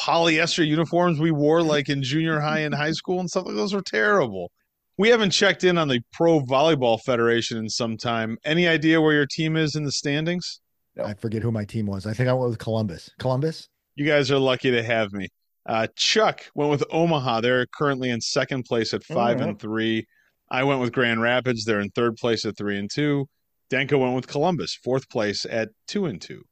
polyester 0.00 0.66
uniforms 0.66 1.20
we 1.20 1.30
wore 1.30 1.62
like 1.62 1.90
in 1.90 2.02
junior 2.02 2.40
high 2.40 2.60
and 2.60 2.74
high 2.74 2.92
school 2.92 3.20
and 3.20 3.28
stuff 3.28 3.44
like 3.44 3.54
those 3.54 3.74
were 3.74 3.82
terrible. 3.82 4.50
We 4.96 5.10
haven't 5.10 5.32
checked 5.32 5.62
in 5.62 5.76
on 5.76 5.88
the 5.88 6.00
Pro 6.14 6.40
Volleyball 6.40 6.98
Federation 7.02 7.58
in 7.58 7.68
some 7.68 7.98
time. 7.98 8.38
Any 8.46 8.66
idea 8.66 8.98
where 8.98 9.12
your 9.12 9.26
team 9.26 9.58
is 9.58 9.74
in 9.74 9.84
the 9.84 9.92
standings? 9.92 10.62
No. 10.96 11.04
I 11.04 11.12
forget 11.12 11.42
who 11.42 11.52
my 11.52 11.66
team 11.66 11.84
was. 11.84 12.06
I 12.06 12.14
think 12.14 12.30
I 12.30 12.32
went 12.32 12.48
with 12.48 12.58
Columbus. 12.58 13.10
Columbus? 13.18 13.68
You 13.98 14.04
guys 14.04 14.30
are 14.30 14.38
lucky 14.38 14.70
to 14.70 14.80
have 14.80 15.12
me. 15.12 15.26
Uh, 15.66 15.88
Chuck 15.96 16.44
went 16.54 16.70
with 16.70 16.84
Omaha. 16.88 17.40
They're 17.40 17.66
currently 17.66 18.10
in 18.10 18.20
second 18.20 18.62
place 18.62 18.94
at 18.94 19.02
5 19.02 19.40
and 19.40 19.58
three. 19.58 20.06
I 20.48 20.62
went 20.62 20.80
with 20.80 20.92
Grand 20.92 21.20
Rapids. 21.20 21.64
They're 21.64 21.80
in 21.80 21.90
third 21.90 22.14
place 22.14 22.44
at 22.44 22.56
three 22.56 22.78
and 22.78 22.88
two. 22.88 23.26
Danko 23.70 23.98
went 23.98 24.14
with 24.14 24.28
Columbus, 24.28 24.78
fourth 24.84 25.10
place 25.10 25.44
at 25.50 25.70
two 25.88 26.06
and 26.06 26.20
two. 26.20 26.44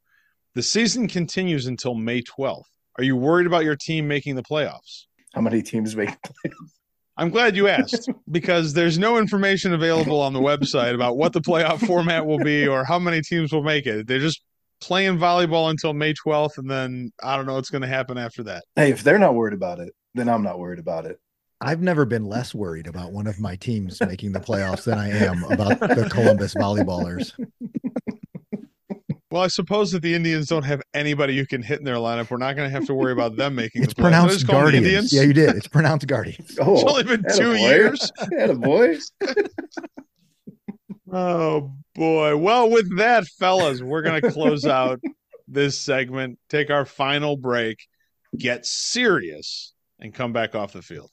The 0.57 0.63
season 0.63 1.07
continues 1.07 1.69
until 1.69 1.95
May 1.95 2.21
12th. 2.21 2.65
Are 2.99 3.05
you 3.05 3.15
worried 3.15 3.47
about 3.47 3.63
your 3.63 3.77
team 3.77 4.09
making 4.09 4.35
the 4.35 4.43
playoffs? 4.43 5.05
How 5.33 5.41
many 5.41 5.63
teams 5.63 5.95
make 5.95 6.11
playoffs? 6.11 6.73
I'm 7.17 7.31
glad 7.31 7.55
you 7.55 7.69
asked 7.69 8.11
because 8.33 8.73
there's 8.73 8.99
no 8.99 9.19
information 9.19 9.73
available 9.73 10.21
on 10.21 10.33
the 10.33 10.41
website 10.41 10.97
about 10.97 11.17
what 11.17 11.33
the 11.33 11.41
playoff 11.41 11.87
format 11.87 12.27
will 12.27 12.41
be 12.41 12.67
or 12.67 12.83
how 12.83 12.99
many 12.99 13.23
teams 13.23 13.53
will 13.53 13.63
make 13.63 13.87
it. 13.87 14.09
They're 14.09 14.19
just 14.19 14.43
playing 14.81 15.19
volleyball 15.19 15.71
until 15.71 15.93
May 15.93 16.15
12th, 16.15 16.59
and 16.59 16.71
then 16.71 17.11
I 17.23 17.37
don't 17.37 17.47
know 17.47 17.55
what's 17.55 17.71
going 17.71 17.83
to 17.83 17.89
happen 17.89 18.19
after 18.19 18.43
that. 18.45 18.65
Hey, 18.75 18.91
if 18.91 19.03
they're 19.03 19.19
not 19.19 19.35
worried 19.35 19.55
about 19.55 19.79
it, 19.79 19.93
then 20.15 20.29
I'm 20.29 20.43
not 20.43 20.59
worried 20.59 20.79
about 20.79 21.07
it. 21.07 21.19
I've 21.61 21.81
never 21.81 22.05
been 22.05 22.25
less 22.27 22.55
worried 22.55 22.87
about 22.87 23.13
one 23.13 23.27
of 23.27 23.41
my 23.41 23.57
teams 23.57 23.99
making 24.01 24.33
the 24.33 24.41
playoffs 24.41 24.85
than 24.85 24.99
I 24.99 25.09
am 25.09 25.43
about 25.45 25.81
the 25.81 26.09
Columbus 26.11 26.55
volleyballers. 26.55 27.33
Well, 29.31 29.43
I 29.43 29.49
suppose 29.49 29.91
that 29.93 30.03
the 30.03 30.15
Indians 30.15 30.47
don't 30.47 30.63
have 30.63 30.81
anybody 30.95 31.37
who 31.37 31.45
can 31.45 31.61
hit 31.61 31.79
in 31.79 31.85
their 31.85 31.97
lineup. 31.97 32.31
We're 32.31 32.37
not 32.37 32.55
going 32.57 32.69
to 32.69 32.73
have 32.73 32.87
to 32.87 32.95
worry 32.95 33.13
about 33.13 33.37
them 33.37 33.57
making. 33.57 33.83
It's 33.83 33.93
the 33.93 34.03
pronounced 34.03 34.47
Guardians. 34.47 35.13
Yeah, 35.13 35.23
you 35.23 35.33
did. 35.33 35.57
It's 35.57 35.67
pronounced 35.67 36.07
Guardians. 36.07 36.57
Oh, 36.61 36.75
it's 36.75 36.85
only 36.85 37.03
been 37.03 37.25
two 37.35 37.55
years. 37.57 38.11
Had 38.39 38.51
a 38.51 38.55
boy. 38.55 38.97
Oh 41.13 41.73
boy. 41.95 42.37
Well, 42.37 42.69
with 42.69 42.97
that, 42.99 43.27
fellas, 43.39 43.81
we're 43.81 44.03
gonna 44.03 44.33
close 44.33 44.65
out 44.67 45.01
this 45.47 45.79
segment, 45.79 46.39
take 46.49 46.69
our 46.71 46.85
final 46.85 47.37
break, 47.37 47.79
get 48.37 48.67
serious, 48.67 49.73
and 50.01 50.13
come 50.13 50.33
back 50.33 50.57
off 50.57 50.73
the 50.73 50.83
field. 50.83 51.13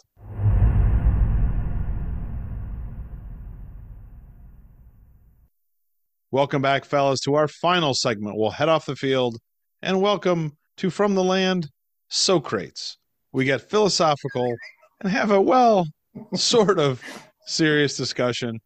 Welcome 6.32 6.64
back, 6.64 6.86
fellas, 6.86 7.20
to 7.22 7.36
our 7.36 7.48
final 7.48 7.94
segment. 7.94 8.36
We'll 8.36 8.50
head 8.50 8.70
off 8.70 8.88
the 8.88 8.96
field 8.96 9.38
and 9.84 10.02
welcome 10.02 10.58
to 10.78 10.89
From 10.89 11.14
the 11.14 11.24
Land, 11.24 11.70
Socrates. 12.10 12.98
We 13.32 13.46
get 13.46 13.70
philosophical 13.70 14.56
and 15.02 15.12
have 15.12 15.30
a, 15.30 15.39
well, 15.39 15.88
sort 16.34 16.80
of 16.80 17.04
serious 17.46 17.96
discussion 17.96 18.60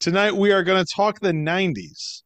Tonight 0.00 0.36
we 0.36 0.52
are 0.52 0.62
going 0.62 0.84
to 0.84 0.94
talk 0.94 1.18
the 1.18 1.32
90s. 1.32 2.22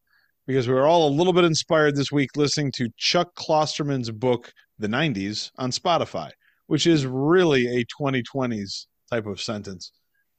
because 0.47 0.69
we 0.69 0.75
were 0.75 0.87
all 0.87 1.09
a 1.09 1.17
little 1.17 1.33
bit 1.33 1.45
inspired 1.45 1.97
this 1.97 2.13
week 2.13 2.37
listening 2.37 2.71
to 2.77 2.91
Chuck 2.99 3.35
Klosterman's 3.35 4.11
book, 4.11 4.53
The 4.79 4.89
90s, 4.89 5.51
on 5.57 5.71
Spotify, 5.71 6.33
which 6.67 6.87
is 6.87 7.07
really 7.07 7.67
a 7.69 7.87
2020s 7.99 8.89
type 9.11 9.25
of 9.25 9.41
sentence. 9.41 9.91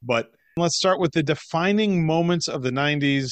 But 0.03 0.27
let's 0.57 0.77
start 0.77 0.99
with 0.99 1.13
the 1.13 1.23
defining 1.23 2.05
moments 2.05 2.47
of 2.47 2.61
the 2.61 2.69
90s 2.69 3.31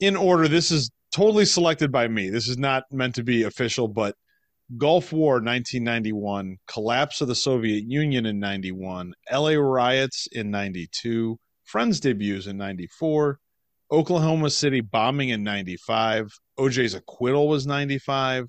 in 0.00 0.16
order. 0.16 0.48
This 0.48 0.70
is 0.70 0.90
totally 1.12 1.44
selected 1.44 1.92
by 1.92 2.08
me. 2.08 2.30
This 2.30 2.48
is 2.48 2.56
not 2.56 2.84
meant 2.92 3.14
to 3.16 3.22
be 3.22 3.42
official, 3.42 3.88
but 3.88 4.14
Gulf 4.78 5.12
War 5.12 5.34
1991, 5.34 6.56
collapse 6.66 7.20
of 7.20 7.28
the 7.28 7.34
Soviet 7.34 7.84
Union 7.86 8.24
in 8.24 8.38
91, 8.38 9.12
LA 9.30 9.50
riots 9.50 10.28
in 10.32 10.50
92, 10.50 11.36
Friends 11.64 12.00
debuts 12.00 12.46
in 12.46 12.56
94, 12.56 13.38
Oklahoma 13.90 14.50
City 14.50 14.80
bombing 14.80 15.30
in 15.30 15.42
95, 15.42 16.30
OJ's 16.58 16.94
acquittal 16.94 17.48
was 17.48 17.66
95, 17.66 18.46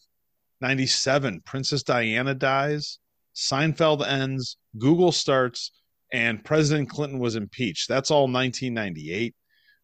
97, 0.61 1.41
Princess 1.45 1.83
Diana 1.83 2.33
dies, 2.33 2.99
Seinfeld 3.35 4.07
ends, 4.07 4.57
Google 4.77 5.11
starts, 5.11 5.71
and 6.13 6.43
President 6.43 6.89
Clinton 6.89 7.19
was 7.19 7.35
impeached. 7.35 7.89
That's 7.89 8.11
all 8.11 8.23
1998. 8.23 9.35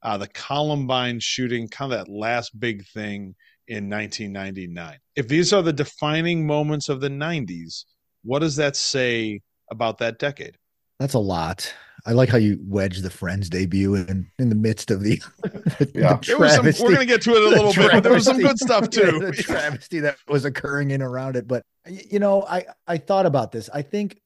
Uh, 0.03 0.17
the 0.17 0.27
Columbine 0.27 1.19
shooting, 1.19 1.67
kind 1.67 1.91
of 1.91 1.99
that 1.99 2.11
last 2.11 2.57
big 2.59 2.85
thing 2.87 3.35
in 3.67 3.89
1999. 3.89 4.97
If 5.15 5.27
these 5.27 5.53
are 5.53 5.61
the 5.61 5.73
defining 5.73 6.47
moments 6.47 6.89
of 6.89 7.01
the 7.01 7.09
90s, 7.09 7.85
what 8.23 8.39
does 8.39 8.55
that 8.55 8.75
say 8.75 9.41
about 9.69 9.97
that 9.99 10.19
decade? 10.19 10.57
That's 11.01 11.15
a 11.15 11.19
lot. 11.19 11.73
I 12.05 12.11
like 12.11 12.29
how 12.29 12.37
you 12.37 12.59
wedge 12.61 12.99
the 12.99 13.09
Friends 13.09 13.49
debut 13.49 13.95
in, 13.95 14.29
in 14.37 14.49
the 14.49 14.55
midst 14.55 14.91
of 14.91 15.01
the, 15.01 15.19
the 15.41 15.91
yeah. 15.95 16.19
Some, 16.21 16.39
we're 16.39 16.93
going 16.93 16.99
to 16.99 17.05
get 17.07 17.23
to 17.23 17.31
it 17.31 17.41
a 17.41 17.49
little 17.49 17.73
bit, 17.73 17.91
but 17.91 18.03
there 18.03 18.13
was 18.13 18.25
some 18.25 18.37
good 18.37 18.59
stuff 18.59 18.87
too. 18.91 19.19
the 19.19 19.31
travesty 19.31 19.99
that 20.01 20.17
was 20.27 20.45
occurring 20.45 20.91
in 20.91 21.01
around 21.01 21.35
it. 21.37 21.47
But 21.47 21.63
you 21.87 22.19
know, 22.19 22.43
I 22.43 22.65
I 22.85 22.97
thought 22.97 23.25
about 23.25 23.51
this. 23.51 23.67
I 23.73 23.81
think 23.81 24.21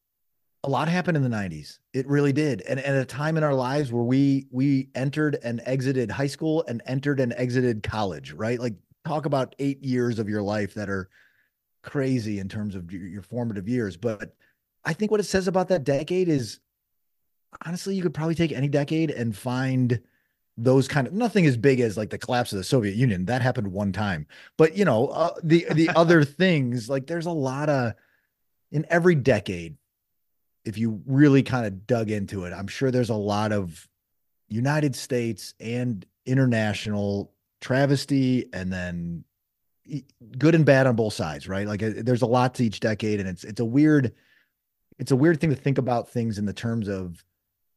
a 0.65 0.69
lot 0.69 0.89
happened 0.89 1.15
in 1.15 1.23
the 1.23 1.29
90s. 1.29 1.77
It 1.93 2.07
really 2.07 2.33
did. 2.33 2.61
And, 2.61 2.77
and 2.77 2.97
at 2.97 3.01
a 3.01 3.05
time 3.05 3.37
in 3.37 3.43
our 3.43 3.53
lives 3.53 3.93
where 3.93 4.03
we 4.03 4.47
we 4.51 4.89
entered 4.95 5.37
and 5.43 5.61
exited 5.65 6.11
high 6.11 6.27
school 6.27 6.65
and 6.67 6.81
entered 6.85 7.21
and 7.21 7.33
exited 7.37 7.83
college, 7.83 8.33
right? 8.33 8.59
Like 8.59 8.75
talk 9.05 9.25
about 9.25 9.55
eight 9.59 9.81
years 9.81 10.19
of 10.19 10.27
your 10.27 10.41
life 10.41 10.73
that 10.73 10.89
are 10.89 11.07
crazy 11.83 12.39
in 12.39 12.49
terms 12.49 12.75
of 12.75 12.91
your, 12.91 13.07
your 13.07 13.21
formative 13.21 13.69
years. 13.69 13.95
But 13.95 14.35
I 14.83 14.93
think 14.93 15.09
what 15.09 15.19
it 15.19 15.23
says 15.23 15.47
about 15.47 15.69
that 15.69 15.83
decade 15.83 16.27
is 16.27 16.59
honestly, 17.65 17.95
you 17.95 18.01
could 18.01 18.13
probably 18.13 18.35
take 18.35 18.51
any 18.51 18.67
decade 18.67 19.11
and 19.11 19.35
find 19.35 20.01
those 20.57 20.87
kind 20.87 21.05
of 21.05 21.13
nothing 21.13 21.45
as 21.45 21.57
big 21.57 21.81
as 21.81 21.97
like 21.97 22.09
the 22.09 22.17
collapse 22.17 22.53
of 22.53 22.57
the 22.57 22.63
Soviet 22.63 22.95
Union. 22.95 23.25
That 23.25 23.41
happened 23.41 23.67
one 23.67 23.91
time. 23.91 24.25
But 24.57 24.77
you 24.77 24.85
know, 24.85 25.07
uh, 25.07 25.33
the 25.43 25.65
the 25.73 25.89
other 25.95 26.23
things 26.23 26.89
like 26.89 27.07
there's 27.07 27.25
a 27.25 27.31
lot 27.31 27.69
of 27.69 27.93
in 28.71 28.85
every 28.89 29.15
decade 29.15 29.77
if 30.65 30.79
you 30.79 31.01
really 31.05 31.43
kind 31.43 31.65
of 31.65 31.85
dug 31.85 32.09
into 32.09 32.45
it, 32.45 32.51
I'm 32.51 32.67
sure 32.67 32.89
there's 32.89 33.11
a 33.11 33.15
lot 33.15 33.51
of 33.51 33.87
United 34.49 34.95
States 34.95 35.53
and 35.59 36.05
international 36.25 37.31
travesty 37.61 38.49
and 38.51 38.73
then 38.73 39.23
good 40.37 40.55
and 40.55 40.65
bad 40.65 40.87
on 40.87 40.95
both 40.95 41.13
sides, 41.13 41.47
right? 41.47 41.67
Like 41.67 41.83
uh, 41.83 41.91
there's 41.97 42.23
a 42.23 42.27
lot 42.27 42.55
to 42.55 42.65
each 42.65 42.79
decade 42.79 43.19
and 43.19 43.29
it's 43.29 43.43
it's 43.43 43.59
a 43.59 43.65
weird 43.65 44.13
it's 44.97 45.11
a 45.11 45.15
weird 45.15 45.39
thing 45.39 45.51
to 45.51 45.55
think 45.55 45.77
about 45.77 46.09
things 46.09 46.39
in 46.39 46.45
the 46.45 46.53
terms 46.53 46.87
of 46.87 47.23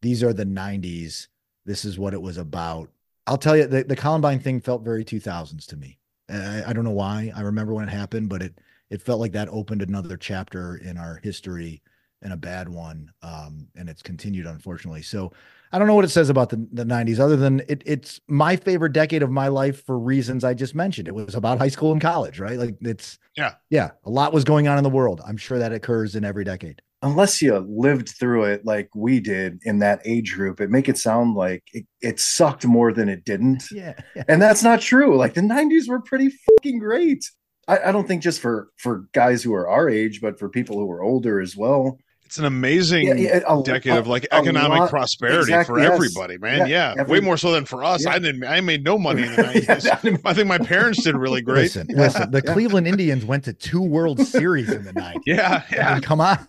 these 0.02 0.22
are 0.22 0.32
the 0.32 0.44
90s. 0.44 1.28
This 1.64 1.84
is 1.84 1.98
what 1.98 2.14
it 2.14 2.22
was 2.22 2.38
about. 2.38 2.90
I'll 3.26 3.38
tell 3.38 3.56
you 3.56 3.66
the, 3.66 3.84
the 3.84 3.96
Columbine 3.96 4.40
thing 4.40 4.60
felt 4.60 4.82
very 4.82 5.04
2000s 5.04 5.66
to 5.66 5.76
me. 5.76 5.98
I, 6.30 6.64
I 6.68 6.72
don't 6.72 6.84
know 6.84 6.90
why. 6.90 7.32
I 7.34 7.42
remember 7.42 7.74
when 7.74 7.86
it 7.86 7.92
happened, 7.92 8.28
but 8.28 8.42
it 8.42 8.58
it 8.90 9.02
felt 9.02 9.20
like 9.20 9.32
that 9.32 9.48
opened 9.50 9.82
another 9.82 10.16
chapter 10.16 10.76
in 10.76 10.96
our 10.96 11.20
history 11.22 11.82
and 12.22 12.32
a 12.32 12.36
bad 12.36 12.68
one. 12.68 13.12
Um, 13.22 13.68
and 13.76 13.88
it's 13.88 14.02
continued, 14.02 14.46
unfortunately. 14.46 15.02
So 15.02 15.32
I 15.72 15.78
don't 15.78 15.86
know 15.86 15.94
what 15.94 16.04
it 16.04 16.10
says 16.10 16.30
about 16.30 16.48
the, 16.48 16.66
the 16.72 16.84
90s, 16.84 17.20
other 17.20 17.36
than 17.36 17.60
it, 17.68 17.82
it's 17.84 18.20
my 18.28 18.56
favorite 18.56 18.92
decade 18.92 19.22
of 19.22 19.30
my 19.30 19.48
life 19.48 19.84
for 19.84 19.98
reasons 19.98 20.42
I 20.42 20.54
just 20.54 20.74
mentioned. 20.74 21.06
It 21.06 21.14
was 21.14 21.34
about 21.34 21.58
high 21.58 21.68
school 21.68 21.92
and 21.92 22.00
college, 22.00 22.40
right? 22.40 22.58
Like 22.58 22.76
it's, 22.80 23.18
yeah, 23.36 23.54
yeah, 23.70 23.90
a 24.04 24.10
lot 24.10 24.32
was 24.32 24.44
going 24.44 24.68
on 24.68 24.78
in 24.78 24.84
the 24.84 24.90
world. 24.90 25.20
I'm 25.26 25.36
sure 25.36 25.58
that 25.58 25.72
occurs 25.72 26.16
in 26.16 26.24
every 26.24 26.44
decade. 26.44 26.82
Unless 27.02 27.40
you 27.40 27.56
lived 27.58 28.08
through 28.08 28.44
it 28.44 28.64
like 28.64 28.88
we 28.94 29.20
did 29.20 29.60
in 29.62 29.78
that 29.80 30.00
age 30.04 30.34
group, 30.34 30.60
it 30.60 30.70
make 30.70 30.88
it 30.88 30.98
sound 30.98 31.34
like 31.34 31.62
it, 31.72 31.86
it 32.00 32.18
sucked 32.18 32.66
more 32.66 32.92
than 32.92 33.08
it 33.08 33.24
didn't. 33.24 33.64
Yeah, 33.72 33.94
yeah. 34.16 34.24
And 34.26 34.42
that's 34.42 34.64
not 34.64 34.80
true. 34.80 35.16
Like 35.16 35.34
the 35.34 35.40
90s 35.42 35.88
were 35.88 36.00
pretty 36.00 36.30
fucking 36.30 36.80
great. 36.80 37.30
I, 37.68 37.78
I 37.86 37.92
don't 37.92 38.08
think 38.08 38.22
just 38.22 38.40
for 38.40 38.70
for 38.78 39.08
guys 39.12 39.42
who 39.42 39.54
are 39.54 39.68
our 39.68 39.88
age, 39.88 40.20
but 40.20 40.38
for 40.38 40.48
people 40.48 40.78
who 40.78 40.90
are 40.90 41.02
older 41.02 41.40
as 41.40 41.56
well 41.56 41.98
it's 42.28 42.36
an 42.36 42.44
amazing 42.44 43.06
yeah, 43.06 43.14
yeah, 43.14 43.40
a, 43.48 43.62
decade 43.62 43.94
a, 43.94 43.98
of 43.98 44.06
like 44.06 44.26
economic 44.30 44.80
lot, 44.80 44.90
prosperity 44.90 45.38
exactly, 45.38 45.76
for 45.76 45.78
yes. 45.80 45.92
everybody, 45.94 46.36
man. 46.36 46.58
Yeah, 46.58 46.66
yeah. 46.66 46.94
Every, 46.98 47.20
way 47.20 47.24
more 47.24 47.38
so 47.38 47.52
than 47.52 47.64
for 47.64 47.82
us. 47.82 48.04
I 48.04 48.18
didn't. 48.18 48.44
I 48.44 48.60
made 48.60 48.84
no 48.84 48.98
money 48.98 49.22
in 49.22 49.34
the 49.34 49.42
nineties. 49.66 49.86
I 50.26 50.34
think 50.34 50.46
my 50.46 50.58
parents 50.58 51.02
did 51.02 51.16
really 51.16 51.40
great. 51.40 51.74
Listen, 51.74 51.86
listen. 51.88 52.30
The 52.30 52.42
Cleveland 52.42 52.86
Indians 52.86 53.24
went 53.24 53.44
to 53.44 53.54
two 53.54 53.80
World 53.80 54.20
Series 54.20 54.70
in 54.70 54.84
the 54.84 54.92
night. 54.92 55.16
Yeah, 55.26 55.62
yeah. 55.72 55.90
I 55.90 55.94
mean, 55.94 56.02
come 56.02 56.20
on. 56.20 56.46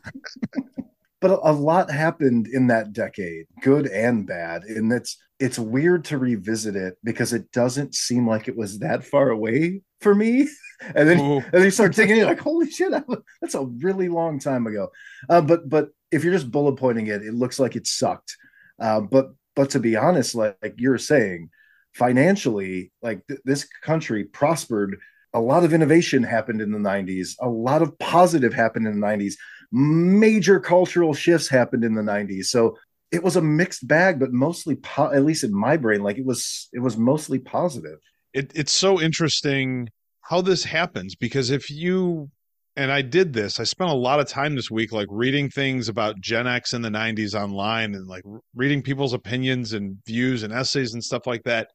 but 1.22 1.32
a, 1.32 1.50
a 1.50 1.54
lot 1.54 1.90
happened 1.90 2.48
in 2.48 2.68
that 2.68 2.92
decade, 2.92 3.46
good 3.62 3.88
and 3.88 4.28
bad, 4.28 4.64
and 4.64 4.92
it's 4.92 5.18
it's 5.40 5.58
weird 5.58 6.04
to 6.06 6.18
revisit 6.18 6.76
it 6.76 6.98
because 7.06 7.32
it 7.32 7.52
doesn't 7.54 7.96
seem 7.96 8.28
like 8.28 8.50
it 8.50 8.58
was 8.58 8.80
that 8.80 9.06
far 9.06 9.30
away 9.30 9.82
for 10.02 10.14
me. 10.14 10.50
And 10.82 11.10
then 11.10 11.20
Ooh. 11.20 11.38
and 11.38 11.52
then 11.52 11.64
you 11.64 11.72
start 11.72 11.96
thinking, 11.96 12.24
like, 12.24 12.40
holy 12.40 12.70
shit, 12.70 12.94
that's 13.42 13.56
a 13.56 13.66
really 13.66 14.10
long 14.10 14.40
time 14.40 14.68
ago. 14.68 14.90
Uh, 15.30 15.42
but 15.42 15.68
but 15.70 15.90
if 16.12 16.24
you're 16.24 16.34
just 16.34 16.52
bullet 16.52 16.78
pointing 16.78 17.08
it, 17.08 17.22
it 17.22 17.34
looks 17.34 17.60
like 17.60 17.76
it 17.76 17.88
sucked. 17.88 18.36
Uh, 18.80 19.02
but 19.02 19.34
but 19.56 19.72
to 19.72 19.80
be 19.80 19.96
honest, 19.96 20.36
like, 20.36 20.58
like 20.62 20.76
you're 20.78 20.98
saying, 20.98 21.50
financially, 21.94 22.92
like 23.02 23.26
th- 23.28 23.42
this 23.46 23.68
country 23.84 24.24
prospered. 24.24 25.00
A 25.34 25.40
lot 25.40 25.64
of 25.64 25.74
innovation 25.74 26.24
happened 26.24 26.60
in 26.60 26.72
the 26.72 26.80
90s. 26.80 27.36
A 27.40 27.48
lot 27.48 27.84
of 27.84 28.00
positive 28.00 28.52
happened 28.52 28.88
in 28.88 29.00
the 29.00 29.06
90s. 29.06 29.34
Major 29.72 30.60
cultural 30.60 31.14
shifts 31.14 31.48
happened 31.48 31.84
in 31.84 31.94
the 31.94 32.02
90s. 32.02 32.46
So 32.46 32.78
it 33.12 33.24
was 33.24 33.36
a 33.36 33.42
mixed 33.42 33.88
bag, 33.88 34.20
but 34.20 34.32
mostly, 34.32 34.76
po- 34.76 35.12
at 35.12 35.24
least 35.24 35.44
in 35.44 35.54
my 35.54 35.78
brain, 35.78 36.02
like 36.02 36.18
it 36.18 36.26
was, 36.26 36.68
it 36.74 36.80
was 36.80 36.98
mostly 36.98 37.38
positive. 37.38 38.00
It, 38.34 38.52
it's 38.56 38.72
so 38.72 39.00
interesting 39.00 39.90
how 40.30 40.42
this 40.42 40.64
happens 40.64 41.16
because 41.16 41.50
if 41.50 41.72
you 41.72 42.30
and 42.76 42.92
I 42.92 43.02
did 43.02 43.34
this, 43.34 43.60
I 43.60 43.64
spent 43.64 43.90
a 43.90 43.96
lot 43.96 44.20
of 44.20 44.28
time 44.28 44.56
this 44.56 44.70
week 44.70 44.92
like 44.92 45.08
reading 45.10 45.50
things 45.50 45.90
about 45.90 46.22
Gen 46.22 46.46
X 46.46 46.72
in 46.72 46.84
the 46.84 46.90
90s 46.90 47.34
online 47.34 47.96
and 47.96 48.08
like 48.08 48.22
reading 48.54 48.84
people's 48.84 49.14
opinions 49.14 49.74
and 49.74 49.98
views 50.06 50.44
and 50.44 50.54
essays 50.54 50.94
and 50.94 51.04
stuff 51.04 51.26
like 51.26 51.44
that. 51.46 51.70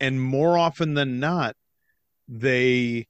And 0.00 0.20
more 0.20 0.56
often 0.56 0.94
than 0.94 1.20
not, 1.20 1.56
they 2.26 3.06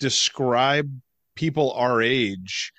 describe 0.00 0.90
people 1.36 1.70
our 1.74 2.02
age 2.02 2.72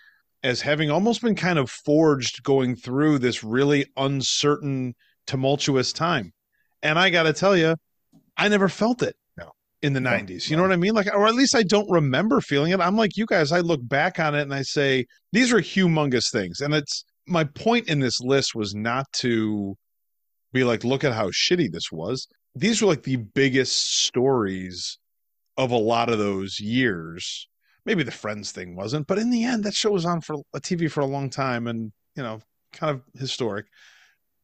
as 0.44 0.60
having 0.60 0.92
almost 0.92 1.22
been 1.22 1.36
kind 1.36 1.58
of 1.58 1.72
forged 1.72 2.44
going 2.44 2.76
through 2.76 3.20
this 3.20 3.42
really 3.42 3.86
uncertain, 3.96 4.96
tumultuous 5.28 5.94
time. 5.94 6.34
And 6.82 7.00
I 7.00 7.10
got 7.10 7.24
to 7.24 7.32
tell 7.32 7.56
you, 7.56 7.78
I 8.36 8.50
never 8.50 8.68
felt 8.68 9.02
it 9.02 9.16
in 9.84 9.94
the 9.94 10.00
90s. 10.00 10.50
You 10.50 10.56
know 10.56 10.64
what 10.64 10.72
I 10.72 10.78
mean? 10.78 10.94
Like, 10.94 11.14
or 11.14 11.28
at 11.28 11.36
least 11.36 11.56
I 11.56 11.64
don't 11.64 11.90
remember 11.92 12.40
feeling 12.40 12.72
it. 12.72 12.80
I'm 12.80 12.96
like 12.96 13.18
you 13.18 13.26
guys, 13.26 13.52
I 13.52 13.60
look 13.60 13.86
back 13.88 14.18
on 14.18 14.34
it 14.34 14.42
and 14.42 14.54
I 14.54 14.62
say, 14.62 15.06
these 15.34 15.52
are 15.52 15.60
humongous 15.60 16.32
things. 16.32 16.62
And 16.62 16.74
it's 16.74 17.04
my 17.28 17.44
point 17.44 17.90
in 17.90 18.00
this 18.00 18.20
list 18.22 18.56
was 18.56 18.74
not 18.74 19.06
to 19.18 19.76
be 20.54 20.64
like, 20.64 20.86
look 20.86 21.04
at 21.04 21.14
how 21.14 21.30
shitty 21.30 21.72
this 21.72 21.92
was. 21.92 22.28
These 22.56 22.82
were 22.82 22.88
like 22.88 23.04
the 23.04 23.18
biggest 23.18 24.06
stories 24.06 24.98
of 25.58 25.72
a 25.72 25.78
lot 25.78 26.10
of 26.10 26.18
those 26.18 26.60
years. 26.60 27.48
Maybe 27.86 28.04
the 28.04 28.12
Friends 28.12 28.54
thing 28.54 28.78
wasn't, 28.78 29.08
but 29.08 29.20
in 29.20 29.30
the 29.30 29.44
end, 29.44 29.66
that 29.66 29.74
show 29.74 29.92
was 29.92 30.06
on 30.06 30.22
for 30.22 30.38
a 30.54 30.62
TV 30.62 30.90
for 30.90 31.02
a 31.02 31.06
long 31.06 31.30
time 31.30 31.68
and, 31.68 31.92
you 32.16 32.24
know, 32.24 32.40
kind 32.72 32.96
of 32.96 33.02
historic. 33.20 33.66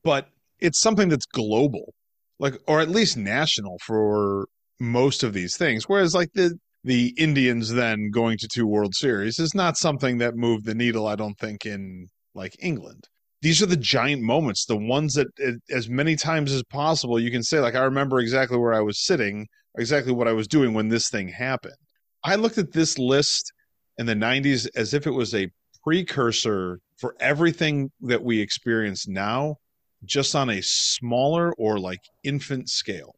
But 0.03 0.27
it's 0.59 0.81
something 0.81 1.07
that's 1.07 1.25
global 1.25 1.93
like 2.39 2.55
or 2.67 2.79
at 2.79 2.89
least 2.89 3.17
national 3.17 3.77
for 3.79 4.47
most 4.79 5.23
of 5.23 5.33
these 5.33 5.57
things. 5.57 5.87
Whereas 5.87 6.13
like 6.13 6.31
the 6.33 6.57
the 6.83 7.13
Indians 7.17 7.73
then 7.73 8.09
going 8.09 8.37
to 8.37 8.47
two 8.47 8.65
World 8.65 8.95
Series 8.95 9.37
is 9.39 9.53
not 9.53 9.77
something 9.77 10.17
that 10.19 10.35
moved 10.35 10.65
the 10.65 10.75
needle, 10.75 11.07
I 11.07 11.15
don't 11.15 11.37
think, 11.37 11.65
in 11.65 12.07
like 12.33 12.55
England. 12.59 13.03
These 13.41 13.61
are 13.61 13.67
the 13.67 13.77
giant 13.77 14.21
moments, 14.21 14.65
the 14.65 14.77
ones 14.77 15.13
that 15.13 15.27
eh, 15.41 15.53
as 15.71 15.89
many 15.89 16.15
times 16.15 16.53
as 16.53 16.63
possible 16.63 17.19
you 17.19 17.31
can 17.31 17.43
say, 17.43 17.59
like, 17.59 17.75
I 17.75 17.83
remember 17.83 18.19
exactly 18.19 18.57
where 18.57 18.73
I 18.73 18.81
was 18.81 19.05
sitting, 19.05 19.47
exactly 19.77 20.13
what 20.13 20.27
I 20.27 20.33
was 20.33 20.47
doing 20.47 20.73
when 20.73 20.89
this 20.89 21.09
thing 21.09 21.27
happened. 21.29 21.75
I 22.23 22.35
looked 22.35 22.57
at 22.57 22.71
this 22.71 22.97
list 22.97 23.51
in 23.97 24.05
the 24.05 24.13
90s 24.13 24.67
as 24.75 24.93
if 24.93 25.07
it 25.07 25.11
was 25.11 25.33
a 25.33 25.49
precursor 25.83 26.79
for 26.97 27.15
everything 27.19 27.91
that 28.01 28.23
we 28.23 28.39
experience 28.39 29.07
now, 29.07 29.55
just 30.03 30.35
on 30.35 30.49
a 30.49 30.61
smaller 30.61 31.53
or 31.57 31.79
like 31.79 31.99
infant 32.23 32.69
scale. 32.69 33.15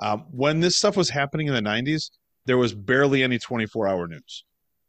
Um, 0.00 0.24
when 0.30 0.60
this 0.60 0.76
stuff 0.76 0.96
was 0.96 1.10
happening 1.10 1.46
in 1.48 1.54
the 1.54 1.60
90s, 1.62 2.10
there 2.46 2.58
was 2.58 2.74
barely 2.74 3.22
any 3.22 3.38
24 3.38 3.86
hour 3.86 4.08
news. 4.08 4.44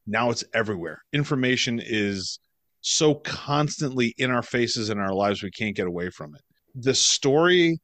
Now 0.08 0.30
it's 0.32 0.44
everywhere. 0.54 1.02
Information 1.14 1.80
is 1.84 2.40
so 2.82 3.16
constantly 3.16 4.14
in 4.18 4.32
our 4.32 4.42
faces 4.42 4.90
and 4.90 5.00
our 5.00 5.14
lives, 5.14 5.44
we 5.44 5.52
can't 5.52 5.76
get 5.76 5.88
away 5.88 6.10
from 6.10 6.36
it. 6.36 6.42
The 6.76 6.96
story 6.96 7.80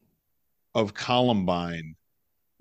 of 0.76 0.94
Columbine 0.94 1.96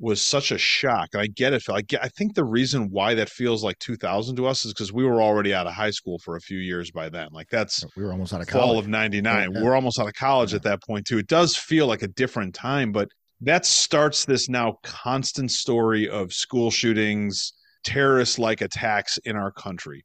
was 0.01 0.23
such 0.23 0.53
a 0.53 0.59
shock. 0.59 1.09
And 1.13 1.23
I 1.23 1.27
get 1.27 1.53
it. 1.53 1.65
I 1.69 1.81
get, 1.83 2.05
I 2.05 2.09
think 2.09 2.35
the 2.37 2.45
reason 2.45 2.89
why 2.91 3.15
that 3.15 3.29
feels 3.29 3.65
like 3.65 3.79
2000 3.81 4.37
to 4.37 4.47
us 4.47 4.65
is 4.65 4.73
because 4.73 4.93
we 4.93 5.05
were 5.05 5.21
already 5.21 5.53
out 5.53 5.67
of 5.67 5.73
high 5.73 5.91
school 5.91 6.19
for 6.21 6.37
a 6.37 6.41
few 6.41 6.59
years 6.59 6.93
by 6.93 7.09
then. 7.09 7.29
Like 7.33 7.49
that's 7.51 7.85
we 7.97 8.05
were 8.05 8.13
almost 8.13 8.33
out 8.33 8.41
of 8.41 8.49
fall 8.49 8.61
college. 8.75 8.85
of 8.85 8.89
99. 8.89 9.53
Yeah. 9.53 9.63
We're 9.63 9.75
almost 9.75 9.99
out 9.99 10.07
of 10.07 10.15
college 10.15 10.53
Yeah. 10.53 10.57
at 10.57 10.63
that 10.65 10.83
point 10.85 11.07
too. 11.07 11.19
It 11.19 11.27
does 11.27 11.57
feel 11.57 11.89
like 11.89 12.03
a 12.03 12.09
different 12.09 12.55
time, 12.55 12.93
but 12.93 13.09
that 13.41 13.65
starts 13.65 14.25
this 14.25 14.49
now 14.49 14.79
constant 14.83 15.51
story 15.51 16.09
of 16.09 16.33
school 16.33 16.71
shootings, 16.71 17.53
terrorist 17.85 18.39
like 18.39 18.61
attacks 18.61 19.19
in 19.19 19.37
our 19.37 19.53
country. 19.53 20.05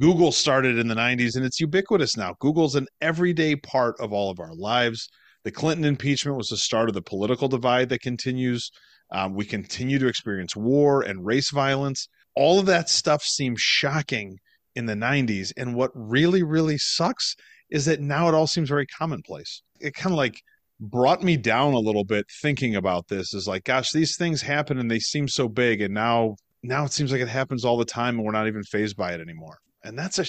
Google 0.00 0.32
started 0.32 0.76
in 0.78 0.88
the 0.88 0.94
90s 0.94 1.36
and 1.36 1.44
it's 1.44 1.60
ubiquitous 1.60 2.16
now. 2.16 2.34
Google's 2.40 2.74
an 2.74 2.88
everyday 3.00 3.54
part 3.54 3.94
of 4.00 4.12
all 4.12 4.28
of 4.30 4.40
our 4.40 4.54
lives. 4.54 5.08
The 5.44 5.52
Clinton 5.52 5.84
impeachment 5.84 6.36
was 6.36 6.48
the 6.48 6.56
start 6.56 6.88
of 6.88 6.94
the 6.94 7.02
political 7.02 7.46
divide 7.46 7.90
that 7.90 8.00
continues. 8.00 8.70
Um, 9.12 9.34
we 9.34 9.44
continue 9.44 10.00
to 10.00 10.08
experience 10.08 10.56
war 10.56 11.02
and 11.02 11.24
race 11.24 11.50
violence. 11.50 12.08
All 12.34 12.58
of 12.58 12.66
that 12.66 12.88
stuff 12.88 13.22
seems 13.22 13.60
shocking 13.60 14.38
in 14.74 14.86
the 14.86 14.94
90s. 14.94 15.52
And 15.56 15.76
what 15.76 15.92
really, 15.94 16.42
really 16.42 16.78
sucks 16.78 17.36
is 17.70 17.84
that 17.84 18.00
now 18.00 18.28
it 18.28 18.34
all 18.34 18.48
seems 18.48 18.68
very 18.68 18.86
commonplace. 18.86 19.62
It 19.80 19.94
kind 19.94 20.12
of 20.12 20.16
like 20.16 20.40
brought 20.80 21.22
me 21.22 21.36
down 21.36 21.72
a 21.74 21.78
little 21.78 22.04
bit 22.04 22.26
thinking 22.42 22.76
about 22.76 23.08
this 23.08 23.34
is 23.34 23.46
like, 23.46 23.64
gosh, 23.64 23.92
these 23.92 24.16
things 24.16 24.42
happen 24.42 24.78
and 24.78 24.90
they 24.90 24.98
seem 24.98 25.28
so 25.28 25.48
big. 25.48 25.80
And 25.80 25.94
now, 25.94 26.36
now 26.62 26.84
it 26.84 26.92
seems 26.92 27.12
like 27.12 27.20
it 27.20 27.28
happens 27.28 27.64
all 27.64 27.76
the 27.76 27.84
time 27.84 28.16
and 28.16 28.24
we're 28.24 28.32
not 28.32 28.46
even 28.46 28.62
phased 28.64 28.96
by 28.96 29.12
it 29.12 29.20
anymore. 29.20 29.58
And 29.84 29.98
that's 29.98 30.18
a, 30.18 30.26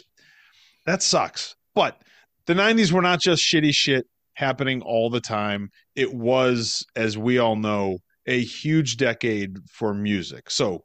that 0.86 1.02
sucks. 1.02 1.56
But 1.74 2.02
the 2.46 2.54
90s 2.54 2.92
were 2.92 3.02
not 3.02 3.20
just 3.20 3.44
shitty 3.44 3.74
shit 3.74 4.06
happening 4.34 4.82
all 4.82 5.10
the 5.10 5.22
time. 5.22 5.70
It 5.96 6.14
was, 6.14 6.86
as 6.96 7.18
we 7.18 7.40
all 7.40 7.56
know, 7.56 8.00
a 8.28 8.42
huge 8.42 8.98
decade 8.98 9.58
for 9.72 9.94
music. 9.94 10.50
So, 10.50 10.84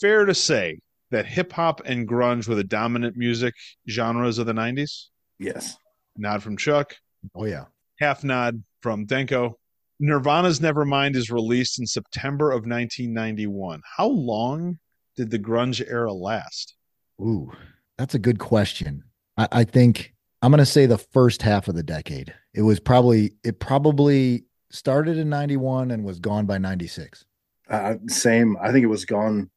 fair 0.00 0.24
to 0.24 0.34
say 0.34 0.78
that 1.10 1.26
hip 1.26 1.52
hop 1.52 1.82
and 1.84 2.08
grunge 2.08 2.48
were 2.48 2.54
the 2.54 2.64
dominant 2.64 3.16
music 3.16 3.54
genres 3.88 4.38
of 4.38 4.46
the 4.46 4.52
90s. 4.52 5.08
Yes. 5.38 5.76
Nod 6.16 6.42
from 6.42 6.56
Chuck, 6.56 6.96
Oh 7.34 7.44
yeah. 7.44 7.64
Half 8.02 8.24
nod 8.24 8.64
from 8.80 9.04
Danko. 9.06 9.60
Nirvana's 10.00 10.58
Nevermind 10.58 11.14
is 11.14 11.30
released 11.30 11.78
in 11.78 11.86
September 11.86 12.50
of 12.50 12.66
1991. 12.66 13.80
How 13.96 14.08
long 14.08 14.80
did 15.14 15.30
the 15.30 15.38
grunge 15.38 15.80
era 15.88 16.12
last? 16.12 16.74
Ooh, 17.20 17.52
that's 17.96 18.16
a 18.16 18.18
good 18.18 18.40
question. 18.40 19.04
I, 19.36 19.46
I 19.52 19.62
think 19.64 20.14
I'm 20.42 20.50
gonna 20.50 20.66
say 20.66 20.86
the 20.86 20.98
first 20.98 21.42
half 21.42 21.68
of 21.68 21.76
the 21.76 21.84
decade. 21.84 22.34
It 22.54 22.62
was 22.62 22.80
probably 22.80 23.34
it 23.44 23.60
probably 23.60 24.46
started 24.72 25.16
in 25.16 25.28
91 25.28 25.92
and 25.92 26.02
was 26.04 26.18
gone 26.18 26.44
by 26.44 26.58
96. 26.58 27.24
Uh, 27.70 27.94
same. 28.08 28.56
I 28.60 28.72
think 28.72 28.82
it 28.82 28.88
was 28.88 29.04
gone 29.04 29.48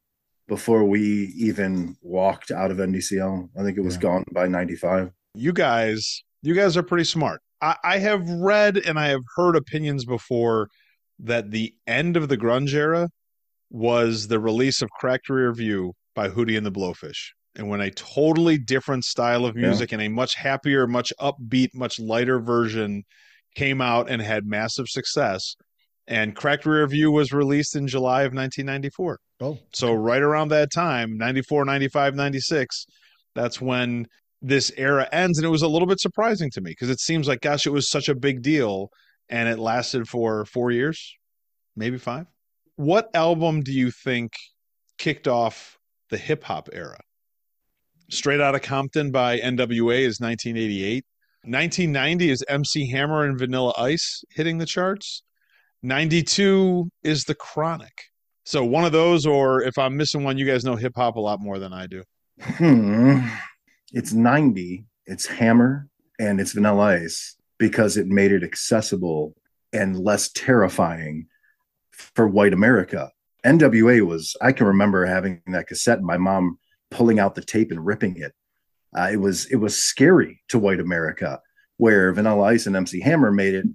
before 0.46 0.84
we 0.84 1.32
even 1.36 1.96
walked 2.00 2.52
out 2.52 2.70
of 2.70 2.76
NDCL. 2.76 3.48
I 3.58 3.64
think 3.64 3.76
it 3.76 3.80
was 3.82 3.96
Yeah. 3.96 4.02
gone 4.02 4.24
by 4.30 4.46
95. 4.46 5.10
You 5.34 5.52
guys, 5.52 6.22
you 6.42 6.54
guys 6.54 6.76
are 6.76 6.84
pretty 6.84 7.02
smart. 7.02 7.42
I, 7.60 7.76
I 7.84 7.98
have 7.98 8.28
read 8.28 8.76
and 8.76 8.98
I 8.98 9.08
have 9.08 9.22
heard 9.36 9.56
opinions 9.56 10.04
before 10.04 10.68
that 11.20 11.50
the 11.50 11.74
end 11.86 12.16
of 12.16 12.28
the 12.28 12.36
grunge 12.36 12.74
era 12.74 13.08
was 13.70 14.28
the 14.28 14.38
release 14.38 14.82
of 14.82 14.90
Cracked 14.90 15.28
Rear 15.28 15.52
View 15.52 15.92
by 16.14 16.28
Hootie 16.28 16.56
and 16.56 16.64
the 16.66 16.72
Blowfish. 16.72 17.30
And 17.56 17.68
when 17.68 17.80
a 17.80 17.90
totally 17.90 18.58
different 18.58 19.04
style 19.04 19.44
of 19.46 19.56
Yeah. 19.56 19.68
music 19.68 19.92
and 19.92 20.02
a 20.02 20.08
much 20.08 20.34
happier, 20.34 20.86
much 20.86 21.12
upbeat, 21.20 21.70
much 21.74 21.98
lighter 21.98 22.38
version 22.38 23.02
came 23.54 23.80
out 23.80 24.10
and 24.10 24.20
had 24.20 24.44
massive 24.44 24.88
success. 24.88 25.56
And 26.06 26.36
Cracked 26.36 26.66
Rear 26.66 26.86
View 26.86 27.10
was 27.10 27.32
released 27.32 27.74
in 27.74 27.88
July 27.88 28.22
of 28.22 28.32
1994. 28.34 29.18
Oh, 29.40 29.58
So 29.72 29.92
right 29.92 30.22
around 30.22 30.48
that 30.48 30.70
time, 30.70 31.16
94, 31.16 31.64
95, 31.64 32.14
96, 32.14 32.86
that's 33.34 33.60
when 33.60 34.06
this 34.46 34.70
era 34.76 35.08
ends. 35.10 35.38
And 35.38 35.44
it 35.44 35.50
was 35.50 35.62
a 35.62 35.68
little 35.68 35.88
bit 35.88 36.00
surprising 36.00 36.50
to 36.52 36.60
me 36.60 36.70
because 36.70 36.88
it 36.88 37.00
seems 37.00 37.26
like, 37.26 37.40
gosh, 37.40 37.66
it 37.66 37.70
was 37.70 37.90
such 37.90 38.08
a 38.08 38.14
big 38.14 38.42
deal 38.42 38.90
and 39.28 39.48
it 39.48 39.58
lasted 39.58 40.08
for 40.08 40.44
four 40.44 40.70
years, 40.70 41.16
maybe 41.74 41.98
five. 41.98 42.26
What 42.76 43.10
album 43.14 43.62
do 43.62 43.72
you 43.72 43.90
think 43.90 44.32
kicked 44.98 45.26
off 45.26 45.78
the 46.10 46.16
hip 46.16 46.44
hop 46.44 46.68
era? 46.72 47.00
Straight 48.08 48.40
Outta 48.40 48.60
Compton 48.60 49.10
by 49.10 49.38
NWA 49.40 50.00
is 50.00 50.20
1988. 50.20 51.04
1990 51.42 52.30
is 52.30 52.44
MC 52.48 52.88
Hammer 52.90 53.24
and 53.24 53.36
Vanilla 53.36 53.72
Ice 53.78 54.22
hitting 54.30 54.58
the 54.58 54.66
charts. 54.66 55.22
92 55.82 56.88
is 57.02 57.24
The 57.24 57.34
Chronic. 57.34 57.92
So 58.44 58.64
one 58.64 58.84
of 58.84 58.92
those, 58.92 59.26
or 59.26 59.62
if 59.62 59.76
I'm 59.76 59.96
missing 59.96 60.22
one, 60.22 60.38
you 60.38 60.46
guys 60.46 60.64
know 60.64 60.76
hip 60.76 60.92
hop 60.94 61.16
a 61.16 61.20
lot 61.20 61.40
more 61.40 61.58
than 61.58 61.72
I 61.72 61.88
do. 61.88 62.04
Hmm. 62.40 63.26
It's 63.92 64.12
90. 64.12 64.84
It's 65.06 65.26
Hammer 65.26 65.88
and 66.18 66.40
it's 66.40 66.52
Vanilla 66.52 66.96
Ice 67.02 67.36
because 67.58 67.96
it 67.96 68.08
made 68.08 68.32
it 68.32 68.42
accessible 68.42 69.34
and 69.72 69.98
less 69.98 70.30
terrifying 70.32 71.28
for 71.92 72.26
white 72.26 72.52
America. 72.52 73.10
NWA 73.44 74.04
was, 74.04 74.36
I 74.40 74.52
can 74.52 74.66
remember 74.66 75.06
having 75.06 75.40
that 75.46 75.68
cassette 75.68 75.98
and 75.98 76.06
my 76.06 76.16
mom 76.16 76.58
pulling 76.90 77.18
out 77.18 77.34
the 77.34 77.42
tape 77.42 77.70
and 77.70 77.84
ripping 77.84 78.16
it. 78.16 78.32
Uh, 78.96 79.08
it 79.12 79.16
was 79.16 79.46
it 79.46 79.56
was 79.56 79.76
scary 79.76 80.42
to 80.48 80.58
white 80.58 80.80
America, 80.80 81.40
where 81.76 82.12
Vanilla 82.12 82.44
Ice 82.44 82.66
and 82.66 82.74
MC 82.74 83.00
Hammer 83.00 83.30
made 83.30 83.54
it 83.54 83.66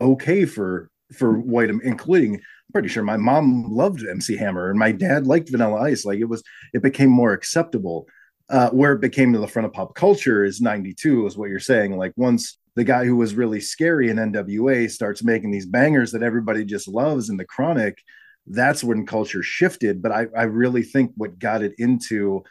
okay 0.00 0.46
for 0.46 0.90
for 1.12 1.38
white, 1.38 1.68
including 1.68 2.36
I'm 2.36 2.72
pretty 2.72 2.88
sure 2.88 3.02
my 3.02 3.16
mom 3.16 3.64
loved 3.68 4.06
MC 4.06 4.36
Hammer 4.36 4.70
and 4.70 4.78
my 4.78 4.92
dad 4.92 5.26
liked 5.26 5.50
Vanilla 5.50 5.80
Ice. 5.82 6.04
Like 6.04 6.20
it 6.20 6.24
was, 6.24 6.42
it 6.72 6.82
became 6.82 7.10
more 7.10 7.32
acceptable. 7.32 8.06
Uh, 8.50 8.68
where 8.70 8.92
it 8.92 9.00
became 9.00 9.32
to 9.32 9.38
the 9.38 9.46
front 9.46 9.64
of 9.64 9.72
pop 9.72 9.94
culture 9.94 10.44
is 10.44 10.60
92 10.60 11.26
is 11.26 11.36
what 11.36 11.50
you're 11.50 11.60
saying. 11.60 11.96
Like 11.96 12.12
once 12.16 12.58
the 12.74 12.82
guy 12.82 13.04
who 13.04 13.16
was 13.16 13.34
really 13.34 13.60
scary 13.60 14.10
in 14.10 14.16
nwa 14.16 14.90
starts 14.90 15.22
making 15.22 15.50
these 15.50 15.66
bangers 15.66 16.12
that 16.12 16.22
everybody 16.22 16.64
just 16.64 16.88
loves 16.88 17.28
in 17.28 17.36
the 17.36 17.44
chronic 17.44 17.98
that's 18.46 18.82
when 18.82 19.06
culture 19.06 19.42
shifted. 19.42 20.02
But 20.02 20.12
i, 20.12 20.26
I 20.36 20.42
really 20.44 20.82
think 20.82 21.12
what 21.16 21.38
got 21.38 21.62
it 21.62 21.74
into 21.78 22.42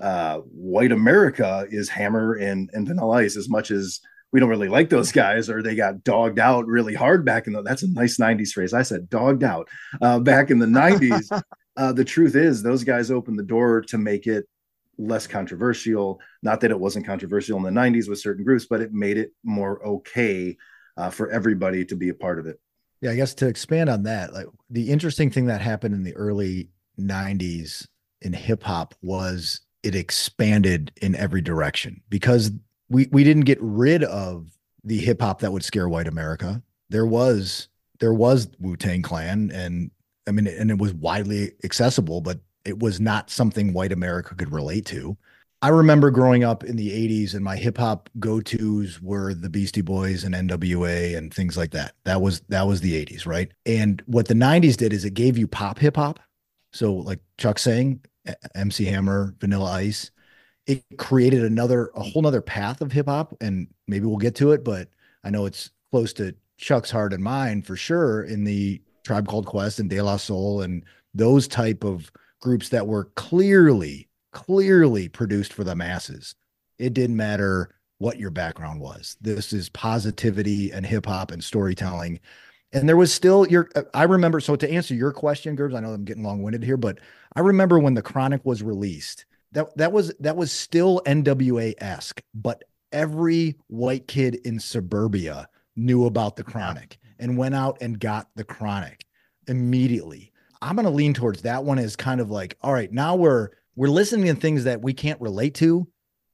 uh, 0.00 0.38
white 0.38 0.92
america 0.92 1.66
is 1.70 1.88
hammer 1.88 2.34
and, 2.34 2.70
and 2.72 2.86
vanilla 2.86 3.18
ice. 3.18 3.36
As 3.36 3.48
much 3.48 3.70
as 3.70 4.00
we 4.32 4.40
don't 4.40 4.48
really 4.48 4.68
like 4.68 4.88
those 4.88 5.12
guys 5.12 5.50
or 5.50 5.62
they 5.62 5.74
got 5.74 6.02
dogged 6.04 6.38
out 6.38 6.66
really 6.66 6.94
hard 6.94 7.24
back 7.24 7.46
in 7.46 7.52
the 7.52 7.62
that's 7.62 7.82
a 7.82 7.92
nice 7.92 8.18
90s 8.18 8.52
phrase. 8.52 8.72
I 8.72 8.82
said 8.82 9.10
dogged 9.10 9.44
out 9.44 9.68
uh, 10.00 10.18
back 10.18 10.50
in 10.50 10.58
the 10.58 10.66
90s 10.66 11.42
uh, 11.76 11.92
the 11.92 12.04
truth 12.04 12.34
is 12.34 12.62
those 12.62 12.84
guys 12.84 13.10
opened 13.10 13.38
the 13.38 13.44
door 13.44 13.82
to 13.82 13.98
make 13.98 14.26
it 14.26 14.46
less 14.98 15.26
controversial. 15.26 16.20
Not 16.42 16.60
that 16.60 16.70
it 16.70 16.78
wasn't 16.78 17.06
controversial 17.06 17.56
in 17.56 17.62
the 17.62 17.80
90s 17.80 18.08
with 18.08 18.20
certain 18.20 18.44
groups, 18.44 18.66
but 18.66 18.80
it 18.80 18.92
made 18.92 19.18
it 19.18 19.32
more 19.42 19.84
okay 19.86 20.56
uh, 20.96 21.10
for 21.10 21.30
everybody 21.30 21.84
to 21.86 21.96
be 21.96 22.08
a 22.08 22.14
part 22.14 22.38
of 22.38 22.46
it. 22.46 22.60
Yeah, 23.00 23.10
I 23.10 23.16
guess 23.16 23.34
to 23.34 23.48
expand 23.48 23.90
on 23.90 24.04
that, 24.04 24.32
like 24.32 24.46
the 24.70 24.90
interesting 24.90 25.30
thing 25.30 25.46
that 25.46 25.60
happened 25.60 25.94
in 25.94 26.04
the 26.04 26.14
early 26.14 26.68
90s 27.00 27.86
in 28.20 28.32
hip 28.32 28.62
hop 28.62 28.94
was 29.02 29.60
it 29.82 29.94
expanded 29.94 30.92
in 31.02 31.16
every 31.16 31.40
direction 31.40 32.00
because 32.08 32.52
we 32.88 33.08
we 33.10 33.24
didn't 33.24 33.44
get 33.44 33.58
rid 33.60 34.04
of 34.04 34.56
the 34.84 34.98
hip 34.98 35.20
hop 35.20 35.40
that 35.40 35.52
would 35.52 35.64
scare 35.64 35.88
white 35.88 36.06
America. 36.06 36.62
There 36.90 37.06
was 37.06 37.68
there 37.98 38.14
was 38.14 38.48
Wu-Tang 38.60 39.02
Clan 39.02 39.50
and 39.52 39.90
I 40.28 40.30
mean 40.30 40.46
and 40.46 40.70
it 40.70 40.78
was 40.78 40.94
widely 40.94 41.52
accessible, 41.64 42.20
but 42.20 42.40
it 42.64 42.78
was 42.78 43.00
not 43.00 43.30
something 43.30 43.72
white 43.72 43.92
America 43.92 44.34
could 44.34 44.52
relate 44.52 44.86
to. 44.86 45.16
I 45.62 45.68
remember 45.68 46.10
growing 46.10 46.42
up 46.42 46.64
in 46.64 46.74
the 46.74 46.90
80s 46.90 47.34
and 47.34 47.44
my 47.44 47.56
hip 47.56 47.78
hop 47.78 48.10
go-tos 48.18 49.00
were 49.00 49.32
the 49.32 49.48
Beastie 49.48 49.80
Boys 49.80 50.24
and 50.24 50.34
NWA 50.34 51.16
and 51.16 51.32
things 51.32 51.56
like 51.56 51.70
that. 51.70 51.94
That 52.04 52.20
was 52.20 52.40
that 52.48 52.66
was 52.66 52.80
the 52.80 53.04
80s, 53.04 53.26
right? 53.26 53.52
And 53.64 54.02
what 54.06 54.26
the 54.26 54.34
90s 54.34 54.76
did 54.76 54.92
is 54.92 55.04
it 55.04 55.14
gave 55.14 55.38
you 55.38 55.46
pop 55.46 55.78
hip 55.78 55.96
hop. 55.96 56.18
So 56.72 56.94
like 56.94 57.20
Chuck 57.38 57.60
saying, 57.60 58.00
MC 58.56 58.86
Hammer, 58.86 59.36
Vanilla 59.38 59.70
Ice, 59.72 60.10
it 60.66 60.82
created 60.98 61.44
another 61.44 61.92
a 61.94 62.02
whole 62.02 62.22
nother 62.22 62.40
path 62.40 62.80
of 62.80 62.90
hip 62.90 63.06
hop 63.06 63.32
and 63.40 63.68
maybe 63.86 64.06
we'll 64.06 64.16
get 64.16 64.34
to 64.36 64.50
it, 64.50 64.64
but 64.64 64.88
I 65.22 65.30
know 65.30 65.46
it's 65.46 65.70
close 65.92 66.12
to 66.14 66.34
Chuck's 66.56 66.90
heart 66.90 67.12
and 67.12 67.22
mine 67.22 67.62
for 67.62 67.76
sure 67.76 68.24
in 68.24 68.42
the 68.42 68.82
Tribe 69.04 69.28
Called 69.28 69.46
Quest 69.46 69.78
and 69.78 69.88
De 69.88 70.00
La 70.00 70.16
Soul 70.16 70.62
and 70.62 70.84
those 71.14 71.46
type 71.46 71.84
of 71.84 72.10
groups 72.42 72.68
that 72.68 72.86
were 72.86 73.06
clearly 73.14 74.08
clearly 74.32 75.08
produced 75.08 75.52
for 75.52 75.62
the 75.62 75.76
masses. 75.76 76.34
It 76.78 76.94
didn't 76.94 77.16
matter 77.16 77.70
what 77.98 78.18
your 78.18 78.30
background 78.30 78.80
was. 78.80 79.16
This 79.20 79.52
is 79.52 79.68
positivity 79.68 80.72
and 80.72 80.84
hip 80.84 81.06
hop 81.06 81.30
and 81.30 81.44
storytelling. 81.44 82.18
And 82.72 82.88
there 82.88 82.96
was 82.96 83.12
still 83.12 83.46
your, 83.46 83.68
I 83.94 84.04
remember, 84.04 84.40
so 84.40 84.56
to 84.56 84.70
answer 84.70 84.94
your 84.94 85.12
question, 85.12 85.54
Gerbs, 85.54 85.74
I 85.74 85.80
know 85.80 85.90
I'm 85.92 86.04
getting 86.04 86.24
long 86.24 86.42
winded 86.42 86.64
here, 86.64 86.78
but 86.78 86.98
I 87.36 87.40
remember 87.40 87.78
when 87.78 87.94
the 87.94 88.02
Chronic 88.02 88.44
was 88.44 88.62
released, 88.62 89.26
that, 89.52 89.76
that 89.76 89.92
was, 89.92 90.12
that 90.20 90.36
was 90.36 90.50
still 90.50 91.02
NWA 91.06 91.74
esque, 91.78 92.22
but 92.34 92.64
every 92.90 93.56
white 93.68 94.08
kid 94.08 94.36
in 94.46 94.58
suburbia 94.58 95.46
knew 95.76 96.06
about 96.06 96.36
the 96.36 96.44
Chronic 96.44 96.98
and 97.18 97.36
went 97.36 97.54
out 97.54 97.78
and 97.82 98.00
got 98.00 98.28
the 98.34 98.44
Chronic 98.44 99.04
immediately. 99.46 100.31
I'm 100.62 100.76
going 100.76 100.86
to 100.86 100.90
lean 100.90 101.12
towards 101.12 101.42
that 101.42 101.64
one 101.64 101.78
as 101.78 101.96
kind 101.96 102.20
of 102.20 102.30
like, 102.30 102.56
all 102.62 102.72
right, 102.72 102.90
now 102.90 103.16
we're, 103.16 103.50
we're 103.74 103.88
listening 103.88 104.32
to 104.32 104.40
things 104.40 104.64
that 104.64 104.80
we 104.80 104.94
can't 104.94 105.20
relate 105.20 105.54
to. 105.56 105.88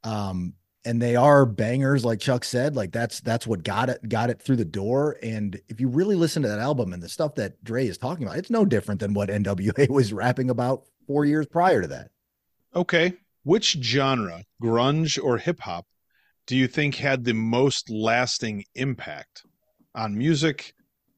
Um, 0.04 0.54
and 0.84 1.02
they 1.02 1.16
are 1.16 1.44
bangers 1.44 2.04
like 2.04 2.20
chuck 2.20 2.44
said 2.44 2.76
like 2.76 2.92
that's 2.92 3.20
that's 3.20 3.46
what 3.46 3.62
got 3.62 3.90
it 3.90 4.08
got 4.08 4.30
it 4.30 4.40
through 4.40 4.56
the 4.56 4.64
door 4.64 5.16
and 5.22 5.60
if 5.68 5.80
you 5.80 5.88
really 5.88 6.14
listen 6.14 6.42
to 6.42 6.48
that 6.48 6.60
album 6.60 6.92
and 6.92 7.02
the 7.02 7.08
stuff 7.08 7.34
that 7.34 7.62
Dre 7.62 7.86
is 7.86 7.98
talking 7.98 8.24
about 8.24 8.38
it's 8.38 8.50
no 8.50 8.64
different 8.64 9.00
than 9.00 9.12
what 9.12 9.28
nwa 9.28 9.88
was 9.88 10.12
rapping 10.12 10.50
about 10.50 10.84
four 11.06 11.24
years 11.24 11.46
prior 11.46 11.82
to 11.82 11.88
that 11.88 12.10
okay 12.74 13.12
which 13.42 13.76
genre 13.82 14.44
grunge 14.62 15.22
or 15.22 15.36
hip-hop 15.36 15.84
do 16.46 16.56
you 16.56 16.66
think 16.66 16.94
had 16.94 17.24
the 17.24 17.34
most 17.34 17.90
lasting 17.90 18.64
impact 18.74 19.44
on 19.94 20.16
music 20.16 20.74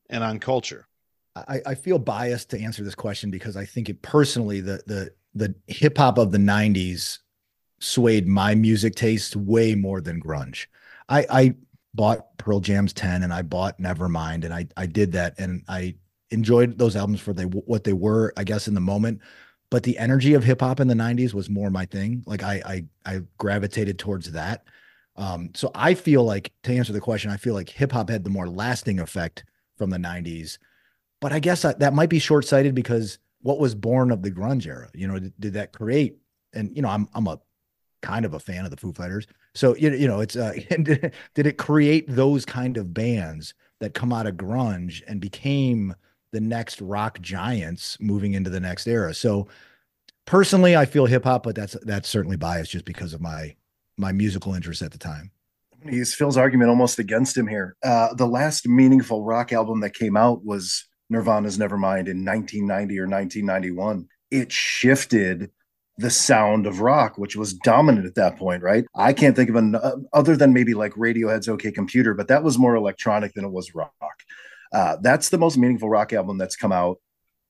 and 0.09 0.25
on 0.25 0.41
culture 0.41 0.89
I, 1.49 1.61
I 1.67 1.75
feel 1.75 1.99
biased 1.99 2.51
to 2.51 2.61
answer 2.61 2.83
this 2.83 2.95
question 2.95 3.31
because 3.31 3.57
I 3.57 3.65
think 3.65 3.89
it 3.89 4.03
personally 4.03 4.61
the 4.61 4.83
the 4.87 5.11
the 5.35 5.55
hip 5.67 5.99
hop 5.99 6.19
of 6.19 6.33
the 6.33 6.39
90s 6.39 7.19
swayed 7.79 8.27
my 8.27 8.55
music 8.55 8.95
taste 8.95 9.37
way 9.37 9.75
more 9.75 10.01
than 10.01 10.21
grunge. 10.21 10.67
I, 11.09 11.27
I 11.31 11.55
bought 11.95 12.37
Pearl 12.39 12.61
Jam's 12.61 12.93
10 12.93 13.23
and 13.23 13.33
I 13.33 13.43
bought 13.43 13.79
Nevermind 13.79 14.45
and 14.45 14.55
I, 14.55 14.67
I 14.77 14.87
did 14.87 15.13
that 15.13 15.35
and 15.39 15.65
I 15.69 15.95
enjoyed 16.31 16.79
those 16.79 16.95
albums 16.95 17.21
for 17.21 17.33
they, 17.33 17.45
what 17.45 17.85
they 17.85 17.93
were, 17.93 18.33
I 18.37 18.45
guess, 18.45 18.69
in 18.69 18.75
the 18.75 18.81
moment. 18.81 19.21
But 19.71 19.83
the 19.83 19.99
energy 19.99 20.35
of 20.35 20.45
hip 20.45 20.61
hop 20.61 20.81
in 20.81 20.89
the 20.89 20.95
90s 20.95 21.33
was 21.33 21.49
more 21.49 21.71
my 21.71 21.87
thing. 21.87 22.23
Like 22.27 22.43
I, 22.43 22.63
I, 23.05 23.15
I 23.15 23.21
gravitated 23.39 23.99
towards 23.99 24.31
that. 24.33 24.65
Um, 25.17 25.51
so 25.55 25.71
I 25.75 25.95
feel 25.95 26.25
like 26.25 26.53
to 26.65 26.73
answer 26.73 26.93
the 26.93 27.01
question, 27.01 27.31
I 27.31 27.37
feel 27.37 27.55
like 27.55 27.69
hip 27.69 27.93
hop 27.93 28.11
had 28.11 28.25
the 28.25 28.31
more 28.31 28.49
lasting 28.49 29.01
effect 29.01 29.45
from 29.77 29.91
the 29.91 29.97
90s. 29.97 30.59
But 31.21 31.33
I 31.33 31.39
guess 31.39 31.63
that 31.63 31.93
might 31.93 32.09
be 32.09 32.19
short 32.19 32.47
sighted 32.47 32.75
because 32.75 33.19
what 33.43 33.59
was 33.59 33.75
born 33.75 34.11
of 34.11 34.23
the 34.23 34.31
grunge 34.31 34.67
era? 34.67 34.89
You 34.95 35.09
know, 35.09 35.19
did, 35.19 35.33
did 35.39 35.53
that 35.55 35.73
create? 35.73 36.17
And 36.53 36.75
you 36.75 36.83
know, 36.83 36.89
I'm 36.89 37.09
I'm 37.15 37.27
a 37.27 37.39
kind 38.03 38.25
of 38.25 38.35
a 38.35 38.41
fan 38.41 38.65
of 38.65 38.71
the 38.71 38.77
Foo 38.77 38.93
Fighters. 38.93 39.27
So 39.55 39.77
you 39.77 39.91
you 39.91 40.09
know, 40.09 40.21
it's 40.21 40.37
uh, 40.37 40.53
did 40.83 41.13
it 41.47 41.59
create 41.59 42.07
those 42.09 42.45
kind 42.45 42.77
of 42.77 42.95
bands 42.95 43.55
that 43.81 43.95
come 43.95 44.13
out 44.13 44.27
of 44.27 44.35
grunge 44.35 45.03
and 45.07 45.21
became 45.21 45.95
the 46.33 46.41
next 46.41 46.81
rock 46.81 47.21
giants 47.21 47.99
moving 48.01 48.35
into 48.35 48.51
the 48.51 48.61
next 48.61 48.87
era? 48.87 49.15
So 49.15 49.49
personally, 50.27 50.77
I 50.77 50.87
feel 50.87 51.07
hip 51.07 51.25
hop, 51.25 51.43
but 51.43 51.55
that's 51.55 51.77
that's 51.83 52.09
certainly 52.09 52.37
biased 52.37 52.73
just 52.73 52.85
because 52.85 53.15
of 53.15 53.21
my 53.21 53.55
my 53.97 54.13
musical 54.13 54.55
interest 54.55 54.83
at 54.83 54.93
the 54.93 54.99
time. 54.99 55.31
He's 55.89 56.15
Phil's 56.15 56.37
argument 56.37 56.69
almost 56.69 56.99
against 56.99 57.37
him 57.37 57.47
here. 57.47 57.77
Uh, 57.83 58.13
the 58.15 58.27
last 58.27 58.69
meaningful 58.69 59.25
rock 59.25 59.53
album 59.53 59.81
that 59.81 59.95
came 59.95 60.17
out 60.17 60.45
was 60.45 60.85
Nirvana's 61.11 61.59
Nevermind 61.59 62.09
in 62.09 62.25
1990 62.25 62.99
or 62.99 63.09
1991. 63.09 64.09
It 64.31 64.53
shifted 64.53 65.51
the 65.99 66.11
sound 66.11 66.67
of 66.67 66.81
rock, 66.81 67.19
which 67.19 67.37
was 67.37 67.53
dominant 67.53 68.07
at 68.07 68.15
that 68.15 68.39
point, 68.39 68.63
right? 68.63 68.87
I 68.95 69.13
can't 69.13 69.37
think 69.37 69.51
of 69.51 69.57
an 69.57 69.75
uh, 69.75 69.97
other 70.13 70.37
than 70.37 70.55
maybe 70.55 70.73
like 70.73 70.95
Radiohead's 70.95 71.49
OK 71.49 71.73
Computer, 71.73 72.15
but 72.15 72.29
that 72.29 72.43
was 72.43 72.59
more 72.59 72.75
electronic 72.75 73.35
than 73.35 73.45
it 73.45 73.51
was 73.51 73.75
rock. 73.75 73.93
Uh, 74.73 74.97
that's 75.03 75.29
the 75.29 75.39
most 75.39 75.59
meaningful 75.59 75.91
rock 75.91 76.13
album 76.13 76.39
that's 76.39 76.57
come 76.57 76.73
out 76.73 76.99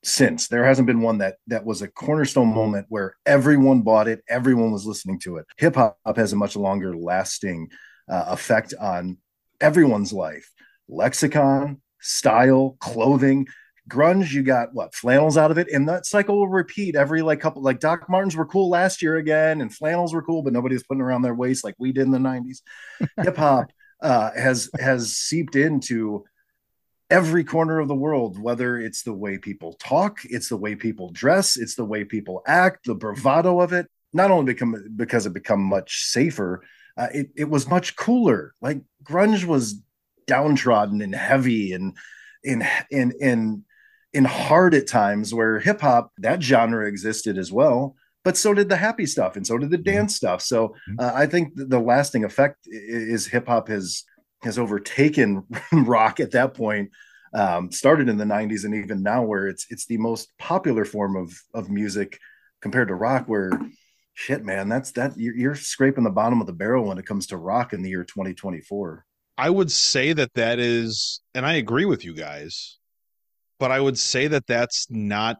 since. 0.03 0.47
There 0.47 0.65
hasn't 0.65 0.87
been 0.87 1.01
one 1.01 1.19
that 1.19 1.37
that 1.47 1.65
was 1.65 1.81
a 1.81 1.87
cornerstone 1.87 2.53
moment 2.53 2.87
where 2.89 3.15
everyone 3.25 3.83
bought 3.83 4.07
it, 4.07 4.21
everyone 4.27 4.71
was 4.71 4.85
listening 4.85 5.19
to 5.19 5.37
it. 5.37 5.45
Hip 5.57 5.75
hop 5.75 5.97
has 6.15 6.33
a 6.33 6.37
much 6.37 6.55
longer 6.55 6.95
lasting 6.95 7.69
uh, 8.09 8.25
effect 8.27 8.73
on 8.79 9.17
everyone's 9.61 10.11
life. 10.11 10.51
Lexicon, 10.89 11.81
style, 12.01 12.77
clothing 12.79 13.47
grunge 13.89 14.31
you 14.31 14.43
got 14.43 14.73
what 14.73 14.93
flannels 14.93 15.37
out 15.37 15.51
of 15.51 15.57
it 15.57 15.67
and 15.71 15.89
that 15.89 16.05
cycle 16.05 16.37
will 16.37 16.47
repeat 16.47 16.95
every 16.95 17.21
like 17.21 17.39
couple 17.39 17.61
like 17.61 17.79
doc 17.79 18.07
martens 18.07 18.35
were 18.35 18.45
cool 18.45 18.69
last 18.69 19.01
year 19.01 19.17
again 19.17 19.59
and 19.59 19.75
flannels 19.75 20.13
were 20.13 20.21
cool 20.21 20.43
but 20.43 20.53
nobody 20.53 20.75
was 20.75 20.83
putting 20.83 21.01
around 21.01 21.23
their 21.23 21.33
waist 21.33 21.63
like 21.63 21.75
we 21.77 21.91
did 21.91 22.03
in 22.03 22.11
the 22.11 22.17
90s 22.17 22.61
hip 23.23 23.35
hop 23.35 23.71
uh, 24.01 24.31
has 24.31 24.69
has 24.79 25.13
seeped 25.13 25.55
into 25.55 26.23
every 27.09 27.43
corner 27.43 27.79
of 27.79 27.87
the 27.87 27.95
world 27.95 28.39
whether 28.39 28.77
it's 28.77 29.03
the 29.03 29.13
way 29.13 29.37
people 29.37 29.73
talk 29.73 30.19
it's 30.25 30.47
the 30.47 30.57
way 30.57 30.75
people 30.75 31.09
dress 31.11 31.57
it's 31.57 31.75
the 31.75 31.85
way 31.85 32.05
people 32.05 32.41
act 32.47 32.85
the 32.85 32.95
bravado 32.95 33.59
of 33.59 33.73
it. 33.73 33.87
Not 34.13 34.29
only 34.29 34.53
become 34.53 34.75
because 34.95 35.25
it 35.25 35.33
become 35.33 35.61
much 35.61 36.03
safer 36.05 36.61
uh, 36.97 37.07
it, 37.13 37.29
it 37.35 37.49
was 37.49 37.69
much 37.69 37.95
cooler. 37.95 38.53
Like 38.61 38.81
grunge 39.03 39.45
was 39.45 39.81
downtrodden 40.27 41.01
and 41.01 41.15
heavy 41.15 41.73
and 41.73 41.97
in 42.43 42.65
in 42.89 43.11
in 43.19 43.63
in 44.13 44.25
hard 44.25 44.73
at 44.73 44.87
times 44.87 45.33
where 45.33 45.59
hip 45.59 45.81
hop 45.81 46.11
that 46.17 46.41
genre 46.41 46.87
existed 46.87 47.37
as 47.37 47.51
well 47.51 47.95
but 48.23 48.37
so 48.37 48.53
did 48.53 48.69
the 48.69 48.77
happy 48.77 49.05
stuff 49.05 49.35
and 49.35 49.45
so 49.45 49.57
did 49.57 49.69
the 49.69 49.77
mm-hmm. 49.77 49.95
dance 49.97 50.15
stuff 50.15 50.41
so 50.41 50.69
mm-hmm. 50.69 50.99
uh, 50.99 51.11
i 51.13 51.25
think 51.25 51.53
the 51.55 51.79
lasting 51.79 52.23
effect 52.23 52.57
is 52.65 53.27
hip 53.27 53.47
hop 53.47 53.67
has 53.67 54.03
has 54.43 54.57
overtaken 54.57 55.43
rock 55.73 56.19
at 56.19 56.31
that 56.31 56.53
point 56.53 56.89
um, 57.33 57.71
started 57.71 58.09
in 58.09 58.17
the 58.17 58.25
90s 58.25 58.65
and 58.65 58.75
even 58.75 59.01
now 59.03 59.23
where 59.23 59.47
it's 59.47 59.65
it's 59.69 59.85
the 59.85 59.97
most 59.97 60.37
popular 60.37 60.83
form 60.83 61.15
of 61.15 61.33
of 61.53 61.69
music 61.69 62.19
compared 62.61 62.89
to 62.89 62.95
rock 62.95 63.25
where 63.27 63.51
shit 64.13 64.43
man 64.43 64.67
that's 64.67 64.91
that 64.91 65.17
you're, 65.17 65.35
you're 65.35 65.55
scraping 65.55 66.03
the 66.03 66.09
bottom 66.09 66.41
of 66.41 66.47
the 66.47 66.53
barrel 66.53 66.85
when 66.85 66.97
it 66.97 67.05
comes 67.05 67.27
to 67.27 67.37
rock 67.37 67.71
in 67.71 67.81
the 67.81 67.89
year 67.89 68.03
2024 68.03 69.05
i 69.41 69.49
would 69.49 69.71
say 69.71 70.13
that 70.13 70.33
that 70.35 70.59
is 70.59 71.21
and 71.35 71.45
i 71.45 71.53
agree 71.53 71.85
with 71.85 72.05
you 72.05 72.13
guys 72.13 72.77
but 73.61 73.71
I 73.71 73.79
would 73.79 73.99
say 73.99 74.27
that 74.27 74.47
that's 74.47 74.87
not 74.89 75.37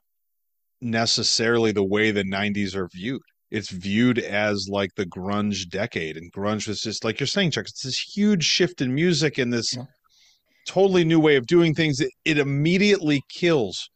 necessarily 0.80 1.72
the 1.72 1.84
way 1.84 2.12
the 2.12 2.24
90s 2.24 2.76
are 2.76 2.88
viewed. 2.94 3.24
It's 3.50 3.72
viewed 3.72 4.20
as 4.20 4.68
like 4.70 4.92
the 4.96 5.08
grunge 5.08 5.68
decade, 5.68 6.18
and 6.18 6.32
grunge 6.32 6.68
was 6.68 6.82
just 6.82 7.04
like 7.04 7.20
you're 7.20 7.26
saying, 7.26 7.50
Chuck. 7.50 7.66
It's 7.66 7.82
this 7.82 8.00
huge 8.00 8.44
shift 8.44 8.80
in 8.80 8.94
music 8.94 9.40
and 9.40 9.52
this 9.52 9.76
yeah. 9.76 9.86
totally 10.68 11.04
new 11.04 11.20
way 11.20 11.36
of 11.36 11.48
doing 11.48 11.74
things. 11.74 12.00
It, 12.00 12.12
it 12.24 12.38
immediately 12.38 13.24
kills 13.28 13.90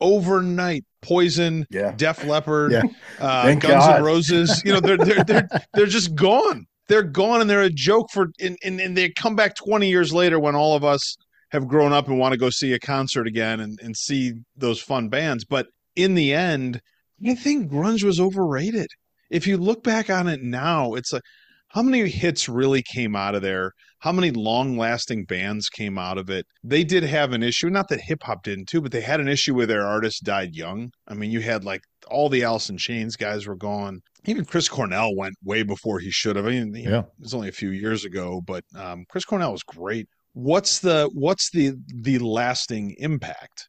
overnight. 0.00 0.84
Poison, 1.02 1.66
yeah. 1.70 1.92
Def 1.96 2.22
Leppard, 2.24 2.72
yeah. 2.72 2.82
uh, 3.18 3.54
Guns 3.54 3.62
God. 3.62 3.96
N' 3.96 4.04
Roses. 4.04 4.62
You 4.62 4.74
know, 4.74 4.80
they're 4.80 4.98
they're 4.98 5.24
they're 5.24 5.48
they're 5.72 5.86
just 5.86 6.14
gone. 6.14 6.66
They're 6.90 7.04
gone, 7.04 7.40
and 7.40 7.48
they're 7.48 7.62
a 7.62 7.70
joke 7.70 8.10
for. 8.12 8.30
And, 8.40 8.58
and, 8.64 8.80
and 8.80 8.96
they 8.96 9.10
come 9.10 9.36
back 9.36 9.54
20 9.54 9.88
years 9.88 10.12
later 10.12 10.40
when 10.40 10.56
all 10.56 10.74
of 10.74 10.84
us 10.84 11.16
have 11.52 11.68
grown 11.68 11.92
up 11.92 12.08
and 12.08 12.18
want 12.18 12.32
to 12.32 12.38
go 12.38 12.50
see 12.50 12.72
a 12.72 12.80
concert 12.80 13.28
again 13.28 13.60
and, 13.60 13.78
and 13.80 13.96
see 13.96 14.32
those 14.56 14.80
fun 14.80 15.08
bands. 15.08 15.44
But 15.44 15.68
in 15.94 16.16
the 16.16 16.34
end, 16.34 16.80
I 17.24 17.36
think 17.36 17.70
grunge 17.70 18.02
was 18.02 18.18
overrated. 18.18 18.88
If 19.30 19.46
you 19.46 19.56
look 19.56 19.84
back 19.84 20.10
on 20.10 20.26
it 20.26 20.42
now, 20.42 20.94
it's 20.94 21.12
like 21.12 21.22
how 21.68 21.82
many 21.82 22.08
hits 22.08 22.48
really 22.48 22.82
came 22.82 23.14
out 23.14 23.36
of 23.36 23.42
there? 23.42 23.70
How 24.00 24.12
many 24.12 24.30
long 24.30 24.76
lasting 24.76 25.24
bands 25.24 25.68
came 25.68 25.98
out 25.98 26.18
of 26.18 26.30
it? 26.30 26.46
They 26.64 26.84
did 26.84 27.02
have 27.04 27.32
an 27.32 27.42
issue, 27.42 27.70
not 27.70 27.88
that 27.88 28.00
hip 28.00 28.22
hop 28.22 28.42
didn't 28.42 28.66
too, 28.66 28.80
but 28.80 28.92
they 28.92 29.00
had 29.00 29.20
an 29.20 29.28
issue 29.28 29.54
where 29.54 29.66
their 29.66 29.86
artists 29.86 30.20
died 30.20 30.54
young. 30.54 30.92
I 31.06 31.14
mean, 31.14 31.30
you 31.30 31.40
had 31.40 31.64
like 31.64 31.82
all 32.08 32.28
the 32.28 32.42
Alice 32.42 32.70
in 32.70 32.78
Chains 32.78 33.16
guys 33.16 33.46
were 33.46 33.56
gone. 33.56 34.00
Even 34.24 34.44
Chris 34.44 34.68
Cornell 34.68 35.14
went 35.16 35.34
way 35.44 35.62
before 35.62 35.98
he 35.98 36.10
should 36.10 36.36
have. 36.36 36.46
I 36.46 36.50
mean, 36.50 36.74
yeah. 36.74 36.90
Know, 36.90 36.98
it 36.98 37.22
was 37.22 37.34
only 37.34 37.48
a 37.48 37.52
few 37.52 37.70
years 37.70 38.04
ago, 38.04 38.42
but 38.46 38.64
um, 38.74 39.04
Chris 39.08 39.24
Cornell 39.24 39.52
was 39.52 39.62
great 39.62 40.08
what's 40.32 40.78
the 40.78 41.10
what's 41.14 41.50
the 41.50 41.72
the 42.02 42.18
lasting 42.18 42.94
impact 42.98 43.68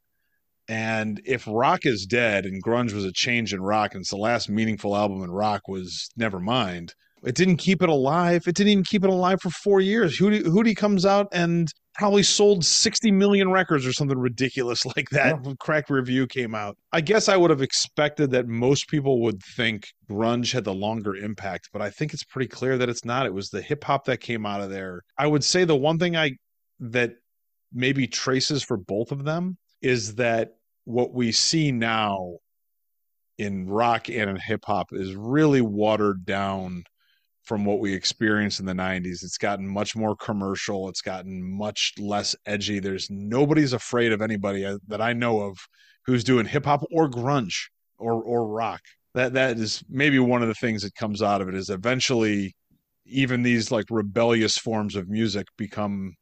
and 0.67 1.21
if 1.25 1.47
rock 1.47 1.85
is 1.85 2.05
dead 2.05 2.45
and 2.45 2.63
grunge 2.63 2.93
was 2.93 3.05
a 3.05 3.11
change 3.11 3.53
in 3.53 3.61
rock 3.61 3.93
and 3.93 4.01
it's 4.01 4.11
the 4.11 4.17
last 4.17 4.49
meaningful 4.49 4.95
album 4.95 5.23
in 5.23 5.31
rock 5.31 5.67
was 5.67 6.09
nevermind 6.19 6.93
it 7.23 7.35
didn't 7.35 7.57
keep 7.57 7.81
it 7.81 7.89
alive. 7.89 8.47
It 8.47 8.55
didn't 8.55 8.71
even 8.71 8.83
keep 8.83 9.03
it 9.03 9.09
alive 9.09 9.39
for 9.41 9.49
four 9.49 9.79
years. 9.79 10.17
Hootie, 10.17 10.43
hootie 10.43 10.75
comes 10.75 11.05
out 11.05 11.27
and 11.31 11.71
probably 11.93 12.23
sold 12.23 12.65
60 12.65 13.11
million 13.11 13.51
records 13.51 13.85
or 13.85 13.93
something 13.93 14.17
ridiculous 14.17 14.85
like 14.95 15.09
that 15.09 15.39
yeah. 15.43 15.53
crack 15.59 15.89
review 15.89 16.25
came 16.25 16.55
out. 16.55 16.77
I 16.91 17.01
guess 17.01 17.27
i 17.27 17.37
would 17.37 17.49
have 17.49 17.61
expected 17.61 18.31
that 18.31 18.47
most 18.47 18.87
people 18.87 19.21
would 19.21 19.41
think 19.43 19.87
grunge 20.09 20.53
had 20.53 20.63
the 20.63 20.73
longer 20.73 21.15
impact 21.15 21.69
but 21.73 21.81
i 21.81 21.89
think 21.89 22.13
it's 22.13 22.23
pretty 22.23 22.47
clear 22.47 22.77
that 22.77 22.89
it's 22.89 23.05
not. 23.05 23.25
It 23.25 23.33
was 23.33 23.49
the 23.49 23.61
hip 23.61 23.83
hop 23.83 24.05
that 24.05 24.21
came 24.21 24.45
out 24.45 24.61
of 24.61 24.69
there. 24.69 25.01
I 25.17 25.27
would 25.27 25.43
say 25.43 25.65
the 25.65 25.75
one 25.75 25.99
thing 25.99 26.15
i 26.15 26.31
that 26.79 27.13
maybe 27.73 28.07
traces 28.07 28.63
for 28.63 28.77
both 28.77 29.11
of 29.11 29.23
them 29.23 29.57
is 29.81 30.15
that 30.15 30.55
what 30.85 31.13
we 31.13 31.31
see 31.31 31.71
now 31.71 32.37
in 33.37 33.67
rock 33.67 34.09
and 34.09 34.29
in 34.29 34.35
hip 34.35 34.63
hop 34.65 34.87
is 34.91 35.15
really 35.15 35.61
watered 35.61 36.25
down 36.25 36.83
from 37.51 37.65
what 37.65 37.79
we 37.79 37.93
experienced 37.93 38.61
in 38.61 38.65
the 38.65 38.71
90s. 38.71 39.25
It's 39.25 39.37
gotten 39.37 39.67
much 39.67 39.93
more 39.93 40.15
commercial, 40.15 40.87
it's 40.87 41.01
gotten 41.01 41.43
much 41.43 41.91
less 41.99 42.33
edgy. 42.45 42.79
There's 42.79 43.09
nobody's 43.09 43.73
afraid 43.73 44.13
of 44.13 44.21
anybody 44.21 44.65
uh, 44.65 44.77
that 44.87 45.01
I 45.01 45.11
know 45.11 45.41
of 45.41 45.57
who's 46.05 46.23
doing 46.23 46.45
hip 46.45 46.63
hop 46.63 46.81
or 46.93 47.09
grunge 47.09 47.55
or 47.97 48.23
or 48.23 48.47
rock. 48.47 48.79
That 49.15 49.33
that 49.33 49.57
is 49.57 49.83
maybe 49.89 50.17
one 50.17 50.41
of 50.41 50.47
the 50.47 50.53
things 50.53 50.83
that 50.83 50.95
comes 50.95 51.21
out 51.21 51.41
of 51.41 51.49
it 51.49 51.55
is 51.55 51.69
eventually 51.69 52.55
even 53.05 53.43
these 53.43 53.69
like 53.69 53.87
rebellious 53.89 54.57
forms 54.57 54.95
of 54.95 55.09
music 55.09 55.45
become 55.57 56.13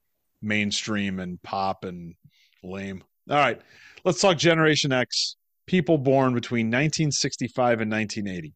mainstream 0.41 1.19
and 1.19 1.39
pop 1.43 1.84
and 1.84 2.15
lame. 2.63 3.03
All 3.30 3.38
right, 3.38 3.61
let's 4.03 4.19
talk 4.19 4.39
Generation 4.39 4.91
X. 4.91 5.36
People 5.67 5.99
born 5.99 6.34
between 6.34 6.69
1965 6.69 7.82
and 7.82 7.91
1980. 7.91 8.55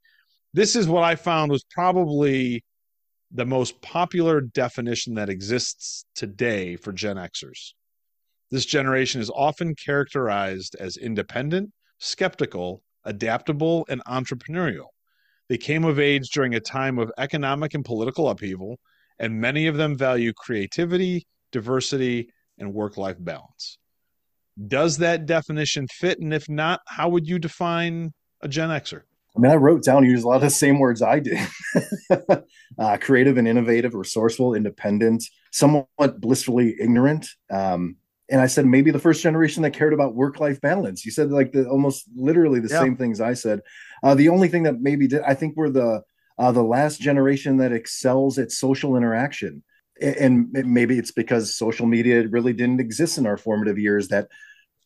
This 0.53 0.75
is 0.75 0.87
what 0.87 1.03
I 1.03 1.15
found 1.15 1.51
was 1.51 1.63
probably 1.63 2.63
the 3.31 3.45
most 3.45 3.81
popular 3.81 4.39
definition 4.39 5.15
that 5.15 5.29
exists 5.29 6.05
today 6.13 6.75
for 6.75 6.91
Gen 6.91 7.15
Xers. 7.15 7.73
This 8.51 8.65
generation 8.65 9.19
is 9.19 9.31
often 9.31 9.73
characterized 9.73 10.75
as 10.79 10.95
independent, 10.95 11.71
skeptical, 11.97 12.83
adaptable, 13.03 13.87
and 13.89 14.03
entrepreneurial. 14.05 14.89
They 15.49 15.57
came 15.57 15.85
of 15.85 15.99
age 15.99 16.29
during 16.29 16.53
a 16.53 16.59
time 16.59 16.99
of 16.99 17.11
economic 17.17 17.73
and 17.73 17.83
political 17.83 18.29
upheaval, 18.29 18.77
and 19.17 19.41
many 19.41 19.65
of 19.65 19.75
them 19.75 19.97
value 19.97 20.33
creativity, 20.33 21.25
diversity, 21.51 22.29
and 22.59 22.75
work 22.75 22.95
life 22.97 23.17
balance. 23.19 23.79
Does 24.67 24.99
that 24.99 25.25
definition 25.25 25.87
fit? 25.87 26.19
And 26.19 26.31
if 26.31 26.47
not, 26.47 26.81
how 26.87 27.09
would 27.09 27.27
you 27.27 27.39
define 27.39 28.11
a 28.41 28.47
Gen 28.47 28.69
Xer? 28.69 29.01
I 29.35 29.39
mean, 29.39 29.51
I 29.51 29.55
wrote 29.55 29.83
down, 29.83 30.05
use 30.05 30.23
a 30.23 30.27
lot 30.27 30.35
of 30.35 30.41
the 30.41 30.49
same 30.49 30.79
words 30.79 31.01
I 31.01 31.19
did 31.19 31.39
uh, 32.79 32.97
creative 33.01 33.37
and 33.37 33.47
innovative, 33.47 33.95
resourceful, 33.95 34.53
independent, 34.53 35.23
somewhat 35.51 36.19
blissfully 36.21 36.75
ignorant. 36.79 37.27
Um, 37.49 37.95
and 38.29 38.39
I 38.39 38.47
said, 38.47 38.65
maybe 38.65 38.91
the 38.91 38.99
first 38.99 39.23
generation 39.23 39.63
that 39.63 39.71
cared 39.71 39.93
about 39.93 40.15
work 40.15 40.39
life 40.39 40.61
balance. 40.61 41.03
You 41.03 41.11
said 41.11 41.31
like 41.31 41.51
the 41.51 41.67
almost 41.67 42.05
literally 42.15 42.59
the 42.59 42.69
yeah. 42.69 42.81
same 42.81 42.95
things 42.95 43.21
I 43.21 43.33
said. 43.33 43.61
Uh, 44.03 44.15
the 44.15 44.29
only 44.29 44.47
thing 44.47 44.63
that 44.63 44.81
maybe 44.81 45.07
did, 45.07 45.21
I 45.23 45.33
think 45.33 45.55
we're 45.55 45.69
the, 45.69 46.03
uh, 46.37 46.51
the 46.51 46.63
last 46.63 47.01
generation 47.01 47.57
that 47.57 47.71
excels 47.71 48.37
at 48.37 48.51
social 48.51 48.95
interaction 48.95 49.63
and 50.01 50.51
maybe 50.51 50.97
it's 50.97 51.11
because 51.11 51.55
social 51.55 51.85
media 51.85 52.27
really 52.27 52.53
didn't 52.53 52.79
exist 52.79 53.17
in 53.17 53.25
our 53.27 53.37
formative 53.37 53.77
years 53.77 54.07
that 54.09 54.27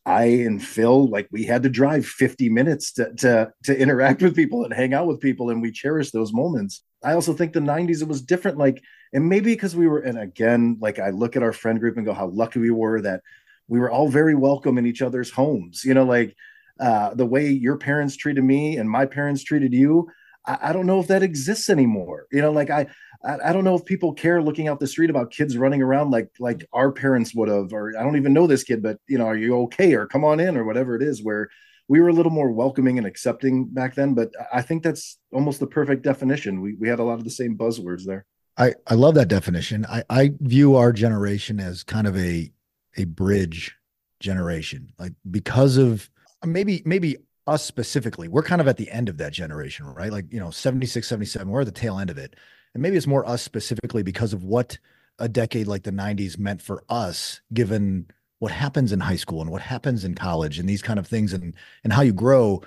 I 0.08 0.24
and 0.24 0.64
Phil 0.64 1.06
like 1.08 1.28
we 1.30 1.44
had 1.44 1.62
to 1.64 1.68
drive 1.68 2.06
50 2.06 2.48
minutes 2.48 2.92
to 2.92 3.12
to 3.16 3.52
to 3.64 3.78
interact 3.78 4.22
with 4.22 4.34
people 4.34 4.64
and 4.64 4.72
hang 4.72 4.94
out 4.94 5.06
with 5.06 5.20
people 5.20 5.50
and 5.50 5.60
we 5.60 5.70
cherish 5.70 6.10
those 6.10 6.32
moments. 6.32 6.82
I 7.04 7.12
also 7.12 7.34
think 7.34 7.52
the 7.52 7.60
90s 7.60 8.00
it 8.00 8.08
was 8.08 8.22
different 8.22 8.56
like 8.56 8.82
and 9.12 9.28
maybe 9.28 9.52
because 9.52 9.76
we 9.76 9.86
were 9.86 9.98
and 9.98 10.18
again 10.18 10.78
like 10.80 10.98
I 10.98 11.10
look 11.10 11.36
at 11.36 11.42
our 11.42 11.52
friend 11.52 11.78
group 11.78 11.98
and 11.98 12.06
go 12.06 12.14
how 12.14 12.28
lucky 12.28 12.58
we 12.58 12.70
were 12.70 13.02
that 13.02 13.20
we 13.68 13.78
were 13.78 13.90
all 13.90 14.08
very 14.08 14.34
welcome 14.34 14.78
in 14.78 14.86
each 14.86 15.02
other's 15.02 15.30
homes. 15.30 15.84
You 15.84 15.92
know 15.92 16.04
like 16.04 16.34
uh, 16.80 17.12
the 17.12 17.26
way 17.26 17.50
your 17.50 17.76
parents 17.76 18.16
treated 18.16 18.44
me 18.44 18.78
and 18.78 18.88
my 18.88 19.04
parents 19.04 19.42
treated 19.42 19.74
you 19.74 20.08
I, 20.48 20.58
I 20.62 20.72
don't 20.72 20.86
know 20.86 21.00
if 21.00 21.06
that 21.08 21.22
exists 21.22 21.68
anymore. 21.68 22.26
You 22.32 22.40
know, 22.42 22.50
like 22.50 22.70
I, 22.70 22.86
I, 23.24 23.50
I 23.50 23.52
don't 23.52 23.64
know 23.64 23.74
if 23.74 23.84
people 23.84 24.12
care 24.12 24.42
looking 24.42 24.68
out 24.68 24.80
the 24.80 24.86
street 24.86 25.10
about 25.10 25.30
kids 25.30 25.56
running 25.56 25.82
around 25.82 26.10
like 26.10 26.30
like 26.38 26.66
our 26.72 26.92
parents 26.92 27.34
would 27.34 27.48
have, 27.48 27.72
or 27.72 27.96
I 27.98 28.02
don't 28.02 28.16
even 28.16 28.32
know 28.32 28.46
this 28.46 28.64
kid, 28.64 28.82
but 28.82 28.98
you 29.08 29.18
know, 29.18 29.26
are 29.26 29.36
you 29.36 29.56
okay? 29.62 29.94
Or 29.94 30.06
come 30.06 30.24
on 30.24 30.40
in, 30.40 30.56
or 30.56 30.64
whatever 30.64 30.96
it 30.96 31.02
is, 31.02 31.22
where 31.22 31.48
we 31.88 32.00
were 32.00 32.08
a 32.08 32.12
little 32.12 32.32
more 32.32 32.50
welcoming 32.50 32.98
and 32.98 33.06
accepting 33.06 33.66
back 33.66 33.94
then. 33.94 34.14
But 34.14 34.32
I 34.52 34.62
think 34.62 34.82
that's 34.82 35.18
almost 35.32 35.60
the 35.60 35.66
perfect 35.66 36.02
definition. 36.02 36.60
We 36.60 36.74
we 36.74 36.88
had 36.88 37.00
a 37.00 37.04
lot 37.04 37.18
of 37.18 37.24
the 37.24 37.30
same 37.30 37.56
buzzwords 37.56 38.04
there. 38.04 38.26
I, 38.56 38.74
I 38.88 38.94
love 38.94 39.14
that 39.14 39.28
definition. 39.28 39.86
I, 39.86 40.02
I 40.10 40.32
view 40.40 40.74
our 40.74 40.92
generation 40.92 41.60
as 41.60 41.84
kind 41.84 42.06
of 42.06 42.16
a 42.16 42.52
a 42.96 43.04
bridge 43.04 43.76
generation. 44.20 44.92
Like 44.98 45.12
because 45.30 45.76
of 45.76 46.10
maybe 46.44 46.82
maybe 46.84 47.18
us 47.48 47.64
specifically, 47.64 48.28
we're 48.28 48.42
kind 48.42 48.60
of 48.60 48.68
at 48.68 48.76
the 48.76 48.90
end 48.90 49.08
of 49.08 49.16
that 49.18 49.32
generation, 49.32 49.86
right? 49.86 50.12
Like, 50.12 50.26
you 50.30 50.38
know, 50.38 50.50
76, 50.50 51.06
77, 51.06 51.48
we're 51.48 51.60
at 51.62 51.66
the 51.66 51.72
tail 51.72 51.98
end 51.98 52.10
of 52.10 52.18
it. 52.18 52.36
And 52.74 52.82
maybe 52.82 52.96
it's 52.96 53.06
more 53.06 53.28
us 53.28 53.42
specifically 53.42 54.02
because 54.02 54.32
of 54.32 54.44
what 54.44 54.78
a 55.18 55.28
decade 55.28 55.66
like 55.66 55.82
the 55.82 55.90
90s 55.90 56.38
meant 56.38 56.62
for 56.62 56.84
us, 56.88 57.40
given 57.52 58.06
what 58.38 58.52
happens 58.52 58.92
in 58.92 59.00
high 59.00 59.16
school 59.16 59.40
and 59.40 59.50
what 59.50 59.62
happens 59.62 60.04
in 60.04 60.14
college 60.14 60.58
and 60.58 60.68
these 60.68 60.82
kind 60.82 60.98
of 60.98 61.06
things 61.06 61.32
and 61.32 61.54
and 61.82 61.92
how 61.92 62.02
you 62.02 62.12
grow. 62.12 62.62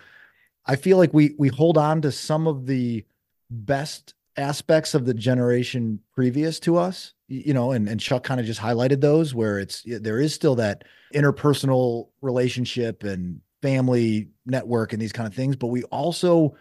I 0.65 0.75
feel 0.75 0.97
like 0.97 1.13
we 1.13 1.35
we 1.37 1.47
hold 1.49 1.77
on 1.77 2.01
to 2.01 2.11
some 2.11 2.47
of 2.47 2.65
the 2.65 3.05
best 3.49 4.13
aspects 4.37 4.93
of 4.93 5.05
the 5.05 5.13
generation 5.13 5.99
previous 6.13 6.59
to 6.61 6.77
us 6.77 7.13
you 7.31 7.53
know 7.53 7.71
and, 7.71 7.87
and 7.87 7.99
chuck 7.99 8.23
kind 8.23 8.39
of 8.39 8.45
just 8.45 8.59
highlighted 8.59 9.01
those 9.01 9.33
where 9.33 9.57
it's 9.59 9.83
there 9.85 10.19
is 10.19 10.33
still 10.33 10.55
that 10.55 10.83
interpersonal 11.13 12.09
relationship 12.21 13.03
and 13.03 13.39
family 13.61 14.29
network 14.45 14.91
and 14.91 15.01
these 15.01 15.11
kind 15.13 15.27
of 15.27 15.33
things 15.33 15.55
but 15.55 15.67
we 15.67 15.83
also 15.85 16.55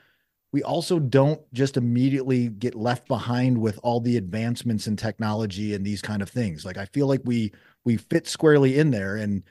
we 0.52 0.62
also 0.62 0.98
don't 0.98 1.40
just 1.52 1.76
immediately 1.76 2.48
get 2.48 2.74
left 2.74 3.06
behind 3.06 3.56
with 3.56 3.78
all 3.82 4.00
the 4.00 4.16
advancements 4.16 4.86
in 4.86 4.96
technology 4.96 5.74
and 5.74 5.84
these 5.84 6.02
kind 6.02 6.22
of 6.22 6.28
things 6.28 6.64
like 6.64 6.76
i 6.76 6.84
feel 6.86 7.06
like 7.06 7.20
we 7.24 7.52
we 7.84 7.96
fit 7.96 8.26
squarely 8.26 8.78
in 8.78 8.90
there 8.90 9.16
and 9.16 9.42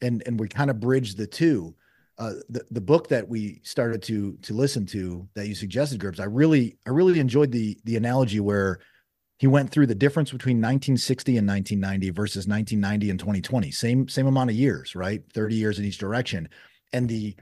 and 0.00 0.22
and 0.26 0.38
we 0.38 0.48
kind 0.48 0.70
of 0.70 0.80
bridge 0.80 1.14
the 1.14 1.26
two 1.26 1.74
uh, 2.18 2.34
the 2.48 2.64
the 2.72 2.80
book 2.80 3.08
that 3.08 3.28
we 3.28 3.60
started 3.62 4.02
to 4.02 4.36
to 4.42 4.52
listen 4.52 4.84
to 4.84 5.28
that 5.34 5.46
you 5.46 5.54
suggested, 5.54 6.00
Gerbs, 6.00 6.18
I 6.18 6.24
really 6.24 6.76
I 6.84 6.90
really 6.90 7.20
enjoyed 7.20 7.52
the 7.52 7.78
the 7.84 7.96
analogy 7.96 8.40
where 8.40 8.80
he 9.38 9.46
went 9.46 9.70
through 9.70 9.86
the 9.86 9.94
difference 9.94 10.32
between 10.32 10.56
1960 10.56 11.36
and 11.36 11.46
1990 11.46 12.10
versus 12.10 12.48
1990 12.48 13.10
and 13.10 13.20
2020. 13.20 13.70
Same 13.70 14.08
same 14.08 14.26
amount 14.26 14.50
of 14.50 14.56
years, 14.56 14.96
right? 14.96 15.22
30 15.32 15.54
years 15.54 15.78
in 15.78 15.84
each 15.84 15.98
direction 15.98 16.48
and 16.92 17.08
the 17.08 17.36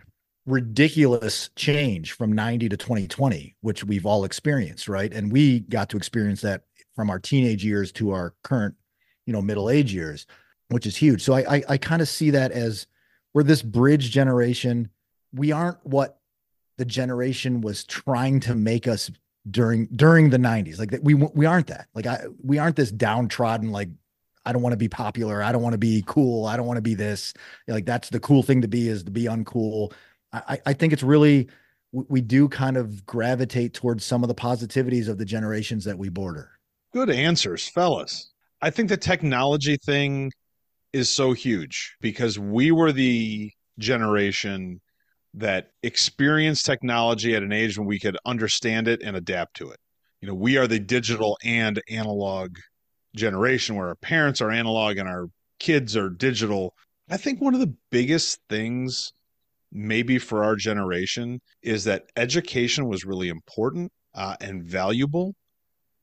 ridiculous 0.47 1.51
change 1.57 2.13
from 2.13 2.33
90 2.33 2.69
to 2.69 2.77
2020 2.77 3.57
which 3.63 3.85
we've 3.85 4.07
all 4.07 4.25
experienced 4.25 4.89
right 4.89 5.13
and 5.13 5.33
we 5.33 5.61
got 5.61 5.89
to 5.91 5.97
experience 5.97 6.41
that 6.41 6.63
from 6.95 7.11
our 7.11 7.19
teenage 7.19 7.65
years 7.65 7.91
to 7.91 8.13
our 8.13 8.35
current 8.45 8.75
you 9.27 9.33
know 9.33 9.43
middle 9.43 9.69
age 9.69 9.93
years 9.93 10.27
which 10.69 10.87
is 10.87 10.97
huge 10.97 11.23
so 11.23 11.35
i 11.35 11.57
i, 11.57 11.63
I 11.71 11.77
kind 11.79 12.01
of 12.01 12.09
see 12.09 12.31
that 12.31 12.53
as 12.53 12.87
we're 13.35 13.43
this 13.43 13.63
bridge 13.63 14.11
generation 14.11 14.89
we 15.35 15.51
aren't 15.51 15.85
what 15.85 16.21
the 16.79 16.85
generation 16.85 17.61
was 17.61 17.85
trying 17.85 18.41
to 18.41 18.55
make 18.55 18.87
us 18.87 19.11
during 19.51 19.87
during 19.87 20.31
the 20.31 20.39
90s 20.39 20.79
like 20.79 20.93
that 20.93 21.03
we 21.03 21.15
we 21.15 21.45
aren't 21.45 21.67
that 21.67 21.89
like 21.95 22.07
i 22.07 22.25
we 22.43 22.59
aren't 22.59 22.77
this 22.77 22.93
downtrodden 22.93 23.73
like 23.73 23.89
I 24.47 24.53
don't 24.53 24.63
want 24.63 24.75
to 24.75 24.79
be 24.79 24.89
popular. 24.89 25.43
I 25.43 25.51
don't 25.51 25.63
want 25.63 25.73
to 25.73 25.79
be 25.79 26.05
cool. 26.07 26.47
I 26.47 26.57
don't 26.57 26.67
want 26.67 26.77
to 26.77 26.83
be 26.83 26.95
this. 26.95 27.35
Like 27.67 27.85
that's 27.85 28.11
the 28.11 28.21
cool 28.21 28.45
thing 28.45 28.63
to 28.63 28.69
be 28.69 28.89
is 28.89 29.03
to 29.03 29.11
be 29.11 29.25
uncool. 29.25 29.93
I, 30.49 30.59
I 30.67 30.73
think 30.73 30.93
it's 30.93 31.03
really 31.03 31.49
we 31.93 32.21
do 32.21 32.49
kind 32.49 32.77
of 32.77 33.07
gravitate 33.07 33.73
towards 33.73 34.05
some 34.05 34.23
of 34.23 34.29
the 34.29 34.35
positivities 34.35 35.09
of 35.09 35.19
the 35.19 35.25
generations 35.25 35.85
that 35.85 35.97
we 35.97 36.09
border. 36.09 36.51
Good 36.93 37.11
answers, 37.11 37.69
fellas. 37.69 38.33
I 38.61 38.71
think 38.71 38.89
the 38.89 38.97
technology 38.97 39.77
thing 39.77 40.33
is 40.93 41.11
so 41.11 41.33
huge 41.33 41.97
because 42.01 42.39
we 42.39 42.71
were 42.71 42.93
the 42.93 43.51
generation 43.79 44.81
that 45.35 45.71
experienced 45.83 46.65
technology 46.65 47.35
at 47.35 47.43
an 47.43 47.53
age 47.53 47.79
when 47.79 47.87
we 47.87 47.99
could 47.99 48.17
understand 48.25 48.89
it 48.89 49.03
and 49.03 49.17
adapt 49.17 49.55
to 49.57 49.71
it. 49.71 49.79
You 50.21 50.29
know, 50.29 50.35
we 50.35 50.57
are 50.57 50.67
the 50.67 50.79
digital 50.79 51.39
and 51.45 51.81
analog 51.91 52.57
generation 53.15 53.77
where 53.77 53.89
our 53.89 53.97
parents 53.97 54.41
are 54.41 54.51
analog 54.51 54.97
and 54.97 55.09
our 55.09 55.29
kids 55.59 55.97
are 55.97 56.09
digital. 56.09 56.75
I 57.11 57.19
think 57.19 57.41
one 57.41 57.55
of 57.55 57.61
the 57.61 57.75
biggest 57.91 58.41
things, 58.49 59.13
maybe 59.73 60.19
for 60.19 60.45
our 60.45 60.57
generation, 60.57 61.41
is 61.63 61.85
that 61.85 62.05
education 62.17 62.89
was 62.89 63.05
really 63.05 63.29
important 63.29 63.93
uh, 64.15 64.37
and 64.41 64.65
valuable 64.65 65.35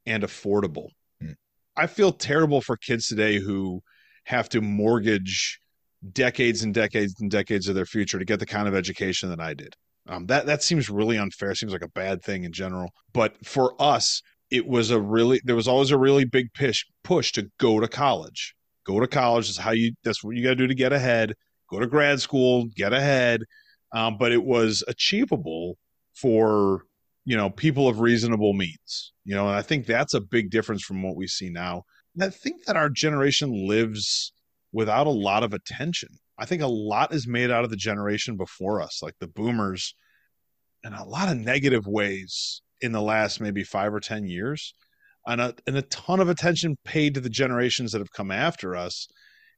and 0.05 0.24
affordable. 0.24 0.89
Mm. 1.22 1.36
I 1.76 1.88
feel 1.88 2.11
terrible 2.11 2.61
for 2.61 2.78
kids 2.78 3.07
today 3.07 3.39
who 3.39 3.82
have 4.26 4.49
to 4.49 4.61
mortgage 4.61 5.59
decades 6.11 6.64
and 6.64 6.74
decades 6.74 7.14
and 7.20 7.32
decades 7.32 7.68
of 7.68 7.76
their 7.76 7.86
future 7.86 8.20
to 8.20 8.26
get 8.26 8.39
the 8.39 8.45
kind 8.45 8.68
of 8.68 8.76
education 8.76 9.30
that 9.30 9.39
I 9.39 9.53
did. 9.53 9.76
Um, 10.07 10.26
that 10.28 10.45
that 10.47 10.61
seems 10.61 10.89
really 10.89 11.18
unfair. 11.18 11.55
Seems 11.55 11.72
like 11.72 11.82
a 11.82 11.89
bad 11.89 12.22
thing 12.22 12.43
in 12.43 12.51
general. 12.51 12.89
But 13.14 13.36
for 13.45 13.74
us, 13.82 14.22
it 14.51 14.68
was 14.68 14.91
a 14.91 14.99
really 14.99 15.41
there 15.45 15.55
was 15.55 15.68
always 15.68 15.91
a 15.91 15.97
really 15.97 16.26
big 16.26 16.53
push 16.53 16.84
push 17.03 17.32
to 17.34 17.49
go 17.57 17.80
to 17.80 17.88
college. 17.88 18.53
Go 18.86 18.99
to 18.99 19.07
college 19.07 19.49
is 19.49 19.57
how 19.57 19.72
you 19.72 19.93
that's 20.03 20.24
what 20.24 20.36
you 20.36 20.43
got 20.43 20.49
to 20.49 20.55
do 20.55 20.68
to 20.68 20.76
get 20.76 20.91
ahead. 20.91 21.34
Go 21.74 21.80
to 21.80 21.88
grad 21.88 22.22
school, 22.22 22.68
get 22.76 22.94
ahead. 22.94 23.42
Um, 23.94 24.18
but 24.18 24.32
it 24.32 24.44
was 24.44 24.84
achievable 24.88 25.78
for 26.16 26.84
you 27.26 27.38
know 27.38 27.50
people 27.50 27.88
of 27.88 28.00
reasonable 28.00 28.54
means. 28.54 29.14
You 29.26 29.36
know, 29.36 29.48
and 29.48 29.56
I 29.56 29.62
think 29.62 29.86
that's 29.86 30.14
a 30.14 30.22
big 30.22 30.50
difference 30.50 30.84
from 30.84 31.04
what 31.04 31.16
we 31.16 31.28
see 31.28 31.50
now. 31.50 31.84
And 32.16 32.24
I 32.24 32.30
think 32.30 32.66
that 32.66 32.78
our 32.78 32.90
generation 32.90 33.68
lives 33.68 34.34
without 34.72 35.08
a 35.08 35.12
lot 35.12 35.44
of 35.44 35.54
attention. 35.54 36.10
I 36.38 36.46
think 36.46 36.62
a 36.62 36.68
lot 36.68 37.14
is 37.14 37.28
made 37.28 37.52
out 37.52 37.64
of 37.64 37.70
the 37.70 37.76
generation 37.76 38.38
before 38.38 38.82
us, 38.82 39.02
like 39.02 39.14
the 39.20 39.28
boomers, 39.28 39.96
in 40.84 40.94
a 40.94 41.06
lot 41.06 41.30
of 41.30 41.38
negative 41.38 41.86
ways 41.86 42.62
in 42.82 42.92
the 42.92 43.02
last 43.02 43.40
maybe 43.40 43.64
five 43.64 43.94
or 43.94 44.00
ten 44.00 44.26
years 44.26 44.74
and 45.28 45.42
a, 45.42 45.56
and 45.68 45.78
a 45.78 45.82
ton 45.84 46.20
of 46.20 46.30
attention 46.30 46.78
paid 46.84 47.14
to 47.14 47.22
the 47.22 47.30
generations 47.30 47.92
that 47.92 48.00
have 48.00 48.12
come 48.12 48.32
after 48.32 48.76
us. 48.76 49.08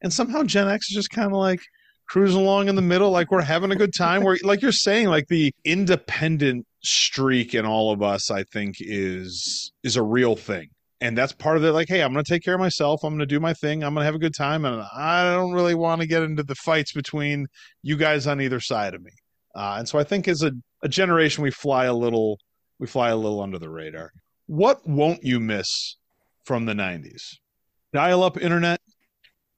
And 0.02 0.14
somehow 0.14 0.44
Gen 0.44 0.68
X 0.68 0.90
is 0.90 0.96
just 0.96 1.10
kind 1.10 1.32
of 1.32 1.38
like 1.38 1.62
cruising 2.08 2.42
along 2.42 2.70
in 2.70 2.76
the 2.76 2.82
middle, 2.82 3.12
like 3.12 3.32
we're 3.32 3.42
having 3.42 3.72
a 3.72 3.76
good 3.76 3.94
time. 3.98 4.24
Where, 4.24 4.38
like 4.44 4.62
you're 4.62 4.72
saying, 4.72 5.08
like 5.08 5.28
the 5.28 5.54
independent 5.64 6.66
streak 6.84 7.54
in 7.54 7.66
all 7.66 7.92
of 7.92 8.02
us, 8.02 8.32
I 8.32 8.44
think 8.44 8.76
is 8.80 9.72
is 9.84 9.96
a 9.96 10.04
real 10.04 10.36
thing. 10.36 10.68
And 11.02 11.18
that's 11.18 11.34
part 11.34 11.58
of 11.58 11.64
it. 11.64 11.74
Like, 11.74 11.90
hey, 11.90 12.02
I'm 12.02 12.14
to 12.14 12.24
take 12.24 12.44
care 12.44 12.56
of 12.56 12.60
myself. 12.60 13.04
I'm 13.04 13.20
to 13.20 13.26
do 13.26 13.40
my 13.40 13.54
thing. 13.54 13.84
I'm 13.84 13.96
to 13.96 14.04
have 14.04 14.16
a 14.16 14.20
good 14.20 14.34
time. 14.34 14.66
And 14.66 14.82
I 14.96 15.36
don't 15.36 15.52
really 15.52 15.76
want 15.76 16.02
to 16.02 16.08
get 16.08 16.24
into 16.24 16.42
the 16.42 16.56
fights 16.56 16.94
between 16.94 17.48
you 17.84 17.98
guys 17.98 18.28
on 18.28 18.42
either 18.42 18.60
side 18.60 18.94
of 18.94 19.04
me. 19.04 19.12
Uh, 19.56 19.76
and 19.80 19.90
so 19.90 20.00
I 20.00 20.04
think 20.04 20.28
as 20.28 20.42
a, 20.42 20.52
a 20.84 20.90
generation, 20.90 21.44
we 21.44 21.52
fly 21.52 21.86
a 21.86 21.94
little, 21.94 22.40
we 22.80 22.88
fly 22.88 23.10
a 23.10 23.16
little 23.16 23.42
under 23.42 23.60
the 23.60 23.70
radar. 23.70 24.12
What 24.48 24.88
won't 24.88 25.24
you 25.24 25.40
miss 25.40 25.98
from 26.46 26.66
the 26.66 26.74
90s? 26.74 27.22
Dial 27.94 28.24
up 28.24 28.42
internet, 28.42 28.80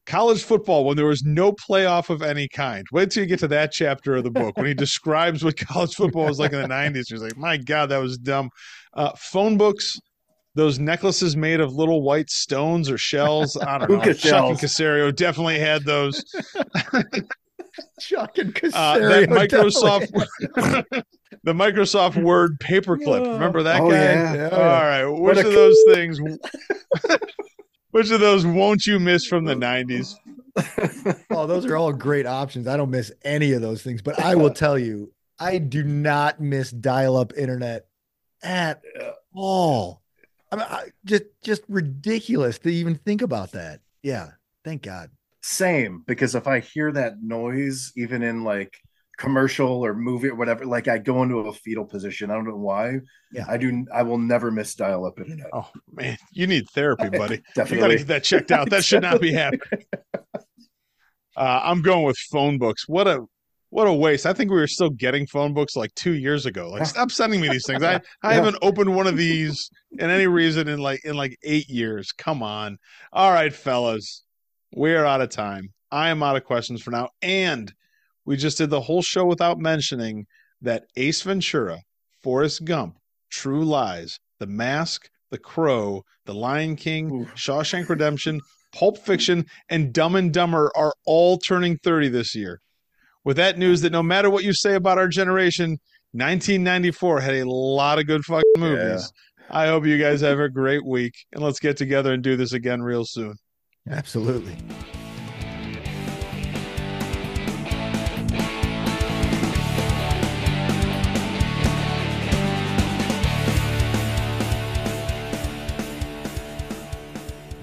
college 0.08 0.43
football 0.43 0.86
when 0.86 0.95
there 0.95 1.05
was 1.05 1.24
no 1.24 1.51
playoff 1.51 2.10
of 2.10 2.22
any 2.22 2.47
kind. 2.47 2.86
Wait 2.91 3.12
till 3.12 3.22
you 3.24 3.30
get 3.30 3.39
to 3.39 3.47
that 3.49 3.72
chapter 3.72 4.16
of 4.16 4.24
the 4.24 4.32
book 4.32 4.58
when 4.58 4.66
he 4.66 4.74
describes 4.76 5.43
what 5.43 5.58
college 5.58 5.93
football 5.93 6.26
was 6.26 6.39
like 6.39 6.53
in 6.53 6.62
the 6.62 6.68
90s. 6.68 7.10
He's 7.10 7.22
like, 7.22 7.38
my 7.38 7.58
God, 7.58 7.88
that 7.88 7.97
was 7.97 8.18
dumb. 8.18 8.49
Uh, 8.93 9.12
phone 9.18 9.58
books, 9.58 9.99
those 10.55 10.80
necklaces 10.80 11.36
made 11.36 11.60
of 11.60 11.74
little 11.74 12.01
white 12.01 12.30
stones 12.30 12.89
or 12.89 12.97
shells. 12.97 13.55
I 13.58 13.78
don't 13.78 13.91
know. 13.91 14.14
Chuck 14.14 14.49
and 14.49 14.58
Caserio 14.58 15.16
definitely 15.16 15.60
had 15.60 15.84
those. 15.84 16.24
Chuck 17.99 18.38
and 18.38 18.55
Caserio. 18.55 18.74
Uh, 18.74 18.97
that 18.99 19.30
Microsoft, 19.30 21.03
the 21.43 21.53
Microsoft 21.53 22.24
Word 22.24 22.60
paperclip. 22.60 23.34
Remember 23.34 23.62
that 23.64 23.82
oh, 23.82 23.91
guy? 23.91 23.97
Yeah. 23.97 24.34
yeah. 24.34 24.49
All 24.49 24.60
right. 24.60 25.05
Which 25.05 25.38
of 25.38 25.51
those 25.51 25.78
things? 25.91 26.20
Which 27.91 28.11
of 28.11 28.19
those 28.19 28.45
won't 28.45 28.85
you 28.85 28.99
miss 28.99 29.25
from 29.25 29.45
the 29.45 29.55
'90s? 29.55 30.15
oh, 31.31 31.47
those 31.47 31.65
are 31.65 31.77
all 31.77 31.93
great 31.93 32.25
options. 32.25 32.67
I 32.67 32.77
don't 32.77 32.91
miss 32.91 33.11
any 33.23 33.53
of 33.53 33.61
those 33.61 33.83
things, 33.83 34.01
but 34.01 34.19
I 34.19 34.35
will 34.35 34.49
tell 34.49 34.77
you, 34.77 35.11
I 35.39 35.59
do 35.59 35.83
not 35.83 36.39
miss 36.39 36.71
dial-up 36.71 37.33
internet 37.38 37.88
at 38.43 38.81
all. 39.35 40.01
I 40.51 40.55
mean, 40.55 40.65
I, 40.69 40.85
just 41.05 41.25
just 41.43 41.61
ridiculous 41.67 42.57
to 42.59 42.69
even 42.69 42.95
think 42.95 43.21
about 43.21 43.51
that. 43.51 43.81
Yeah, 44.01 44.31
thank 44.63 44.83
God. 44.83 45.11
Same, 45.41 46.03
because 46.07 46.35
if 46.35 46.47
I 46.47 46.59
hear 46.59 46.91
that 46.91 47.21
noise, 47.21 47.91
even 47.95 48.23
in 48.23 48.43
like 48.43 48.77
commercial 49.18 49.84
or 49.84 49.93
movie 49.93 50.30
or 50.30 50.36
whatever, 50.36 50.65
like 50.65 50.88
I 50.88 50.97
go 50.97 51.24
into 51.24 51.39
a 51.39 51.53
fetal 51.53 51.86
position. 51.86 52.30
I 52.32 52.36
don't 52.36 52.47
know 52.47 52.57
why. 52.57 52.99
Yeah, 53.32 53.45
I 53.47 53.57
do. 53.57 53.86
I 53.93 54.03
will 54.03 54.18
never 54.18 54.51
miss 54.51 54.76
dial-up 54.76 55.20
internet. 55.20 55.47
Oh 55.53 55.70
man, 55.91 56.18
you 56.32 56.47
need 56.47 56.70
therapy, 56.70 57.09
buddy. 57.09 57.41
Definitely, 57.55 57.78
you 57.78 57.82
got 57.82 57.88
to 57.88 57.97
get 57.97 58.07
that 58.07 58.24
checked 58.24 58.51
out. 58.51 58.70
That 58.70 58.86
should 58.86 59.01
not 59.01 59.20
be 59.20 59.34
happening. 59.34 59.86
Uh, 61.36 61.61
I'm 61.63 61.82
going 61.82 62.03
with 62.03 62.18
phone 62.18 62.57
books. 62.57 62.88
What 62.88 63.07
a 63.07 63.26
what 63.70 63.88
a 63.88 63.93
waste. 63.93 64.26
I 64.26 64.34
think 64.34 64.49
we 64.49 64.57
were 64.57 64.68
still 64.68 64.89
getting 64.89 65.28
phone 65.28 65.53
books 65.53 65.76
like 65.76 65.93
two 65.95 66.13
years 66.13 66.45
ago. 66.45 66.70
Like, 66.70 66.86
stop 66.86 67.11
sending 67.11 67.41
me 67.41 67.49
these 67.49 67.65
things. 67.65 67.84
I, 67.84 67.95
I 68.24 68.30
yeah. 68.30 68.34
haven't 68.36 68.57
opened 68.61 68.95
one 68.95 69.07
of 69.07 69.18
these 69.18 69.70
in 69.91 70.09
any 70.09 70.28
reason 70.28 70.68
in 70.68 70.80
like 70.80 71.03
in 71.03 71.15
like 71.15 71.38
eight 71.43 71.70
years. 71.70 72.11
Come 72.11 72.41
on. 72.41 72.78
All 73.11 73.32
right, 73.32 73.53
fellas. 73.53 74.24
We're 74.74 75.05
out 75.05 75.22
of 75.22 75.30
time. 75.30 75.74
I 75.91 76.09
am 76.09 76.24
out 76.24 76.36
of 76.36 76.43
questions 76.43 76.82
for 76.82 76.91
now. 76.91 77.09
And 77.22 77.74
we 78.28 78.38
just 78.38 78.59
did 78.59 78.69
the 78.69 78.82
whole 78.82 79.01
show 79.01 79.25
without 79.25 79.57
mentioning 79.57 80.28
that 80.61 80.84
Ace 80.97 81.23
Ventura, 81.23 81.80
Forrest 82.21 82.65
Gump, 82.65 82.97
True 83.32 83.65
Lies, 83.65 84.19
The 84.39 84.47
Mask, 84.47 85.09
The 85.32 85.39
Crow, 85.39 86.03
The 86.25 86.36
Lion 86.36 86.75
King, 86.75 87.11
Ooh. 87.11 87.25
Shawshank 87.36 87.89
Redemption, 87.89 88.41
Pulp 88.73 88.99
Fiction, 88.99 89.45
and 89.69 89.93
Dumb 89.93 90.15
and 90.15 90.32
Dumber 90.32 90.71
are 90.75 90.93
all 91.05 91.38
turning 91.39 91.78
30 91.78 92.09
this 92.09 92.36
year 92.36 92.59
with 93.28 93.36
that 93.36 93.57
news 93.57 93.82
that 93.82 93.91
no 93.91 94.01
matter 94.01 94.30
what 94.30 94.45
you 94.45 94.53
say 94.53 94.75
about 94.75 94.97
our 94.97 95.09
generation, 95.09 95.71
1994 96.13 97.19
had 97.19 97.36
a 97.36 97.49
lot 97.49 97.99
of 97.99 98.07
good 98.07 98.23
fucking 98.23 98.43
movies. 98.57 99.11
Yeah. 99.11 99.57
I 99.57 99.67
hope 99.67 99.86
you 99.86 99.97
guys 99.97 100.21
have 100.21 100.39
a 100.39 100.47
great 100.47 100.86
week 100.86 101.13
and 101.34 101.43
let's 101.43 101.59
get 101.59 101.75
together 101.75 102.13
and 102.13 102.23
do 102.23 102.38
this 102.38 102.53
again 102.53 102.82
real 102.82 103.03
soon. 103.03 103.36
Absolutely. 103.89 104.55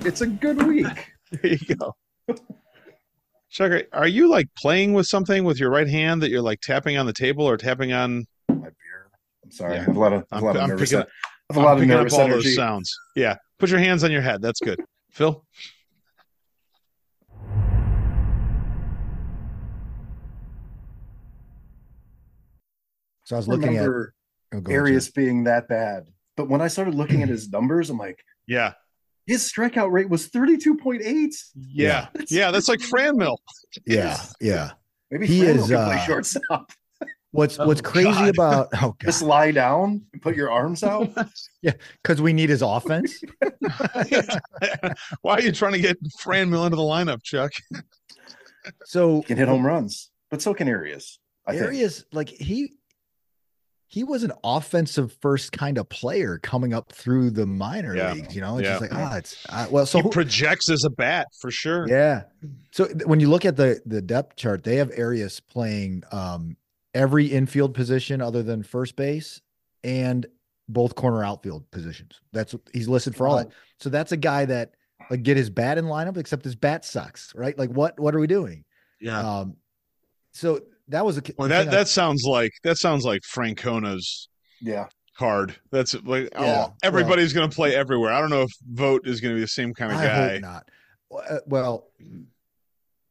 It's 0.04 0.20
a 0.20 0.26
good 0.26 0.66
week. 0.66 1.12
there 1.30 1.52
you 1.54 1.76
go. 1.76 1.94
Chuck, 3.50 3.86
are 3.92 4.06
you 4.06 4.28
like 4.28 4.48
playing 4.56 4.92
with 4.92 5.06
something 5.06 5.44
with 5.44 5.58
your 5.58 5.70
right 5.70 5.88
hand 5.88 6.22
that 6.22 6.30
you're 6.30 6.42
like 6.42 6.60
tapping 6.60 6.98
on 6.98 7.06
the 7.06 7.12
table 7.12 7.48
or 7.48 7.56
tapping 7.56 7.92
on 7.92 8.26
my 8.48 8.56
beer? 8.56 9.10
I'm 9.42 9.50
sorry. 9.50 9.74
Yeah. 9.74 9.80
I 9.80 9.84
have 9.84 9.96
a 9.96 9.98
lot 9.98 10.12
of, 10.12 10.24
a 10.32 10.40
lot 10.40 10.56
I'm, 10.56 10.64
of 10.64 10.68
nervous. 10.70 10.90
Picking, 10.90 11.06
I 11.06 11.54
have 11.54 11.62
a 11.62 11.66
lot 11.66 11.80
of 11.80 11.86
nervous 11.86 12.14
up 12.14 12.18
all 12.20 12.24
energy. 12.26 12.48
those 12.48 12.56
sounds. 12.56 12.94
Yeah. 13.16 13.36
Put 13.58 13.70
your 13.70 13.78
hands 13.78 14.04
on 14.04 14.10
your 14.10 14.20
head. 14.20 14.42
That's 14.42 14.60
good. 14.60 14.84
Phil? 15.10 15.42
So 23.24 23.36
I 23.36 23.38
was 23.38 23.48
looking 23.48 23.78
at 23.78 23.88
oh, 23.88 24.10
Arias 24.68 25.10
being 25.10 25.44
that 25.44 25.66
bad. 25.66 26.08
But 26.36 26.50
when 26.50 26.60
I 26.60 26.68
started 26.68 26.94
looking 26.94 27.22
at 27.22 27.28
his 27.28 27.50
numbers, 27.50 27.88
I'm 27.88 27.96
like, 27.96 28.22
yeah, 28.46 28.74
his 29.26 29.50
strikeout 29.50 29.90
rate 29.90 30.08
was 30.08 30.28
32.8. 30.28 31.34
Yeah. 31.56 32.08
That's, 32.14 32.32
yeah. 32.32 32.50
That's 32.50 32.68
like 32.68 32.80
Franmil. 32.80 33.36
Yeah. 33.86 34.20
Yeah. 34.40 34.72
Maybe 35.10 35.26
he 35.26 35.40
Franmil 35.40 35.56
is 35.56 35.72
uh, 35.72 35.86
play 35.86 36.04
shortstop. 36.06 36.72
What's 37.34 37.58
what's 37.58 37.80
oh, 37.80 37.90
crazy 37.90 38.10
God. 38.10 38.28
about 38.28 38.68
oh 38.74 38.78
God. 38.78 38.96
just 39.02 39.20
lie 39.20 39.50
down 39.50 40.02
and 40.12 40.22
put 40.22 40.36
your 40.36 40.52
arms 40.52 40.84
out? 40.84 41.10
yeah, 41.62 41.72
because 42.00 42.22
we 42.22 42.32
need 42.32 42.48
his 42.48 42.62
offense. 42.62 43.20
Why 45.22 45.34
are 45.34 45.40
you 45.40 45.50
trying 45.50 45.72
to 45.72 45.80
get 45.80 45.98
Franmil 46.22 46.64
into 46.64 46.76
the 46.76 46.82
lineup, 46.82 47.24
Chuck? 47.24 47.52
So 48.84 49.16
he 49.16 49.22
can 49.24 49.36
hit 49.36 49.48
home 49.48 49.66
runs, 49.66 50.10
but 50.30 50.42
so 50.42 50.54
can 50.54 50.68
Arias. 50.68 51.18
I 51.44 51.58
Arias, 51.58 51.96
think. 51.96 52.06
like 52.12 52.28
he 52.28 52.74
he 53.94 54.02
was 54.02 54.24
an 54.24 54.32
offensive 54.42 55.16
first 55.22 55.52
kind 55.52 55.78
of 55.78 55.88
player 55.88 56.38
coming 56.38 56.74
up 56.74 56.90
through 56.90 57.30
the 57.30 57.46
minor 57.46 57.94
yeah. 57.94 58.12
leagues. 58.12 58.34
You 58.34 58.40
know, 58.40 58.58
it's 58.58 58.66
yeah. 58.66 58.72
just 58.72 58.80
like 58.80 58.92
ah, 58.92 59.10
oh, 59.12 59.16
it's 59.16 59.46
uh, 59.48 59.66
well. 59.70 59.86
So 59.86 60.02
he 60.02 60.08
projects 60.08 60.68
as 60.68 60.82
a 60.82 60.90
bat 60.90 61.28
for 61.40 61.52
sure. 61.52 61.86
Yeah. 61.88 62.24
So 62.72 62.86
when 63.04 63.20
you 63.20 63.30
look 63.30 63.44
at 63.44 63.54
the 63.54 63.80
the 63.86 64.02
depth 64.02 64.34
chart, 64.34 64.64
they 64.64 64.76
have 64.76 64.90
Arias 64.98 65.38
playing 65.38 66.02
um, 66.10 66.56
every 66.92 67.26
infield 67.26 67.72
position 67.72 68.20
other 68.20 68.42
than 68.42 68.64
first 68.64 68.96
base 68.96 69.40
and 69.84 70.26
both 70.68 70.96
corner 70.96 71.22
outfield 71.22 71.70
positions. 71.70 72.20
That's 72.32 72.52
what 72.52 72.62
he's 72.72 72.88
listed 72.88 73.14
for 73.14 73.28
all 73.28 73.36
that. 73.36 73.50
So 73.78 73.90
that's 73.90 74.10
a 74.10 74.16
guy 74.16 74.44
that 74.46 74.72
like 75.08 75.22
get 75.22 75.36
his 75.36 75.50
bat 75.50 75.78
in 75.78 75.84
lineup, 75.84 76.16
except 76.16 76.42
his 76.42 76.56
bat 76.56 76.84
sucks, 76.84 77.32
right? 77.36 77.56
Like 77.56 77.70
what 77.70 78.00
what 78.00 78.12
are 78.12 78.18
we 78.18 78.26
doing? 78.26 78.64
Yeah. 79.00 79.20
Um, 79.20 79.54
so 80.32 80.62
that 80.88 81.04
was 81.04 81.18
a 81.18 81.22
well 81.38 81.48
that 81.48 81.70
that 81.70 81.80
I, 81.80 81.84
sounds 81.84 82.24
like 82.24 82.52
that 82.62 82.78
sounds 82.78 83.04
like 83.04 83.22
Francona's 83.22 84.28
yeah 84.60 84.86
card. 85.16 85.56
That's 85.70 85.94
like 86.04 86.28
yeah, 86.32 86.66
oh, 86.68 86.74
everybody's 86.82 87.34
well, 87.34 87.42
going 87.42 87.50
to 87.50 87.56
play 87.56 87.74
everywhere. 87.74 88.12
I 88.12 88.20
don't 88.20 88.30
know 88.30 88.42
if 88.42 88.52
Vogt 88.72 89.06
is 89.06 89.20
going 89.20 89.34
to 89.34 89.36
be 89.36 89.42
the 89.42 89.48
same 89.48 89.72
kind 89.72 89.92
of 89.92 89.98
I 89.98 90.06
guy. 90.06 90.32
Hope 90.32 90.40
not. 90.42 90.68
Uh, 91.30 91.38
well, 91.46 91.88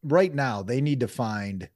right 0.03 0.34
now 0.34 0.61
they 0.61 0.82
need 0.82 0.99
to 1.01 1.07
find 1.07 1.69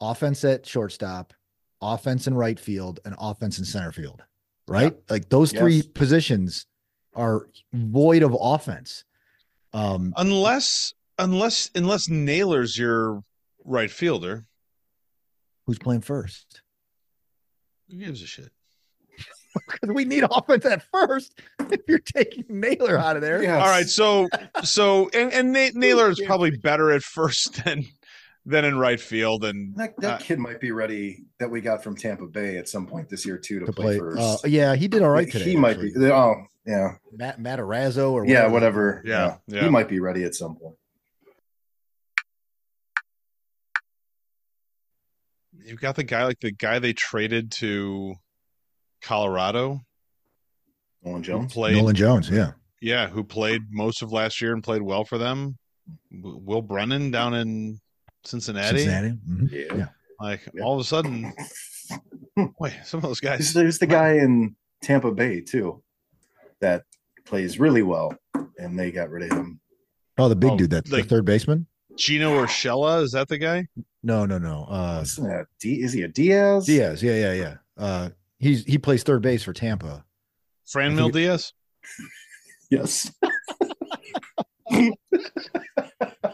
offense 0.00 0.44
at 0.44 0.66
shortstop, 0.66 1.34
offense 1.82 2.26
in 2.26 2.34
right 2.34 2.58
field, 2.58 3.00
and 3.04 3.14
offense 3.18 3.58
in 3.58 3.64
center 3.64 3.92
field. 3.92 4.22
Right, 4.66 4.94
yeah. 4.94 5.12
like 5.12 5.28
those 5.28 5.52
yes. 5.52 5.60
three 5.60 5.82
positions 5.82 6.66
are 7.14 7.48
void 7.72 8.22
of 8.22 8.36
offense. 8.38 9.04
Um, 9.72 10.14
unless 10.16 10.94
unless 11.18 11.70
unless 11.74 12.08
Naylor's 12.08 12.78
your 12.78 13.22
right 13.64 13.90
fielder. 13.90 14.46
Who's 15.66 15.78
playing 15.78 16.02
first? 16.02 16.62
Who 17.90 17.98
gives 17.98 18.22
a 18.22 18.26
shit? 18.26 18.50
Because 19.70 19.94
we 19.94 20.04
need 20.04 20.24
offense 20.28 20.64
at 20.64 20.82
first. 20.92 21.38
If 21.70 21.82
you're 21.86 22.00
taking 22.00 22.44
Naylor 22.48 22.98
out 22.98 23.14
of 23.14 23.22
there, 23.22 23.40
yes. 23.40 23.62
all 23.62 23.68
right. 23.68 23.86
So, 23.86 24.28
so 24.64 25.08
and, 25.14 25.32
and 25.32 25.76
Naylor 25.76 26.10
is 26.10 26.20
probably 26.26 26.50
better 26.50 26.90
at 26.90 27.04
first 27.04 27.64
than 27.64 27.84
than 28.46 28.64
in 28.64 28.78
right 28.78 29.00
field. 29.00 29.44
And 29.44 29.74
that, 29.76 29.94
that 30.00 30.14
uh, 30.14 30.18
kid 30.18 30.38
might 30.38 30.60
be 30.60 30.72
ready 30.72 31.24
that 31.38 31.50
we 31.50 31.60
got 31.60 31.82
from 31.82 31.96
Tampa 31.96 32.26
Bay 32.26 32.58
at 32.58 32.68
some 32.68 32.86
point 32.86 33.08
this 33.08 33.24
year 33.24 33.38
too 33.38 33.60
to, 33.60 33.66
to 33.66 33.72
play, 33.72 33.84
play, 33.84 33.98
first. 33.98 34.44
Uh, 34.44 34.48
yeah, 34.48 34.74
he 34.74 34.88
did 34.88 35.02
all 35.02 35.10
right 35.10 35.30
today. 35.30 35.44
He 35.44 35.56
might 35.56 35.80
be. 35.80 35.92
Oh, 35.98 36.34
yeah. 36.66 36.96
Matt 37.12 37.40
Matarazzo 37.40 38.10
or 38.10 38.22
whatever. 38.22 38.32
yeah, 38.32 38.46
whatever. 38.48 39.02
Yeah, 39.04 39.36
yeah, 39.46 39.62
he 39.62 39.68
might 39.68 39.88
be 39.88 40.00
ready 40.00 40.24
at 40.24 40.34
some 40.34 40.56
point. 40.56 40.76
You've 45.64 45.80
got 45.80 45.96
the 45.96 46.04
guy 46.04 46.24
like 46.24 46.40
the 46.40 46.52
guy 46.52 46.78
they 46.78 46.92
traded 46.92 47.50
to 47.52 48.14
Colorado. 49.02 49.80
Nolan 51.02 51.22
Jones. 51.22 51.52
played 51.52 51.76
Nolan 51.76 51.94
Jones, 51.94 52.30
yeah. 52.30 52.52
yeah, 52.80 53.08
who 53.08 53.22
played 53.24 53.62
most 53.70 54.00
of 54.02 54.10
last 54.12 54.40
year 54.40 54.52
and 54.54 54.62
played 54.62 54.80
well 54.82 55.04
for 55.04 55.18
them. 55.18 55.58
Will 56.10 56.62
Brennan 56.62 57.10
down 57.10 57.34
in 57.34 57.78
Cincinnati. 58.24 58.78
Cincinnati. 58.78 59.18
Mhm. 59.28 59.50
Yeah. 59.52 59.76
Yeah. 59.76 59.88
Like 60.18 60.48
Yeah. 60.54 60.62
all 60.62 60.74
of 60.74 60.80
a 60.80 60.84
sudden, 60.84 61.32
wait, 62.58 62.72
some 62.84 62.98
of 62.98 63.02
those 63.02 63.20
guys. 63.20 63.38
There's, 63.38 63.52
there's 63.52 63.78
the 63.78 63.86
guy 63.86 64.14
in 64.14 64.56
Tampa 64.82 65.10
Bay 65.12 65.40
too 65.42 65.82
that 66.60 66.84
plays 67.26 67.58
really 67.58 67.82
well, 67.82 68.16
and 68.58 68.78
they 68.78 68.90
got 68.90 69.10
rid 69.10 69.30
of 69.30 69.36
him. 69.36 69.60
Oh, 70.16 70.28
the 70.30 70.36
big 70.36 70.52
Oh, 70.52 70.56
dude, 70.56 70.70
that's 70.70 70.90
like- 70.90 71.02
the 71.04 71.08
third 71.08 71.24
baseman? 71.26 71.66
Gino 71.96 72.32
Urshela, 72.44 73.02
is 73.02 73.12
that 73.12 73.28
the 73.28 73.38
guy? 73.38 73.66
No, 74.02 74.26
no, 74.26 74.38
no. 74.38 74.66
Uh 74.68 75.00
Isn't 75.02 75.48
D? 75.60 75.80
Is 75.82 75.92
he 75.92 76.02
a 76.02 76.08
Diaz? 76.08 76.66
Diaz, 76.66 77.02
yeah, 77.02 77.14
yeah, 77.14 77.32
yeah. 77.32 77.56
Uh 77.76 78.08
he's 78.38 78.64
he 78.64 78.78
plays 78.78 79.02
third 79.02 79.22
base 79.22 79.42
for 79.42 79.52
Tampa. 79.52 80.04
Franmil 80.66 81.04
think 81.04 81.14
Diaz? 81.14 81.52
Yes. 82.70 83.12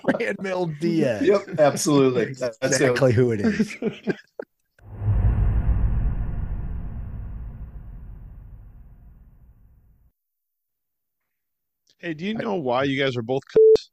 Franmil 0.08 0.78
Diaz. 0.80 1.26
yep. 1.26 1.42
Absolutely. 1.58 2.32
That's 2.34 2.56
it. 2.62 2.66
exactly 2.66 3.12
who 3.12 3.32
it 3.32 3.40
is. 3.40 3.76
Hey, 11.98 12.14
do 12.14 12.24
you 12.24 12.32
know 12.32 12.54
why 12.54 12.84
you 12.84 12.98
guys 13.02 13.14
are 13.14 13.22
both 13.22 13.42
c***s? 13.52 13.89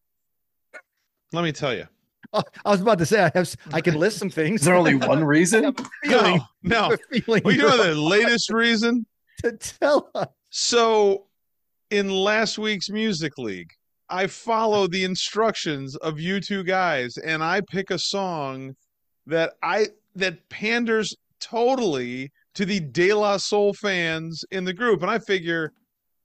Let 1.33 1.43
me 1.43 1.51
tell 1.51 1.73
you. 1.73 1.87
Oh, 2.33 2.43
I 2.65 2.71
was 2.71 2.81
about 2.81 2.97
to 2.99 3.05
say 3.05 3.19
I 3.21 3.31
have 3.33 3.35
s- 3.37 3.57
I 3.71 3.79
can 3.81 3.95
list 3.95 4.17
some 4.17 4.29
things. 4.29 4.61
Is 4.61 4.65
there 4.65 4.75
only 4.75 4.95
one 4.95 5.23
reason? 5.35 5.73
feeling, 6.03 6.41
No, 6.63 6.89
no. 6.89 6.93
a 6.93 7.19
feeling 7.21 7.41
Well, 7.45 7.53
you 7.53 7.61
know 7.61 7.83
the 7.83 7.95
latest 7.95 8.49
reason? 8.51 9.05
to 9.43 9.51
tell 9.53 10.09
us. 10.15 10.27
So, 10.49 11.27
in 11.91 12.09
last 12.09 12.57
week's 12.57 12.89
Music 12.89 13.37
League, 13.37 13.69
I 14.09 14.27
follow 14.27 14.87
the 14.87 15.03
instructions 15.03 15.95
of 15.97 16.19
you 16.19 16.41
two 16.41 16.63
guys, 16.63 17.17
and 17.17 17.43
I 17.43 17.61
pick 17.69 17.91
a 17.91 17.99
song 17.99 18.75
that 19.27 19.53
I 19.61 19.87
that 20.15 20.49
panders 20.49 21.15
totally 21.39 22.31
to 22.55 22.65
the 22.65 22.79
De 22.79 23.13
La 23.13 23.37
Soul 23.37 23.73
fans 23.73 24.43
in 24.51 24.63
the 24.65 24.73
group, 24.73 25.01
and 25.01 25.11
I 25.11 25.19
figure 25.19 25.71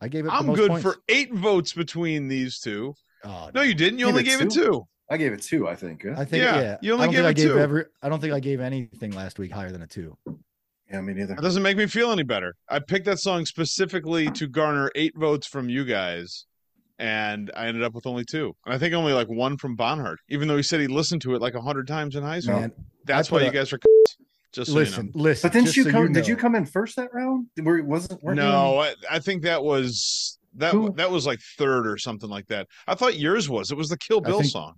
I 0.00 0.08
gave 0.08 0.24
it. 0.26 0.32
I'm 0.32 0.52
good 0.54 0.70
points. 0.70 0.82
for 0.82 0.96
eight 1.08 1.32
votes 1.34 1.72
between 1.74 2.26
these 2.28 2.58
two. 2.58 2.94
Oh, 3.24 3.50
No, 3.54 3.60
you 3.62 3.74
didn't. 3.74 3.98
You 3.98 4.06
Give 4.06 4.14
only 4.14 4.22
it 4.22 4.26
gave 4.26 4.40
it 4.40 4.50
two? 4.50 4.84
Two. 5.12 5.14
I 5.14 5.16
gave 5.18 5.32
it 5.32 5.42
two. 5.42 5.68
I 5.68 5.74
think. 5.74 6.04
huh? 6.04 6.14
I 6.16 6.24
think 6.24 6.42
Yeah, 6.44 6.60
yeah. 6.60 6.76
you 6.82 6.92
only 6.94 7.04
I 7.04 7.08
gave 7.08 7.16
think 7.16 7.26
I 7.26 7.32
gave 7.32 7.48
two. 7.52 7.58
every. 7.58 7.84
I 8.02 8.08
don't 8.08 8.20
think 8.20 8.32
I 8.32 8.40
gave 8.40 8.60
anything 8.60 9.12
last 9.12 9.38
week 9.38 9.52
higher 9.52 9.70
than 9.70 9.82
a 9.82 9.86
two. 9.86 10.16
Yeah, 10.90 11.00
me 11.00 11.14
neither. 11.14 11.34
That 11.34 11.42
doesn't 11.42 11.62
make 11.62 11.76
me 11.76 11.86
feel 11.86 12.12
any 12.12 12.22
better. 12.22 12.54
I 12.68 12.78
picked 12.78 13.06
that 13.06 13.18
song 13.18 13.46
specifically 13.46 14.30
to 14.32 14.46
garner 14.46 14.90
eight 14.94 15.14
votes 15.16 15.46
from 15.46 15.68
you 15.70 15.84
guys, 15.86 16.44
and 16.98 17.50
I 17.56 17.66
ended 17.68 17.82
up 17.82 17.94
with 17.94 18.06
only 18.06 18.24
two. 18.24 18.54
And 18.66 18.74
I 18.74 18.78
think 18.78 18.92
only 18.94 19.12
like 19.14 19.28
one 19.28 19.56
from 19.56 19.74
Bonhart, 19.76 20.18
even 20.28 20.48
though 20.48 20.56
he 20.56 20.62
said 20.62 20.80
he 20.80 20.88
listened 20.88 21.22
to 21.22 21.34
it 21.34 21.40
like 21.40 21.54
a 21.54 21.60
hundred 21.62 21.86
times 21.88 22.14
in 22.14 22.22
high 22.22 22.40
school. 22.40 22.60
Man, 22.60 22.72
That's 23.04 23.30
why 23.30 23.38
put 23.38 23.46
you 23.46 23.52
guys 23.52 23.72
are 23.72 23.78
c***s, 23.78 24.16
just 24.52 24.70
so 24.70 24.76
listen, 24.76 25.12
you 25.14 25.22
listen. 25.22 25.48
But 25.48 25.52
didn't 25.54 25.66
just 25.66 25.76
you 25.78 25.84
so 25.84 25.90
come? 25.92 26.12
Did 26.12 26.28
you 26.28 26.36
come 26.36 26.54
in 26.54 26.66
first 26.66 26.96
that 26.96 27.14
round? 27.14 27.46
Where 27.62 27.78
it 27.78 27.86
wasn't? 27.86 28.22
know. 28.22 28.26
weren't 28.26 28.36
No, 28.38 28.78
I, 28.80 28.94
I 29.10 29.18
think 29.18 29.44
that 29.44 29.64
was 29.64 30.38
that. 30.56 30.72
Who? 30.72 30.92
That 30.96 31.10
was 31.10 31.26
like 31.26 31.40
third 31.56 31.86
or 31.86 31.96
something 31.96 32.28
like 32.28 32.48
that. 32.48 32.68
I 32.86 32.94
thought 32.96 33.16
yours 33.18 33.48
was. 33.48 33.70
It 33.70 33.78
was 33.78 33.88
the 33.88 33.96
Kill 33.98 34.20
Bill 34.20 34.40
think- 34.40 34.52
song. 34.52 34.74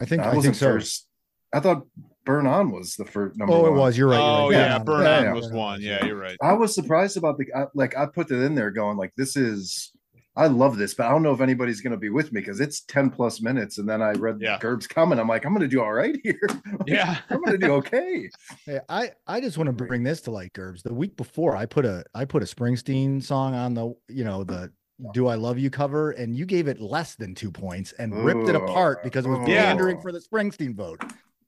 I 0.00 0.04
think 0.04 0.22
I 0.22 0.26
I 0.26 0.30
think 0.30 0.36
wasn't 0.36 0.56
so. 0.56 0.66
first. 0.72 1.06
I 1.52 1.60
thought 1.60 1.86
Burn 2.24 2.46
On 2.46 2.70
was 2.70 2.94
the 2.96 3.04
first 3.06 3.36
number. 3.38 3.54
Oh, 3.54 3.66
it 3.66 3.72
was. 3.72 3.96
You're 3.96 4.08
right. 4.08 4.20
oh 4.20 4.50
you're 4.50 4.60
right. 4.60 4.66
yeah, 4.66 4.78
Burn 4.78 4.98
Burn 4.98 5.06
On. 5.06 5.18
On 5.18 5.24
yeah, 5.24 5.32
was 5.32 5.46
Burn 5.48 5.56
one. 5.56 5.80
Yeah, 5.80 6.04
you're 6.04 6.16
right. 6.16 6.36
I 6.42 6.52
was 6.52 6.74
surprised 6.74 7.16
about 7.16 7.38
the 7.38 7.46
I, 7.54 7.66
like 7.74 7.96
I 7.96 8.06
put 8.06 8.30
it 8.30 8.40
in 8.42 8.54
there 8.54 8.70
going 8.70 8.96
like 8.96 9.12
this 9.16 9.36
is 9.36 9.92
I 10.36 10.46
love 10.46 10.76
this, 10.76 10.94
but 10.94 11.06
I 11.06 11.10
don't 11.10 11.24
know 11.24 11.32
if 11.32 11.40
anybody's 11.40 11.80
gonna 11.80 11.96
be 11.96 12.10
with 12.10 12.32
me 12.32 12.40
because 12.40 12.60
it's 12.60 12.82
10 12.82 13.10
plus 13.10 13.40
minutes. 13.40 13.78
And 13.78 13.88
then 13.88 14.00
I 14.02 14.12
read 14.12 14.36
Yeah. 14.40 14.58
Gerb's 14.60 14.86
comment. 14.86 15.20
I'm 15.20 15.26
like, 15.26 15.44
I'm 15.44 15.52
gonna 15.52 15.66
do 15.66 15.80
all 15.82 15.92
right 15.92 16.16
here. 16.22 16.38
Yeah. 16.86 17.18
I'm 17.30 17.42
gonna 17.42 17.58
do 17.58 17.72
okay. 17.74 18.28
Hey, 18.64 18.78
I 18.88 19.10
I 19.26 19.40
just 19.40 19.58
want 19.58 19.66
to 19.66 19.72
bring 19.72 20.04
this 20.04 20.20
to 20.22 20.30
light, 20.30 20.52
Gerbs. 20.52 20.82
The 20.82 20.94
week 20.94 21.16
before, 21.16 21.56
I 21.56 21.66
put 21.66 21.84
a 21.84 22.04
I 22.14 22.24
put 22.24 22.42
a 22.42 22.46
Springsteen 22.46 23.20
song 23.22 23.54
on 23.54 23.74
the 23.74 23.92
you 24.08 24.22
know 24.24 24.44
the 24.44 24.70
"Do 25.12 25.26
I 25.28 25.34
Love 25.36 25.58
You" 25.58 25.70
cover, 25.70 26.10
and 26.12 26.36
you 26.36 26.44
gave 26.46 26.68
it 26.68 26.80
less 26.80 27.14
than 27.14 27.34
two 27.34 27.50
points 27.50 27.92
and 27.98 28.24
ripped 28.24 28.48
it 28.48 28.54
apart 28.56 29.02
because 29.04 29.24
it 29.26 29.28
was. 29.28 29.46
Yeah. 29.48 29.64
pandering 29.66 30.00
for 30.00 30.12
the 30.12 30.18
Springsteen 30.20 30.74
vote. 30.74 31.00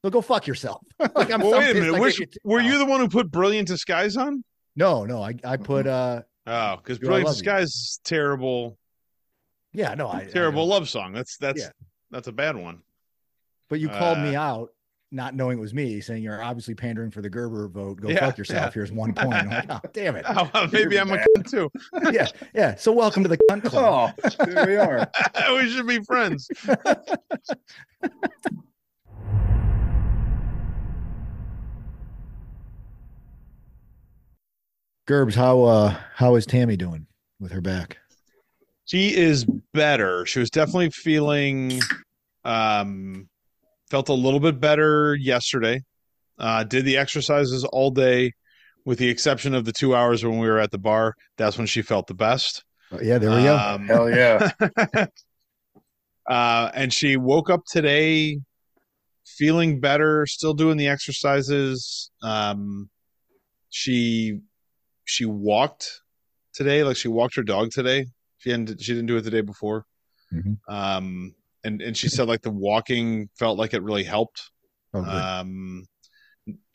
So 0.03 0.09
go 0.09 0.21
fuck 0.21 0.47
yourself. 0.47 0.81
like 0.99 1.31
I'm 1.31 1.41
well, 1.41 1.51
so 1.51 1.57
wait 1.59 1.71
a 1.75 1.79
minute. 1.79 1.99
Which 1.99 2.19
you 2.19 2.25
were 2.43 2.59
you 2.61 2.77
the 2.77 2.85
one 2.85 2.99
who 2.99 3.07
put 3.09 3.29
"Brilliant 3.31 3.67
Disguise" 3.67 4.17
on? 4.17 4.43
No, 4.75 5.05
no, 5.05 5.21
I 5.21 5.35
I 5.43 5.57
put 5.57 5.85
uh 5.87 6.21
Oh, 6.47 6.77
because 6.77 6.97
"Brilliant 6.99 7.27
Disguise" 7.29 7.67
is 7.69 7.99
terrible. 8.03 8.77
yeah 9.73 9.93
no 9.95 10.07
I 10.07 10.21
I- 10.21 10.25
terrible 10.25 10.65
love 10.67 10.89
song. 10.89 11.13
That's 11.13 11.37
that's 11.37 11.61
Yeah. 11.61 11.69
that's 12.09 12.27
a 12.27 12.31
bad 12.31 12.55
one. 12.55 12.81
but 13.69 13.79
you 13.79 13.89
called 13.89 14.17
me 14.19 14.35
Uh, 14.35 14.41
out. 14.41 14.69
Not 15.13 15.35
knowing 15.35 15.57
it 15.57 15.61
was 15.61 15.73
me, 15.73 15.99
saying 15.99 16.23
you're 16.23 16.41
obviously 16.41 16.73
pandering 16.73 17.11
for 17.11 17.21
the 17.21 17.29
Gerber 17.29 17.67
vote. 17.67 17.99
Go 17.99 18.07
Yeah, 18.07 18.21
fuck 18.21 18.37
yourself. 18.37 18.67
yeah. 18.67 18.71
Here's 18.73 18.93
one 18.93 19.13
point. 19.13 19.33
I'm 19.33 19.49
like, 19.49 19.65
oh, 19.69 19.81
damn 19.91 20.15
it. 20.15 20.23
Oh, 20.29 20.49
well, 20.53 20.69
maybe 20.71 20.97
I'm 20.97 21.09
a 21.11 21.15
bad. 21.17 21.27
cunt 21.37 21.51
too. 21.51 21.69
yeah, 22.13 22.27
yeah. 22.55 22.75
So 22.75 22.93
welcome 22.93 23.21
to 23.23 23.27
the 23.29 23.37
cunt 23.49 23.65
club. 23.65 24.13
Oh, 24.23 24.45
there 24.45 24.65
we 24.65 24.77
are. 24.77 25.11
we 25.57 25.69
should 25.69 25.85
be 25.85 25.99
friends. 25.99 26.47
Gerbs, 35.07 35.35
how 35.35 35.63
uh 35.63 35.95
how 36.15 36.35
is 36.35 36.45
Tammy 36.45 36.77
doing 36.77 37.07
with 37.39 37.51
her 37.51 37.61
back? 37.61 37.97
She 38.85 39.15
is 39.15 39.45
better. 39.73 40.25
She 40.25 40.39
was 40.39 40.49
definitely 40.49 40.91
feeling 40.91 41.81
um 42.45 43.27
felt 43.91 44.09
a 44.09 44.13
little 44.13 44.39
bit 44.39 44.59
better 44.59 45.15
yesterday. 45.15 45.81
Uh 46.39 46.63
did 46.63 46.85
the 46.85 46.97
exercises 46.97 47.63
all 47.65 47.91
day 47.91 48.31
with 48.85 48.97
the 48.97 49.09
exception 49.09 49.53
of 49.53 49.65
the 49.65 49.71
2 49.71 49.95
hours 49.95 50.25
when 50.25 50.39
we 50.39 50.47
were 50.47 50.59
at 50.59 50.71
the 50.71 50.79
bar. 50.79 51.13
That's 51.37 51.57
when 51.57 51.67
she 51.67 51.83
felt 51.83 52.07
the 52.07 52.15
best. 52.15 52.63
Uh, 52.91 52.97
yeah, 53.01 53.19
there 53.19 53.29
we 53.29 53.43
go. 53.43 53.55
Um, 53.55 53.85
Hell 53.85 54.09
yeah. 54.09 54.49
uh, 56.29 56.71
and 56.73 56.91
she 56.91 57.17
woke 57.17 57.49
up 57.49 57.61
today 57.69 58.39
feeling 59.25 59.79
better, 59.79 60.25
still 60.25 60.53
doing 60.53 60.77
the 60.77 60.87
exercises. 60.87 62.11
Um, 62.23 62.89
she 63.69 64.39
she 65.05 65.25
walked 65.25 66.01
today, 66.53 66.83
like 66.83 66.97
she 66.97 67.07
walked 67.07 67.35
her 67.35 67.43
dog 67.43 67.71
today. 67.71 68.07
She 68.39 68.49
didn't 68.49 68.81
she 68.81 68.93
didn't 68.93 69.07
do 69.07 69.17
it 69.17 69.21
the 69.21 69.31
day 69.31 69.41
before. 69.41 69.85
Mhm. 70.33 70.57
Um, 70.67 71.35
and 71.63 71.81
and 71.81 71.95
she 71.95 72.09
said 72.09 72.27
like 72.27 72.41
the 72.41 72.51
walking 72.51 73.29
felt 73.37 73.57
like 73.57 73.73
it 73.73 73.83
really 73.83 74.03
helped. 74.03 74.41
Oh. 74.93 75.01
Um, 75.03 75.85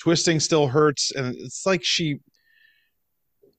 twisting 0.00 0.40
still 0.40 0.68
hurts, 0.68 1.12
and 1.14 1.34
it's 1.36 1.66
like 1.66 1.80
she 1.84 2.18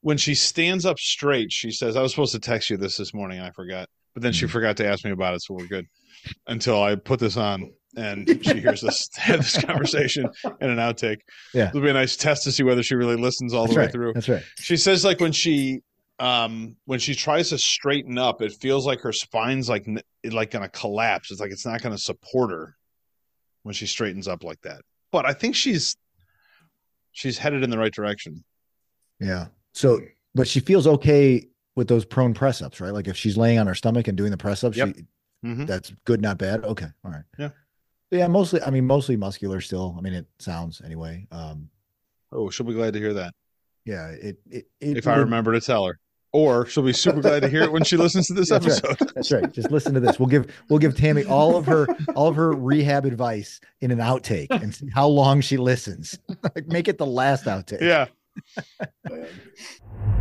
when 0.01 0.17
she 0.17 0.35
stands 0.35 0.85
up 0.85 0.99
straight. 0.99 1.51
She 1.51 1.71
says, 1.71 1.95
"I 1.95 2.01
was 2.01 2.11
supposed 2.11 2.33
to 2.33 2.39
text 2.39 2.69
you 2.69 2.77
this 2.77 2.97
this 2.97 3.13
morning, 3.13 3.39
and 3.39 3.47
I 3.47 3.51
forgot." 3.51 3.89
But 4.13 4.23
then 4.23 4.33
she 4.33 4.45
Mhm. 4.45 4.49
forgot 4.49 4.77
to 4.77 4.87
ask 4.87 5.05
me 5.05 5.11
about 5.11 5.35
it, 5.35 5.43
so 5.43 5.53
we're 5.53 5.67
good. 5.67 5.85
Until 6.47 6.81
I 6.81 6.95
put 6.95 7.19
this 7.19 7.37
on, 7.37 7.71
and 7.95 8.27
she 8.43 8.59
hears 8.59 8.83
us 8.83 9.07
have 9.15 9.39
this 9.41 9.63
conversation 9.63 10.27
in 10.61 10.69
an 10.71 10.77
outtake. 10.77 11.19
Yeah. 11.53 11.67
it'll 11.69 11.81
be 11.81 11.89
a 11.89 11.93
nice 11.93 12.15
test 12.15 12.43
to 12.45 12.51
see 12.51 12.63
whether 12.63 12.81
she 12.81 12.95
really 12.95 13.15
listens 13.15 13.53
all 13.53 13.65
That's 13.67 13.75
the 13.75 13.81
way 13.81 13.87
through. 13.91 14.13
That's 14.13 14.29
right. 14.29 14.43
She 14.59 14.77
says 14.77 15.05
like 15.05 15.19
when 15.19 15.31
she 15.33 15.81
um 16.19 16.75
when 16.85 16.99
she 16.99 17.13
tries 17.13 17.49
to 17.49 17.57
straighten 17.57 18.17
up, 18.17 18.41
it 18.41 18.53
feels 18.53 18.85
like 18.85 19.01
her 19.01 19.11
spine's 19.13 19.69
like 19.69 19.87
like 20.31 20.51
gonna 20.51 20.69
collapse. 20.69 21.31
It's 21.31 21.39
like 21.39 21.51
it's 21.51 21.65
not 21.65 21.81
gonna 21.81 21.97
support 21.97 22.51
her 22.51 22.75
when 23.63 23.73
she 23.73 23.85
straightens 23.85 24.27
up 24.27 24.43
like 24.43 24.61
that. 24.61 24.81
But 25.11 25.25
I 25.25 25.33
think 25.33 25.55
she's 25.55 25.95
she's 27.11 27.37
headed 27.37 27.63
in 27.63 27.69
the 27.69 27.77
right 27.77 27.93
direction. 27.93 28.43
Yeah. 29.19 29.47
So, 29.73 29.99
but 30.35 30.47
she 30.47 30.59
feels 30.59 30.87
okay 30.87 31.47
with 31.75 31.87
those 31.87 32.05
prone 32.05 32.33
press 32.33 32.61
ups, 32.61 32.81
right? 32.81 32.93
Like 32.93 33.07
if 33.07 33.15
she's 33.17 33.37
laying 33.37 33.59
on 33.59 33.67
her 33.67 33.75
stomach 33.75 34.07
and 34.07 34.17
doing 34.17 34.31
the 34.31 34.37
press 34.37 34.63
ups, 34.63 34.77
Yep. 34.77 34.95
she, 34.95 35.03
Mhm. 35.45 35.67
that's 35.67 35.93
good, 36.05 36.19
not 36.21 36.39
bad. 36.39 36.63
Okay. 36.65 36.87
All 37.05 37.11
right. 37.11 37.23
Yeah. 37.37 37.49
Yeah. 38.09 38.27
Mostly, 38.27 38.61
I 38.63 38.71
mean, 38.71 38.85
mostly 38.87 39.15
muscular 39.15 39.61
still. 39.61 39.93
I 39.97 40.01
mean, 40.01 40.13
it 40.13 40.25
sounds 40.39 40.81
anyway. 40.83 41.27
Um, 41.31 41.69
Oh, 42.31 42.49
she'll 42.49 42.65
be 42.65 42.73
glad 42.73 42.93
to 42.93 42.99
hear 42.99 43.13
that 43.13 43.33
yeah. 43.85 44.09
It, 44.09 44.37
it, 44.49 44.65
it 44.81 44.97
if 44.97 45.07
I 45.07 45.15
remember 45.15 45.53
to 45.53 45.61
tell 45.61 45.85
her. 45.85 45.97
Or 46.33 46.65
she'll 46.67 46.83
be 46.83 46.93
super 46.93 47.21
glad 47.21 47.41
to 47.41 47.49
hear 47.49 47.63
it 47.63 47.71
when 47.71 47.83
she 47.83 47.95
listens 47.97 48.27
to 48.27 48.33
this 48.33 48.49
That's 48.49 48.65
right. 48.65 48.83
episode. 48.83 49.11
That's 49.15 49.31
right. 49.31 49.51
Just 49.51 49.71
listen 49.71 49.93
to 49.93 49.99
this. 49.99 50.19
We'll 50.19 50.27
give 50.27 50.53
we'll 50.69 50.79
give 50.79 50.95
Tammy 50.95 51.23
all 51.23 51.55
of 51.55 51.65
her 51.65 51.87
all 52.15 52.27
of 52.27 52.35
her 52.35 52.53
rehab 52.53 53.05
advice 53.05 53.59
in 53.81 53.91
an 53.91 53.99
outtake 53.99 54.47
and 54.49 54.75
see 54.75 54.89
how 54.93 55.07
long 55.07 55.41
she 55.41 55.57
listens. 55.57 56.19
like 56.55 56.67
make 56.67 56.87
it 56.87 56.97
the 56.97 57.05
last 57.05 57.45
outtake. 57.45 57.81
Yeah. 57.81 58.07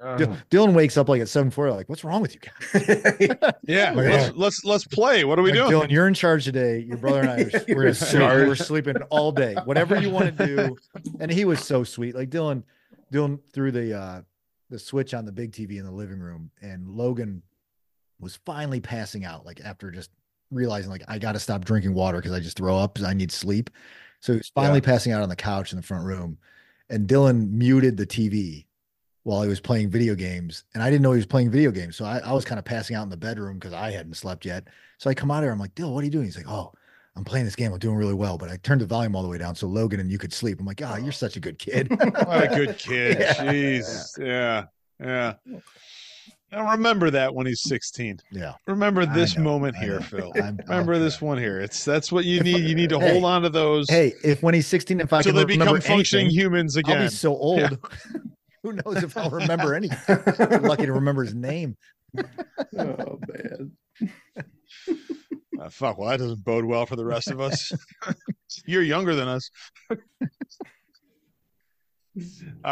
Uh, 0.00 0.16
Dylan 0.50 0.74
wakes 0.74 0.96
up 0.96 1.08
like 1.08 1.20
at 1.20 1.28
seven 1.28 1.50
forty. 1.50 1.72
Like, 1.72 1.88
what's 1.88 2.02
wrong 2.02 2.22
with 2.22 2.34
you 2.34 2.40
guys? 2.40 2.86
yeah, 3.66 3.92
yeah. 3.92 3.92
let's, 3.94 4.36
let's 4.36 4.64
let's 4.64 4.86
play. 4.86 5.24
What 5.24 5.38
are 5.38 5.42
we 5.42 5.52
Like, 5.52 5.70
doing? 5.70 5.82
Dylan, 5.82 5.90
you're 5.90 6.08
in 6.08 6.14
charge 6.14 6.44
today. 6.44 6.80
Your 6.80 6.96
brother 6.96 7.20
and 7.20 7.30
I 7.30 7.42
are 7.42 7.64
we're, 7.68 7.94
sleep, 7.94 8.20
we're 8.20 8.54
sleeping 8.56 8.96
all 9.10 9.30
day. 9.30 9.54
Whatever 9.64 10.00
you 10.00 10.10
want 10.10 10.36
to 10.36 10.46
do. 10.46 10.76
And 11.20 11.30
he 11.30 11.44
was 11.44 11.64
so 11.64 11.84
sweet. 11.84 12.14
Like 12.14 12.30
Dylan, 12.30 12.64
Dylan 13.12 13.38
threw 13.52 13.70
the 13.70 13.96
uh 13.96 14.22
the 14.70 14.78
switch 14.78 15.14
on 15.14 15.24
the 15.24 15.32
big 15.32 15.52
TV 15.52 15.78
in 15.78 15.84
the 15.84 15.92
living 15.92 16.18
room, 16.18 16.50
and 16.62 16.88
Logan 16.88 17.42
was 18.18 18.36
finally 18.44 18.80
passing 18.80 19.24
out, 19.24 19.44
like 19.46 19.60
after 19.64 19.90
just 19.90 20.10
realizing 20.50 20.90
like 20.90 21.02
I 21.08 21.18
gotta 21.18 21.38
stop 21.38 21.64
drinking 21.64 21.94
water 21.94 22.18
because 22.18 22.32
I 22.32 22.40
just 22.40 22.56
throw 22.56 22.76
up 22.76 22.98
I 23.04 23.14
need 23.14 23.30
sleep. 23.30 23.70
So 24.20 24.32
he 24.32 24.38
was 24.38 24.50
finally 24.54 24.80
passing 24.80 25.12
out 25.12 25.22
on 25.22 25.28
the 25.28 25.36
couch 25.36 25.72
in 25.72 25.76
the 25.76 25.82
front 25.82 26.04
room. 26.04 26.38
And 26.88 27.08
Dylan 27.08 27.50
muted 27.50 27.96
the 27.96 28.06
TV 28.06 28.66
while 29.24 29.42
he 29.42 29.48
was 29.48 29.60
playing 29.60 29.88
video 29.90 30.14
games. 30.14 30.64
And 30.74 30.82
I 30.82 30.90
didn't 30.90 31.02
know 31.02 31.12
he 31.12 31.16
was 31.18 31.26
playing 31.26 31.50
video 31.50 31.70
games. 31.70 31.96
So 31.96 32.04
I, 32.04 32.18
I 32.18 32.32
was 32.32 32.44
kind 32.44 32.58
of 32.58 32.64
passing 32.64 32.96
out 32.96 33.04
in 33.04 33.08
the 33.08 33.16
bedroom 33.16 33.58
because 33.58 33.72
I 33.72 33.90
hadn't 33.90 34.14
slept 34.14 34.44
yet. 34.44 34.64
So 34.98 35.08
I 35.10 35.14
come 35.14 35.30
out 35.30 35.38
of 35.38 35.42
there. 35.42 35.52
I'm 35.52 35.58
like, 35.58 35.74
Dill, 35.74 35.92
what 35.94 36.00
are 36.02 36.04
you 36.04 36.10
doing? 36.10 36.24
He's 36.24 36.36
like, 36.36 36.48
Oh, 36.48 36.72
I'm 37.14 37.24
playing 37.24 37.44
this 37.44 37.54
game. 37.56 37.72
I'm 37.72 37.78
doing 37.78 37.96
really 37.96 38.14
well. 38.14 38.36
But 38.38 38.48
I 38.50 38.56
turned 38.58 38.80
the 38.80 38.86
volume 38.86 39.14
all 39.14 39.22
the 39.22 39.28
way 39.28 39.38
down 39.38 39.54
so 39.54 39.66
Logan 39.68 40.00
and 40.00 40.10
you 40.10 40.18
could 40.18 40.32
sleep. 40.32 40.58
I'm 40.60 40.66
like, 40.66 40.82
Oh, 40.84 40.96
you're 40.96 41.12
such 41.12 41.36
a 41.36 41.40
good 41.40 41.58
kid. 41.58 41.88
What 42.00 42.44
a 42.44 42.48
good 42.48 42.78
kid. 42.78 43.18
Yeah. 43.20 43.34
Jeez. 43.34 44.18
Yeah. 44.18 44.64
Yeah. 45.00 45.34
Now 46.50 46.70
remember 46.72 47.10
that 47.10 47.34
when 47.34 47.46
he's 47.46 47.62
16. 47.62 48.18
yeah. 48.30 48.52
Remember 48.66 49.06
this 49.06 49.36
know, 49.38 49.42
moment 49.44 49.74
here. 49.76 50.00
Phil. 50.00 50.32
I'm- 50.36 50.58
Remember 50.68 50.98
this 50.98 51.20
one 51.20 51.38
here. 51.38 51.60
It's 51.60 51.82
that's 51.84 52.12
what 52.12 52.24
you 52.26 52.40
need. 52.42 52.58
You 52.64 52.74
need 52.74 52.90
to 52.90 53.00
Hey. 53.00 53.12
hold 53.12 53.24
on 53.24 53.42
to 53.42 53.48
those 53.48 53.88
Hey, 53.88 54.12
if 54.22 54.42
when 54.42 54.52
he's 54.54 54.66
16, 54.66 55.00
if 55.00 55.12
I 55.12 55.18
until 55.18 55.32
can 55.32 55.36
they 55.46 55.56
become 55.56 55.80
functioning 55.80 56.26
anything, 56.26 56.38
humans 56.40 56.76
I'll 56.76 56.80
again. 56.80 57.02
be 57.06 57.08
so 57.08 57.34
old. 57.34 57.60
Yeah. 57.60 57.68
Who 58.62 58.72
knows 58.72 59.02
if 59.02 59.16
I'll 59.16 59.30
remember 59.30 59.74
anything? 59.74 60.18
I'm 60.38 60.62
lucky 60.62 60.86
to 60.86 60.92
remember 60.92 61.24
his 61.24 61.34
name. 61.34 61.76
oh 62.78 63.18
man. 63.28 63.72
Uh, 65.60 65.68
fuck. 65.68 65.98
Well, 65.98 66.08
that 66.10 66.18
doesn't 66.18 66.44
bode 66.44 66.64
well 66.64 66.86
for 66.86 66.96
the 66.96 67.04
rest 67.04 67.30
of 67.30 67.40
us. 67.40 67.72
You're 68.66 68.82
younger 68.82 69.14
than 69.14 69.28
us. 69.28 69.50
All 69.90 69.96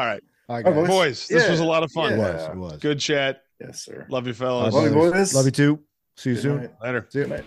right, 0.04 0.22
All 0.48 0.56
right, 0.56 0.64
guys. 0.64 0.88
boys. 0.88 1.28
This 1.28 1.48
was 1.48 1.60
a 1.60 1.64
lot 1.64 1.82
of 1.82 1.90
fun. 1.92 2.12
It 2.12 2.18
was. 2.18 2.48
It 2.48 2.56
was. 2.56 2.78
Good 2.78 3.00
chat. 3.00 3.42
Yes, 3.60 3.84
sir. 3.84 4.06
Love 4.08 4.26
you, 4.26 4.32
Love 4.32 4.36
fellas. 4.36 4.74
Love 4.74 4.84
you, 4.84 4.90
you, 4.90 5.10
boys. 5.10 5.34
Love 5.34 5.44
you 5.46 5.50
too. 5.50 5.80
See 6.16 6.30
you 6.30 6.36
Good 6.36 6.42
soon. 6.42 6.56
night. 6.58 6.70
Later. 6.82 7.06
See 7.10 7.18
you. 7.20 7.26
Good 7.26 7.44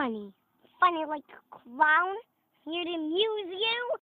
funny? 0.00 0.32
Funny 0.80 1.04
like 1.04 1.24
a 1.28 1.42
clown? 1.50 2.14
Here 2.64 2.84
to 2.84 2.90
amuse 2.90 3.52
you? 3.52 3.90